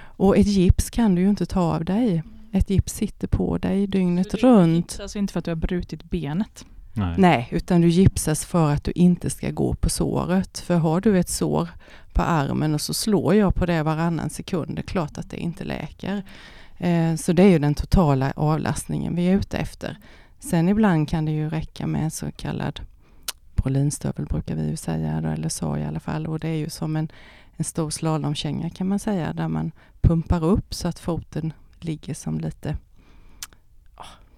Och 0.03 0.37
ett 0.37 0.47
gips 0.47 0.91
kan 0.91 1.15
du 1.15 1.23
ju 1.23 1.29
inte 1.29 1.47
ta 1.47 1.61
av 1.61 1.85
dig. 1.85 2.23
Ett 2.53 2.71
gips 2.71 2.95
sitter 2.95 3.27
på 3.29 3.59
dig 3.59 3.87
dygnet 3.87 4.35
runt. 4.35 4.99
Alltså 5.03 5.19
inte 5.19 5.33
för 5.33 5.39
att 5.39 5.45
du 5.45 5.51
har 5.51 5.57
brutit 5.57 6.11
benet. 6.11 6.65
Nej. 7.01 7.15
Nej, 7.19 7.49
utan 7.51 7.81
du 7.81 7.89
gipsas 7.89 8.45
för 8.45 8.71
att 8.71 8.85
du 8.85 8.93
inte 8.95 9.31
ska 9.31 9.51
gå 9.51 9.75
på 9.75 9.89
såret. 9.89 10.59
För 10.59 10.77
har 10.77 11.01
du 11.01 11.19
ett 11.19 11.29
sår 11.29 11.69
på 12.13 12.23
armen 12.23 12.75
och 12.75 12.81
så 12.81 12.95
slår 12.95 13.35
jag 13.35 13.55
på 13.55 13.67
det 13.67 13.83
varannan 13.83 14.31
sekund, 14.31 14.77
det 14.77 14.81
är 14.81 14.87
klart 14.87 15.19
att 15.19 15.31
det 15.31 15.37
inte 15.37 15.65
läker. 15.65 16.23
Eh, 16.79 17.17
så 17.17 17.33
det 17.33 17.43
är 17.43 17.49
ju 17.49 17.59
den 17.59 17.75
totala 17.75 18.33
avlastningen 18.37 19.17
vi 19.17 19.29
är 19.29 19.37
ute 19.37 19.59
efter. 19.59 19.99
Sen 20.39 20.69
ibland 20.69 21.09
kan 21.09 21.25
det 21.25 21.33
ju 21.33 21.49
räcka 21.49 21.87
med 21.87 22.05
en 22.05 22.11
så 22.11 22.33
kallad 22.33 22.81
prolinstövel 23.55 24.27
brukar 24.27 24.55
vi 24.55 24.71
ju 24.71 24.77
säga, 24.77 25.21
då, 25.21 25.29
eller 25.29 25.49
så 25.49 25.77
i 25.77 25.85
alla 25.85 26.01
fall. 26.01 26.27
Och 26.27 26.39
det 26.39 26.49
är 26.49 26.57
ju 26.57 26.71
som 26.71 26.97
en, 26.97 27.09
en 27.57 27.65
stor 27.65 27.91
slalomkänga 27.91 28.71
kan 28.71 28.89
man 28.89 28.99
säga, 28.99 29.33
där 29.33 29.49
man 29.49 29.73
pumpar 30.01 30.45
upp 30.45 30.75
så 30.75 30.89
att 30.89 30.99
foten 30.99 31.53
ligger 31.81 32.15
som 32.15 32.41
lite 32.41 32.77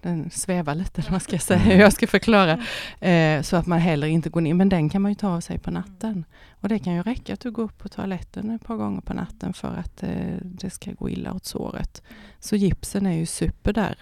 den 0.03 0.29
svävar 0.29 0.75
lite, 0.75 1.01
eller 1.01 1.11
vad 1.11 1.21
ska 1.21 1.31
jag 1.31 1.41
säga, 1.41 1.59
hur 1.59 1.79
jag 1.79 1.93
ska 1.93 2.07
förklara. 2.07 2.59
Eh, 2.99 3.41
så 3.41 3.55
att 3.55 3.67
man 3.67 3.79
heller 3.79 4.07
inte 4.07 4.29
går 4.29 4.41
ner, 4.41 4.53
men 4.53 4.69
den 4.69 4.89
kan 4.89 5.01
man 5.01 5.11
ju 5.11 5.15
ta 5.15 5.29
av 5.29 5.41
sig 5.41 5.59
på 5.59 5.71
natten. 5.71 6.25
Och 6.51 6.69
det 6.69 6.79
kan 6.79 6.93
ju 6.93 7.01
räcka 7.01 7.33
att 7.33 7.39
du 7.39 7.51
går 7.51 7.63
upp 7.63 7.77
på 7.77 7.89
toaletten 7.89 8.49
ett 8.49 8.65
par 8.65 8.75
gånger 8.75 9.01
på 9.01 9.13
natten 9.13 9.53
för 9.53 9.75
att 9.75 10.03
eh, 10.03 10.35
det 10.41 10.69
ska 10.69 10.91
gå 10.91 11.09
illa 11.09 11.33
åt 11.33 11.45
såret. 11.45 12.03
Så 12.39 12.55
gipsen 12.55 13.05
är 13.05 13.13
ju 13.17 13.25
super 13.25 13.73
där. 13.73 13.95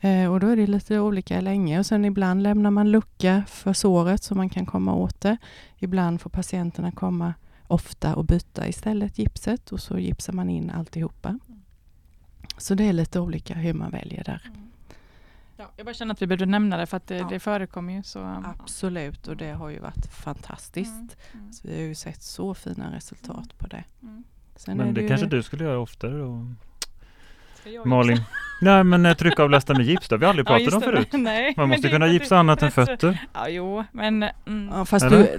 Eh, 0.00 0.32
och 0.32 0.40
då 0.40 0.46
är 0.46 0.56
det 0.56 0.66
lite 0.66 1.00
olika 1.00 1.40
länge 1.40 1.78
och 1.78 1.86
sen 1.86 2.04
ibland 2.04 2.42
lämnar 2.42 2.70
man 2.70 2.90
lucka 2.90 3.44
för 3.48 3.72
såret 3.72 4.22
så 4.22 4.34
man 4.34 4.48
kan 4.48 4.66
komma 4.66 4.94
åt 4.94 5.20
det. 5.20 5.36
Ibland 5.78 6.20
får 6.20 6.30
patienterna 6.30 6.92
komma 6.92 7.34
ofta 7.66 8.14
och 8.14 8.24
byta 8.24 8.68
istället 8.68 9.18
gipset 9.18 9.72
och 9.72 9.80
så 9.80 9.98
gipsar 9.98 10.32
man 10.32 10.50
in 10.50 10.70
alltihopa. 10.70 11.38
Så 12.58 12.74
det 12.74 12.84
är 12.84 12.92
lite 12.92 13.20
olika 13.20 13.54
hur 13.54 13.74
man 13.74 13.90
väljer 13.90 14.24
där. 14.24 14.50
Ja, 15.56 15.70
jag 15.76 15.86
bara 15.86 15.94
känner 15.94 16.14
att 16.14 16.22
vi 16.22 16.26
behövde 16.26 16.46
nämna 16.46 16.76
det 16.76 16.86
för 16.86 16.96
att 16.96 17.06
det, 17.06 17.16
Ja. 17.16 17.26
det 17.30 17.38
förekommer 17.40 17.92
ju. 17.92 18.02
Så, 18.02 18.42
Absolut 18.60 19.28
och 19.28 19.36
det 19.36 19.50
har 19.52 19.68
ju 19.68 19.78
varit 19.78 20.06
fantastiskt. 20.06 20.90
Mm, 20.92 21.08
mm, 21.44 21.52
Så 21.52 21.68
vi 21.68 21.74
har 21.74 21.82
ju 21.82 21.94
sett 21.94 22.22
så 22.22 22.54
fina 22.54 22.92
resultat 22.96 23.58
på 23.58 23.66
det. 23.66 23.84
mm. 24.02 24.24
Sen 24.56 24.76
Men 24.76 24.88
är 24.88 24.92
det 24.92 25.00
ju- 25.02 25.08
kanske 25.08 25.26
du 25.26 25.42
skulle 25.42 25.64
göra 25.64 25.78
oftare 25.78 26.18
då? 26.18 26.46
Malin? 27.84 28.20
Nej 28.60 28.84
men 28.84 29.16
tryckavlasta 29.16 29.74
med 29.74 29.86
gips 29.86 30.08
då? 30.08 30.16
Vi 30.16 30.24
har 30.24 30.30
aldrig 30.30 30.46
Ja, 30.46 30.48
pratat 30.48 30.64
just 30.64 30.74
om 30.76 30.80
det. 30.80 30.86
förut. 30.86 31.08
Nej, 31.12 31.54
Man 31.56 31.68
måste 31.68 31.88
kunna 31.88 32.06
gipsa 32.06 32.38
annat 32.38 32.62
än 32.62 32.70
fötter. 32.70 33.18
Ja, 33.34 33.48
jo, 33.48 33.84
men... 33.92 34.22
Mm. 34.22 34.70
Ja, 34.72 34.84
fast 34.84 35.10
du, 35.10 35.38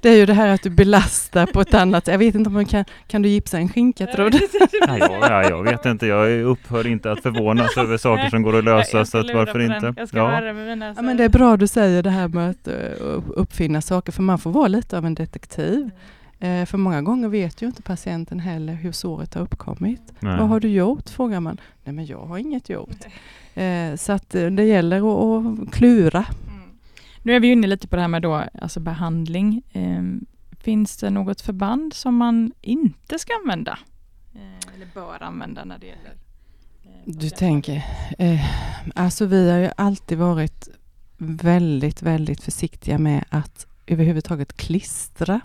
det 0.00 0.08
är 0.08 0.16
ju 0.16 0.26
det 0.26 0.32
här 0.34 0.48
att 0.48 0.62
du 0.62 0.70
belastar 0.70 1.46
på 1.46 1.60
ett 1.60 1.74
annat 1.74 2.06
Jag 2.06 2.18
vet 2.18 2.34
inte 2.34 2.48
om 2.48 2.54
man 2.54 2.64
kan, 2.64 2.84
kan 3.08 3.22
du 3.22 3.28
gipsa 3.28 3.58
en 3.58 3.68
skinka 3.68 4.06
tror 4.06 4.30
du? 4.30 4.38
Nej, 4.88 4.98
jag, 4.98 5.10
ja, 5.30 5.42
jag 5.50 5.62
vet 5.62 5.86
inte, 5.86 6.06
jag 6.06 6.40
upphör 6.42 6.86
inte 6.86 7.12
att 7.12 7.22
förvånas 7.22 7.76
över 7.76 7.96
saker 7.96 8.30
som 8.30 8.42
går 8.42 8.58
att 8.58 8.64
lösa 8.64 8.98
Jag 8.98 9.08
så 9.08 9.18
att 9.18 9.34
varför 9.34 9.58
inte? 9.60 9.94
Jag 9.96 10.08
ska 10.08 10.16
Ja. 10.18 10.40
med 10.40 10.54
mina... 10.54 10.94
Ja, 10.96 11.02
men 11.02 11.16
det 11.16 11.24
är 11.24 11.28
bra 11.28 11.56
du 11.56 11.66
säger 11.66 12.02
det 12.02 12.10
här 12.10 12.28
med 12.28 12.50
att 12.50 12.68
eh, 12.68 12.74
uppfinna 13.36 13.80
saker 13.80 14.12
för 14.12 14.22
man 14.22 14.38
får 14.38 14.50
vara 14.50 14.68
lite 14.68 14.98
av 14.98 15.06
en 15.06 15.14
detektiv. 15.14 15.90
Eh, 16.40 16.66
För 16.66 16.78
många 16.78 17.02
gånger 17.02 17.28
vet 17.28 17.62
ju 17.62 17.66
inte 17.66 17.82
patienten 17.82 18.40
heller 18.40 18.74
hur 18.74 18.92
såret 18.92 19.34
har 19.34 19.42
uppkommit. 19.42 20.02
Nej. 20.20 20.38
Vad 20.38 20.48
har 20.48 20.60
du 20.60 20.68
gjort? 20.68 21.08
frågar 21.10 21.40
man. 21.40 21.60
Nej 21.84 21.94
men 21.94 22.06
jag 22.06 22.26
har 22.26 22.38
inget 22.38 22.68
gjort. 22.68 23.04
Eh, 23.54 23.94
Så 23.96 24.12
att 24.12 24.34
eh, 24.34 24.46
det 24.46 24.64
gäller 24.64 24.96
att, 24.96 25.46
att 25.68 25.72
klura. 25.72 26.18
Mm. 26.48 26.60
Nu 27.22 27.32
är 27.36 27.40
vi 27.40 27.52
inne 27.52 27.66
lite 27.66 27.88
på 27.88 27.96
det 27.96 28.02
här 28.02 28.08
med 28.08 28.22
då, 28.22 28.44
alltså 28.62 28.80
behandling. 28.80 29.62
Ehm, 29.72 30.26
finns 30.60 30.96
det 30.96 31.10
något 31.10 31.40
förband 31.40 31.94
som 31.94 32.16
man 32.16 32.52
inte 32.60 33.18
ska 33.18 33.32
använda? 33.42 33.78
Eh, 34.34 34.74
eller 34.74 34.86
bör 34.94 35.22
använda 35.22 35.64
när 35.64 35.78
det 35.78 35.86
gäller? 35.86 36.12
eh, 36.84 36.90
Du 37.04 37.30
tänker, 37.30 37.84
eh, 38.18 38.40
alltså 38.94 39.26
vi 39.26 39.50
har 39.50 39.58
ju 39.58 39.70
alltid 39.76 40.18
varit 40.18 40.68
väldigt, 41.18 42.02
väldigt 42.02 42.42
försiktiga 42.42 42.98
med 42.98 43.24
att 43.28 43.66
överhuvudtaget 43.86 44.56
klistra 44.56 45.40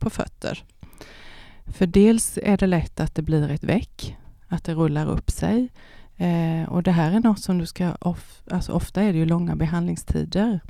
på 0.00 0.10
fötter. 0.10 0.64
För 1.66 1.86
dels 1.86 2.38
är 2.42 2.56
det 2.56 2.66
lätt 2.66 3.00
att 3.00 3.14
det 3.14 3.22
blir 3.22 3.50
ett 3.50 3.64
väck, 3.64 4.16
att 4.48 4.64
det 4.64 4.74
rullar 4.74 5.06
upp 5.06 5.30
sig. 5.30 5.68
Eh, 6.16 6.68
och 6.68 6.82
det 6.82 6.92
här 6.92 7.12
är 7.12 7.20
något 7.20 7.40
som 7.40 7.58
du 7.58 7.66
ska, 7.66 7.94
of, 8.00 8.42
alltså 8.50 8.72
ofta 8.72 9.02
är 9.02 9.12
det 9.12 9.18
ju 9.18 9.26
långa 9.26 9.56
behandlingstider. 9.56 10.60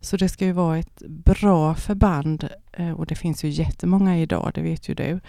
Så 0.00 0.16
det 0.16 0.28
ska 0.28 0.44
ju 0.44 0.52
vara 0.52 0.78
ett 0.78 1.02
bra 1.06 1.74
förband 1.74 2.48
eh, 2.72 2.92
och 2.92 3.06
det 3.06 3.14
finns 3.14 3.44
ju 3.44 3.48
jättemånga 3.48 4.18
idag, 4.18 4.50
det 4.54 4.62
vet 4.62 4.88
ju 4.88 4.94
du 4.94 5.20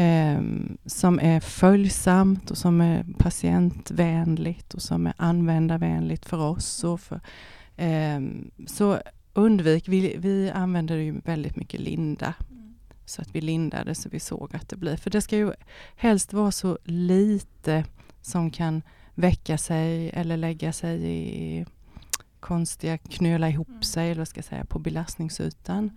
eh, 0.00 0.40
som 0.86 1.20
är 1.20 1.40
följsamt 1.40 2.50
och 2.50 2.58
som 2.58 2.80
är 2.80 3.04
patientvänligt 3.18 4.74
och 4.74 4.82
som 4.82 5.06
är 5.06 5.14
användarvänligt 5.16 6.26
för 6.26 6.38
oss. 6.38 6.84
Och 6.84 7.00
för, 7.00 7.20
eh, 7.76 8.20
så 8.66 8.98
undvik, 9.32 9.88
vi, 9.88 10.16
vi 10.18 10.50
använder 10.50 10.96
ju 10.96 11.20
väldigt 11.24 11.56
mycket 11.56 11.80
linda. 11.80 12.34
Så 13.04 13.22
att 13.22 13.34
vi 13.34 13.40
lindade 13.40 13.94
så 13.94 14.08
vi 14.08 14.20
såg 14.20 14.56
att 14.56 14.68
det 14.68 14.76
blir. 14.76 14.96
För 14.96 15.10
det 15.10 15.20
ska 15.20 15.36
ju 15.36 15.52
helst 15.96 16.32
vara 16.32 16.52
så 16.52 16.78
lite 16.84 17.84
som 18.22 18.50
kan 18.50 18.82
väcka 19.14 19.58
sig 19.58 20.10
eller 20.10 20.36
lägga 20.36 20.72
sig 20.72 21.04
i 21.04 21.66
konstiga, 22.40 22.98
knöla 22.98 23.48
ihop 23.48 23.84
sig 23.84 24.10
eller 24.10 24.20
vad 24.20 24.28
ska 24.28 24.38
jag 24.38 24.44
säga, 24.44 24.64
på 24.64 24.78
belastningsytan. 24.78 25.96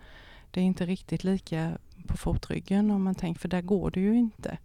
Det 0.50 0.60
är 0.60 0.64
inte 0.64 0.86
riktigt 0.86 1.24
lika 1.24 1.78
på 2.06 2.16
fotryggen 2.16 2.90
om 2.90 3.02
man 3.02 3.14
tänker, 3.14 3.40
för 3.40 3.48
där 3.48 3.62
går 3.62 3.90
det 3.90 4.00
ju 4.00 4.14
inte. 4.14 4.58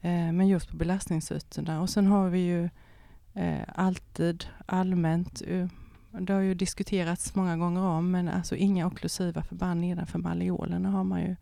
Eh, 0.00 0.32
men 0.32 0.48
just 0.48 0.70
på 0.70 0.76
belastningsytorna. 0.76 1.80
Och 1.80 1.90
sen 1.90 2.06
har 2.06 2.28
vi 2.28 2.38
ju 2.38 2.68
eh, 3.34 3.62
alltid 3.74 4.44
allmänt, 4.66 5.42
eh, 5.46 5.66
det 6.10 6.32
har 6.32 6.40
ju 6.40 6.54
diskuterats 6.54 7.34
många 7.34 7.56
gånger 7.56 7.80
om, 7.80 8.10
men 8.10 8.28
alltså 8.28 8.56
inga 8.56 8.86
okklusiva 8.86 9.42
förband 9.42 9.80
nedanför 9.80 10.18
malleolerna 10.18 10.90
har 10.90 11.04
man 11.04 11.20
ju. 11.20 11.36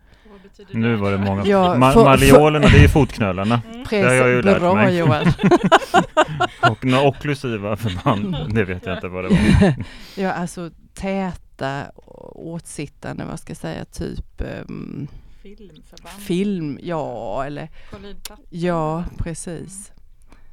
Nu 0.72 0.96
var 0.96 1.12
det 1.12 1.18
många. 1.18 1.46
Ja, 1.46 1.74
Ma- 1.74 1.92
för- 1.92 2.04
Malleolerna, 2.04 2.68
det 2.68 2.76
är 2.78 2.82
ju 2.82 2.88
fotknölarna. 2.88 3.62
Mm. 3.72 3.84
Det 3.90 4.02
har 4.02 4.12
jag 4.14 4.28
ju 4.28 4.42
lärt 4.42 4.58
bra 4.60 4.74
mig. 4.74 4.96
Johan. 4.98 5.26
Och 6.70 6.84
några 6.84 7.08
okklusiva 7.08 7.76
förband, 7.76 8.36
det 8.54 8.64
vet 8.64 8.86
jag 8.86 8.96
inte 8.96 9.08
vad 9.08 9.24
det 9.24 9.28
var. 9.28 9.74
ja, 10.16 10.32
alltså 10.32 10.70
täta, 10.94 11.82
åtsittande, 12.34 13.24
vad 13.24 13.40
ska 13.40 13.50
jag 13.50 13.56
säga, 13.56 13.84
typ 13.84 14.40
ehm, 14.40 15.08
Filmförband? 15.42 16.22
film, 16.22 16.78
ja, 16.82 17.44
eller 17.46 17.68
Kollidplattor? 17.90 18.44
ja, 18.50 19.04
precis. 19.18 19.92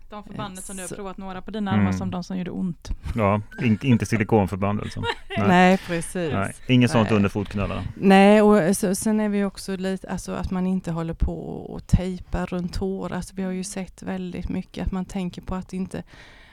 De 0.10 0.24
förbanden 0.24 0.63
som 0.63 0.76
du 0.78 0.82
har 0.84 0.89
provat 0.89 1.17
några 1.17 1.41
på 1.41 1.52
dina 1.52 1.72
armar 1.72 1.84
Mm. 1.84 1.98
som 1.98 2.12
de 2.12 2.24
som 2.24 2.38
gjorde 2.38 2.52
ont. 2.52 2.89
Ja, 3.15 3.41
in, 3.63 3.80
inte 3.82 4.06
silikonförband 4.06 4.80
alltså. 4.82 5.02
Nej. 5.38 5.48
Nej, 5.48 5.78
precis. 5.78 6.34
Nej, 6.34 6.54
inget 6.67 6.91
sånt 6.91 7.12
under 7.12 7.30
fotknölarna. 7.30 7.84
Nej, 7.96 8.41
och 8.41 8.78
så, 8.78 8.96
sen 8.96 9.20
är 9.20 9.30
vi 9.30 9.43
också 9.43 9.76
lite, 9.78 10.10
alltså 10.10 10.32
att 10.32 10.52
man 10.52 10.67
inte 10.67 10.91
håller 10.91 11.13
på 11.13 11.50
och 11.50 11.88
tejpar 11.88 12.46
runt 12.46 12.74
tår. 12.74 13.12
Alltså 13.13 13.36
vi 13.36 13.43
har 13.43 13.52
ju 13.52 13.63
sett 13.63 14.02
väldigt 14.04 14.50
mycket 14.50 14.86
att 14.86 14.91
man 14.91 15.06
tänker 15.06 15.41
på 15.41 15.56
att 15.56 15.74
inte, 15.74 16.04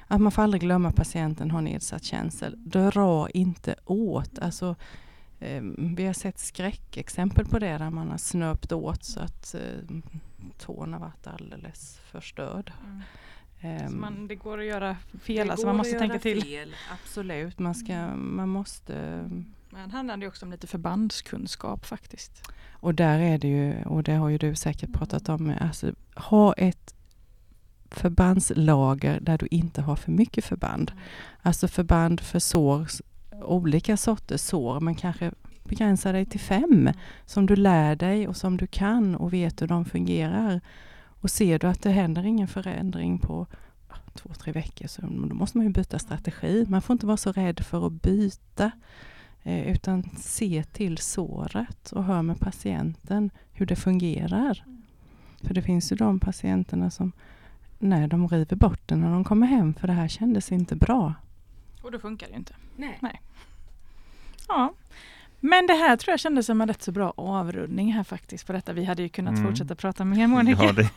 att 0.07 0.21
man 0.21 0.33
får 0.33 0.43
aldrig 0.43 0.61
glömma 0.63 0.89
att 0.89 0.97
patienten 0.97 1.51
har 1.51 1.61
nedsatt 1.61 2.05
känsel. 2.05 2.55
Dra 2.59 3.29
inte 3.31 3.75
åt. 3.85 4.39
Alltså, 4.39 4.77
eh, 5.41 5.63
vi 5.79 6.07
har 6.07 6.13
sett 6.13 6.39
skräckexempel 6.39 7.45
på 7.47 7.59
det 7.59 7.79
där 7.79 7.91
man 7.91 8.11
har 8.11 8.19
snöpt 8.19 8.73
åt 8.73 9.05
så 9.05 9.21
att 9.21 9.55
eh, 9.55 9.97
tån 10.59 10.93
har 10.93 11.01
varit 11.01 11.27
alldeles 11.27 12.01
förstörd. 12.11 12.73
Så 13.61 13.67
Ehm, 13.67 14.01
man, 14.01 14.29
det 14.29 14.35
går 14.35 14.59
att 14.59 14.65
göra 14.65 14.97
fel, 15.23 15.47
det 15.47 15.53
alltså 15.53 15.67
man 15.67 15.77
måste 15.77 15.99
tänka 15.99 16.19
till. 16.19 16.43
fel, 16.43 16.75
Absolut, 16.93 17.59
man, 17.59 17.75
ska, 17.75 18.17
man 18.17 18.49
måste 18.49 18.95
Men 19.71 19.89
det 19.89 19.97
handlar 19.97 20.17
ju 20.17 20.29
också 20.29 20.47
om 20.47 20.53
lite 20.53 20.67
förbandskunskap 20.67 21.87
faktiskt. 21.87 22.51
Och 22.73 22.95
där 22.95 23.19
är 23.19 23.39
det 23.39 23.49
ju, 23.49 23.85
och 23.85 24.03
det 24.03 24.13
har 24.13 24.29
ju 24.29 24.39
du 24.39 24.55
säkert 24.55 24.93
pratat 24.93 25.29
om, 25.29 25.55
alltså 25.61 25.93
ha 26.17 26.53
ett 26.53 26.95
förbandslager 27.91 29.21
där 29.21 29.39
du 29.39 29.47
inte 29.51 29.83
har 29.83 29.97
för 29.97 30.11
mycket 30.11 30.45
förband. 30.45 30.93
Alltså 31.43 31.69
förband 31.69 32.21
för 32.21 32.39
sår, 32.39 32.87
olika 33.43 33.97
sorters 33.97 34.41
sår, 34.41 34.81
men 34.81 34.95
kanske 34.95 35.33
begränsa 35.65 36.13
dig 36.13 36.27
till 36.27 36.41
fem 36.41 36.91
som 37.27 37.47
du 37.47 37.57
lär 37.57 37.97
dig 37.97 38.29
och 38.29 38.37
som 38.37 38.57
du 38.57 38.67
kan 38.67 39.15
och 39.17 39.33
vet 39.33 39.63
hur 39.63 39.67
de 39.67 39.85
fungerar. 39.85 40.61
Och 41.25 41.31
ser 41.31 41.59
du 41.59 41.67
att 41.67 41.83
det 41.83 41.91
händer 41.91 42.27
ingen 42.27 42.49
förändring 42.49 43.19
på 43.19 43.47
ja, 43.89 43.97
två, 44.15 44.29
tre 44.35 44.53
veckor 44.53 44.87
så 44.87 45.03
då 45.03 45.35
måste 45.35 45.59
man 45.59 45.67
ju 45.67 45.73
byta 45.73 45.99
strategi. 45.99 46.67
Man 46.69 46.83
får 46.83 46.95
inte 46.95 47.07
vara 47.07 47.17
så 47.17 47.33
rädd 47.33 47.61
för 47.61 47.87
att 47.87 47.93
byta 47.93 48.71
eh, 49.43 49.73
utan 49.73 50.11
se 50.19 50.65
till 50.65 50.99
såret 50.99 51.93
och 51.93 52.05
hör 52.05 52.23
med 52.23 52.41
patienten 52.41 53.31
hur 53.53 53.67
det 53.67 53.77
fungerar. 53.77 54.65
För 55.43 55.55
det 55.55 55.63
finns 55.63 55.93
ju 55.93 55.97
de 55.97 56.21
patienterna 56.21 56.91
som 56.91 57.13
när 57.79 58.09
de 58.09 58.29
river 58.29 58.57
bort 58.57 58.89
den 58.89 59.01
när 59.01 59.11
de 59.11 59.25
kommer 59.25 59.47
hem 59.47 59.75
för 59.75 59.87
det 59.87 59.93
här 59.93 60.09
kändes 60.09 60.53
inte 60.53 60.77
bra. 60.77 61.15
Och 61.83 61.93
då 61.93 61.99
funkar 61.99 62.27
det 62.27 62.33
ju 62.33 62.39
inte. 62.39 62.55
Nej. 62.77 63.21
Ja. 64.49 64.75
Men 65.47 65.67
det 65.67 65.73
här 65.75 65.97
tror 65.97 66.13
jag 66.13 66.21
kändes 66.21 66.47
som 66.47 66.61
en 66.61 66.69
rätt 66.69 66.83
så 66.83 66.93
bra 66.93 67.13
avrundning 67.17 67.93
här 67.93 68.05
faktiskt 68.05 68.47
på 68.47 68.53
detta. 68.53 68.73
Vi 68.73 68.85
hade 68.85 69.03
ju 69.03 69.09
kunnat 69.09 69.35
Mm. 69.39 69.47
fortsätta 69.47 69.75
prata 69.75 70.05
mer 70.05 70.27
Monica. 70.27 70.65
Ja, 70.65 70.73
det, 70.73 70.89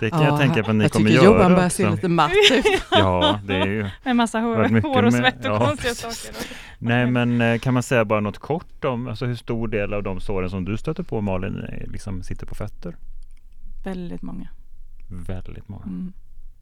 det 0.00 0.10
kan 0.10 0.22
jag 0.22 0.40
tänka 0.40 0.62
på 0.62 0.70
att 0.70 0.76
ni 0.76 0.84
jag 0.84 0.92
kommer 0.92 1.10
tycker 1.10 1.24
göra 1.24 1.38
Johan 1.38 1.54
börjar 1.54 1.68
se 1.68 1.90
lite 1.90 2.08
matt 2.08 2.30
ut. 2.52 2.64
Ja, 2.90 3.40
det 3.44 3.56
är 3.56 3.66
ju... 3.66 3.86
Med 4.04 4.16
massa 4.16 4.40
hår, 4.40 4.80
hår 4.82 5.02
och 5.02 5.12
svett 5.12 5.38
och 5.38 5.44
ja, 5.44 5.66
konstiga 5.66 5.94
saker. 5.94 6.36
Nej, 6.78 7.10
men 7.10 7.40
eh, 7.40 7.58
kan 7.58 7.74
man 7.74 7.82
säga 7.82 8.04
bara 8.04 8.20
något 8.20 8.38
kort 8.38 8.84
om 8.84 9.08
alltså 9.08 9.26
hur 9.26 9.34
stor 9.34 9.68
del 9.68 9.94
av 9.94 10.02
de 10.02 10.20
såren 10.20 10.50
som 10.50 10.64
du 10.64 10.76
stöter 10.76 11.02
på 11.02 11.20
Malin 11.20 11.64
eh, 11.64 11.86
liksom 11.90 12.22
sitter 12.22 12.46
på 12.46 12.54
fötter? 12.54 12.96
Väldigt 13.84 14.22
många. 14.22 14.48
Väldigt 15.26 15.68
många. 15.68 15.84
Mm. 15.84 16.12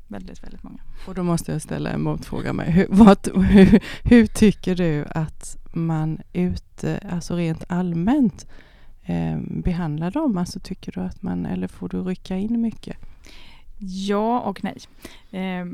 Väldigt, 0.08 0.42
väldigt 0.44 0.62
många. 0.62 0.78
Och 1.06 1.14
då 1.14 1.22
måste 1.22 1.52
jag 1.52 1.62
ställa 1.62 1.90
en 1.90 2.02
motfråga 2.02 2.52
med. 2.52 2.66
Hur, 2.66 2.86
vad, 2.90 3.18
hur, 3.46 3.80
hur 4.02 4.26
tycker 4.26 4.74
du 4.74 5.04
att 5.10 5.56
man 5.76 6.18
ute, 6.32 6.98
eh, 7.02 7.14
alltså 7.14 7.36
rent 7.36 7.64
allmänt, 7.68 8.46
eh, 9.02 9.38
behandlar 9.38 10.10
dem? 10.10 10.36
Alltså 10.38 10.60
tycker 10.60 10.92
du 10.92 11.00
att 11.00 11.22
man, 11.22 11.46
eller 11.46 11.68
får 11.68 11.88
du 11.88 12.02
rycka 12.02 12.36
in 12.36 12.60
mycket? 12.60 12.96
Ja 13.78 14.40
och 14.40 14.64
nej. 14.64 14.76
Eh, 15.30 15.66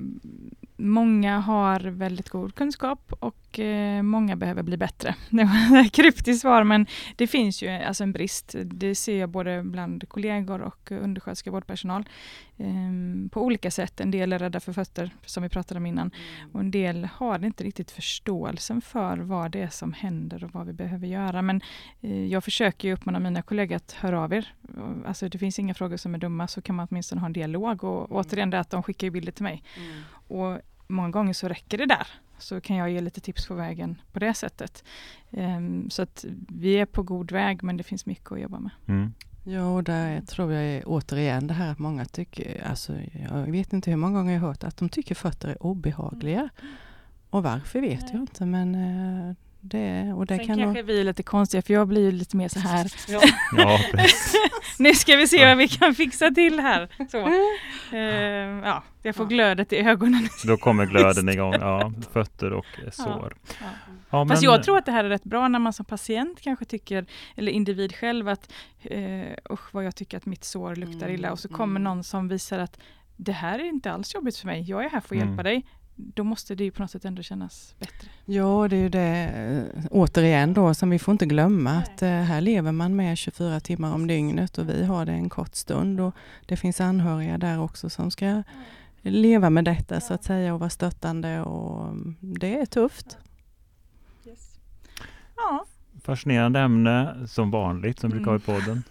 många 0.77 1.39
har 1.39 1.81
väldigt 1.81 2.29
god 2.29 2.55
kunskap 2.55 3.13
och 3.21 3.59
eh, 3.59 4.03
många 4.03 4.37
behöver 4.37 4.63
bli 4.63 4.77
bättre. 4.77 5.15
Det 5.31 5.45
var 5.45 5.81
ett 5.81 5.93
kryptiskt 5.93 6.41
svar 6.41 6.65
men 6.65 6.87
det 7.17 7.27
finns 7.27 7.63
ju 7.63 7.69
alltså 7.69 8.03
en 8.03 8.13
brist. 8.13 8.55
Det 8.65 8.95
ser 8.95 9.19
jag 9.19 9.29
både 9.29 9.63
bland 9.63 10.09
kollegor 10.09 10.61
och 10.61 10.93
undersköterska 10.93 11.51
och 11.51 11.55
vårdpersonal 11.55 12.09
eh, 12.57 13.31
på 13.31 13.43
olika 13.43 13.71
sätt. 13.71 14.01
En 14.01 14.11
del 14.11 14.33
är 14.33 14.39
rädda 14.39 14.61
för 14.61 14.73
fötter 14.73 15.11
som 15.27 15.43
vi 15.43 15.49
pratade 15.49 15.79
om 15.79 15.87
innan 15.87 16.11
och 16.53 16.61
en 16.61 16.71
del 16.71 17.09
har 17.15 17.45
inte 17.45 17.65
riktigt 17.65 17.91
förståelsen 17.91 18.81
för 18.81 19.19
vad 19.19 19.51
det 19.51 19.63
är 19.63 19.69
som 19.69 19.93
händer 19.93 20.45
och 20.45 20.55
vad 20.55 20.67
vi 20.67 20.73
behöver 20.73 21.07
göra. 21.07 21.43
Men 21.43 21.61
eh, 22.01 22.27
jag 22.27 22.45
försöker 22.45 22.89
ju 22.89 22.95
uppmana 22.95 23.19
mina 23.19 23.43
kollegor 23.43 23.77
att 23.77 23.93
höra 23.93 24.21
av 24.21 24.33
er. 24.33 24.55
Alltså 25.07 25.29
det 25.29 25.39
finns 25.39 25.59
inga 25.59 25.75
frågor 25.75 25.97
som 25.97 26.15
är 26.15 26.19
dumma 26.19 26.49
så 26.49 26.63
kan 26.63 26.75
man 26.75 26.89
åtminstone 26.91 27.21
ha 27.21 27.27
en 27.27 27.33
dialog 27.33 27.85
och 27.93 28.11
mm. 28.11 28.17
återigen 28.17 28.51
det 28.51 28.61
att 28.61 28.71
de 28.71 28.83
skickar 28.83 29.11
bilder 29.11 29.33
till 29.33 29.45
mig. 29.45 29.63
Mm. 29.77 30.03
Och 30.13 30.61
många 30.87 31.11
gånger 31.11 31.33
så 31.33 31.49
räcker 31.49 31.79
det 31.79 31.87
där. 31.87 32.07
Så 32.39 32.61
kan 32.61 32.77
jag 32.77 32.91
ge 32.91 33.01
lite 33.01 33.21
tips 33.21 33.47
på 33.47 33.55
vägen 33.55 34.01
på 34.13 34.19
det 34.19 34.35
sättet. 34.35 34.85
Um, 35.31 35.91
så 35.91 36.03
att 36.03 36.25
vi 36.49 36.75
är 36.75 36.87
på 36.87 37.03
god 37.03 37.33
väg 37.33 37.63
men 37.63 37.77
det 37.77 37.83
finns 37.83 38.07
mycket 38.07 38.33
att 38.33 38.41
jobba 38.41 38.59
med. 38.61 38.71
Mm. 38.87 39.13
Ja, 39.45 39.75
och 39.75 39.85
där 39.85 40.21
tror 40.21 40.53
jag 40.53 40.65
är 40.65 40.83
återigen 40.87 41.47
det 41.47 41.55
här 41.55 41.73
att 41.73 41.79
många 41.79 42.05
tycker, 42.05 42.67
alltså 42.67 42.95
jag 43.31 43.51
vet 43.51 43.73
inte 43.73 43.91
hur 43.91 43.97
många 43.97 44.19
gånger 44.19 44.33
jag 44.33 44.41
har 44.41 44.49
hört 44.49 44.65
att 44.65 44.77
de 44.77 44.89
tycker 44.89 45.15
fötter 45.15 45.49
är 45.49 45.63
obehagliga. 45.63 46.41
Mm. 46.41 46.75
Och 47.31 47.43
varför 47.43 47.81
vet 47.81 48.01
Nej. 48.01 48.11
jag 48.13 48.21
inte 48.21 48.47
men 48.47 48.75
uh, 48.75 49.35
det, 49.65 50.13
och 50.13 50.27
det 50.27 50.37
Sen 50.37 50.47
kan 50.47 50.59
kanske 50.59 50.83
vi 50.83 51.01
är 51.01 51.05
lite 51.05 51.23
konstiga 51.23 51.63
för 51.63 51.75
jag 51.75 51.89
blir 51.89 52.13
lite 52.13 52.37
mer 52.37 52.49
så 52.49 52.59
här. 52.59 52.93
ja, 53.09 53.21
ja 53.57 53.79
nu 54.79 54.95
ska 54.95 55.17
vi 55.17 55.29
se 55.29 55.47
vad 55.47 55.57
vi 55.57 55.69
kan 55.69 55.95
fixa 55.95 56.31
till 56.31 56.61
här. 56.61 56.89
Så. 57.11 57.27
Uh, 57.27 58.01
ja, 58.65 58.83
jag 59.03 59.17
får 59.17 59.27
glödet 59.27 59.73
i 59.73 59.77
ögonen. 59.77 60.29
Då 60.45 60.57
kommer 60.57 60.87
glöden 60.87 61.29
igång, 61.29 61.53
ja, 61.53 61.93
fötter 62.13 62.53
och 62.53 62.67
sår. 62.93 63.35
Ja, 63.61 63.67
ja. 64.11 64.27
Fast 64.27 64.43
jag 64.43 64.63
tror 64.63 64.79
att 64.79 64.87
det 64.87 64.93
här 64.93 65.05
är 65.05 65.09
rätt 65.09 65.25
bra 65.25 65.49
när 65.49 65.59
man 65.59 65.73
som 65.73 65.85
patient 65.85 66.41
kanske 66.41 66.65
tycker, 66.65 67.07
eller 67.37 67.53
individ 67.53 67.95
själv, 67.97 68.29
att 68.29 68.53
uh, 68.91 69.23
usch 69.51 69.75
vad 69.75 69.85
jag 69.85 69.97
tycker 69.97 70.17
att 70.17 70.27
mitt 70.27 70.45
sår 70.45 70.77
luktar 70.77 71.09
illa 71.09 71.33
och 71.33 71.39
så 71.39 71.49
kommer 71.49 71.81
mm. 71.81 71.85
någon 71.85 72.05
som 72.05 72.29
visar 72.29 72.59
att 72.59 72.79
det 73.17 73.33
här 73.33 73.59
är 73.59 73.65
inte 73.65 73.93
alls 73.93 74.15
jobbigt 74.15 74.37
för 74.37 74.47
mig, 74.47 74.63
jag 74.63 74.85
är 74.85 74.91
här 74.91 75.01
för 75.01 75.15
att 75.15 75.19
hjälpa 75.19 75.33
mm. 75.33 75.45
dig 75.45 75.65
då 76.15 76.25
måste 76.25 76.55
det 76.55 76.65
ju 76.65 76.71
på 76.71 76.83
något 76.83 76.91
sätt 76.91 77.05
ändå 77.05 77.23
kännas 77.23 77.75
bättre. 77.79 78.09
Ja, 78.25 78.69
det 78.69 78.77
är 78.77 78.81
ju 78.81 78.89
det 78.89 79.33
eh, 79.77 79.85
återigen 79.91 80.55
då 80.55 80.75
som 80.75 80.91
vi 80.91 80.99
får 80.99 81.13
inte 81.13 81.27
glömma 81.27 81.73
Nej. 81.73 81.83
att 81.83 82.03
eh, 82.03 82.09
här 82.09 82.41
lever 82.41 82.73
man 82.73 82.97
med 82.97 83.19
24 83.19 83.61
timmar 83.61 83.95
om 83.95 84.07
dygnet 84.07 84.59
och 84.59 84.69
vi 84.69 84.85
har 84.85 85.07
det 85.07 85.13
en 85.13 85.29
kort 85.29 85.55
stund 85.55 86.01
och 86.01 86.15
det 86.47 86.57
finns 86.57 86.81
anhöriga 86.81 87.39
där 87.39 87.61
också 87.61 87.91
som 87.91 88.11
ska 88.11 88.43
leva 89.03 89.51
med 89.51 89.65
detta 89.65 90.01
så 90.01 90.15
att 90.15 90.25
säga 90.25 90.55
och 90.55 90.61
vara 90.61 90.71
stöttande 90.71 91.41
och 91.41 91.89
mm, 91.89 92.17
det 92.21 92.61
är 92.61 92.67
tufft. 92.67 93.19
Yes. 94.27 94.55
Ja, 95.37 95.67
Fascinerande 96.05 96.61
ämne 96.61 97.15
som 97.27 97.51
vanligt 97.51 98.01
som 98.01 98.11
brukar 98.11 98.27
ha 98.27 98.39
i 98.39 98.41
mm. 98.47 98.61
podden. 98.61 98.83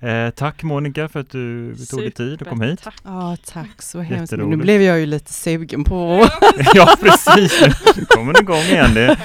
Eh, 0.00 0.30
tack 0.30 0.62
Monica 0.62 1.08
för 1.08 1.20
att 1.20 1.30
du 1.30 1.76
tog 1.90 2.00
dig 2.00 2.10
tid 2.10 2.42
och 2.42 2.48
kom 2.48 2.60
hit. 2.60 2.82
Tack. 2.82 2.94
Ja, 3.04 3.36
tack 3.46 3.82
så 3.82 4.00
hemskt. 4.00 4.32
Nu 4.32 4.56
blev 4.56 4.82
jag 4.82 5.00
ju 5.00 5.06
lite 5.06 5.32
sugen 5.32 5.84
på 5.84 6.28
Ja, 6.74 6.94
precis. 7.00 7.62
Nu 7.96 8.04
kommer 8.04 8.32
den 8.32 8.42
igång 8.42 8.56
igen. 8.58 8.94
Det. 8.94 9.16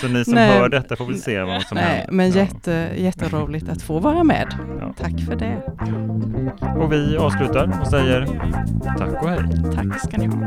Så 0.00 0.08
ni 0.08 0.24
som 0.24 0.34
Nej. 0.34 0.58
hör 0.58 0.68
detta 0.68 0.96
får 0.96 1.06
väl 1.06 1.20
se 1.20 1.42
vad 1.42 1.62
som 1.62 1.74
Nej, 1.74 1.84
händer. 1.84 2.12
Men 2.12 2.30
ja. 2.30 2.36
jätte, 2.36 2.90
jätteroligt 2.96 3.68
att 3.68 3.82
få 3.82 3.98
vara 3.98 4.24
med. 4.24 4.54
Ja. 4.80 4.94
Tack 4.98 5.20
för 5.20 5.36
det. 5.36 5.62
Och 6.78 6.92
vi 6.92 7.16
avslutar 7.16 7.80
och 7.80 7.86
säger 7.86 8.26
tack 8.98 9.22
och 9.22 9.28
hej. 9.28 9.42
Tack 9.74 10.00
ska 10.00 10.18
ni 10.18 10.26
ha. 10.26 10.46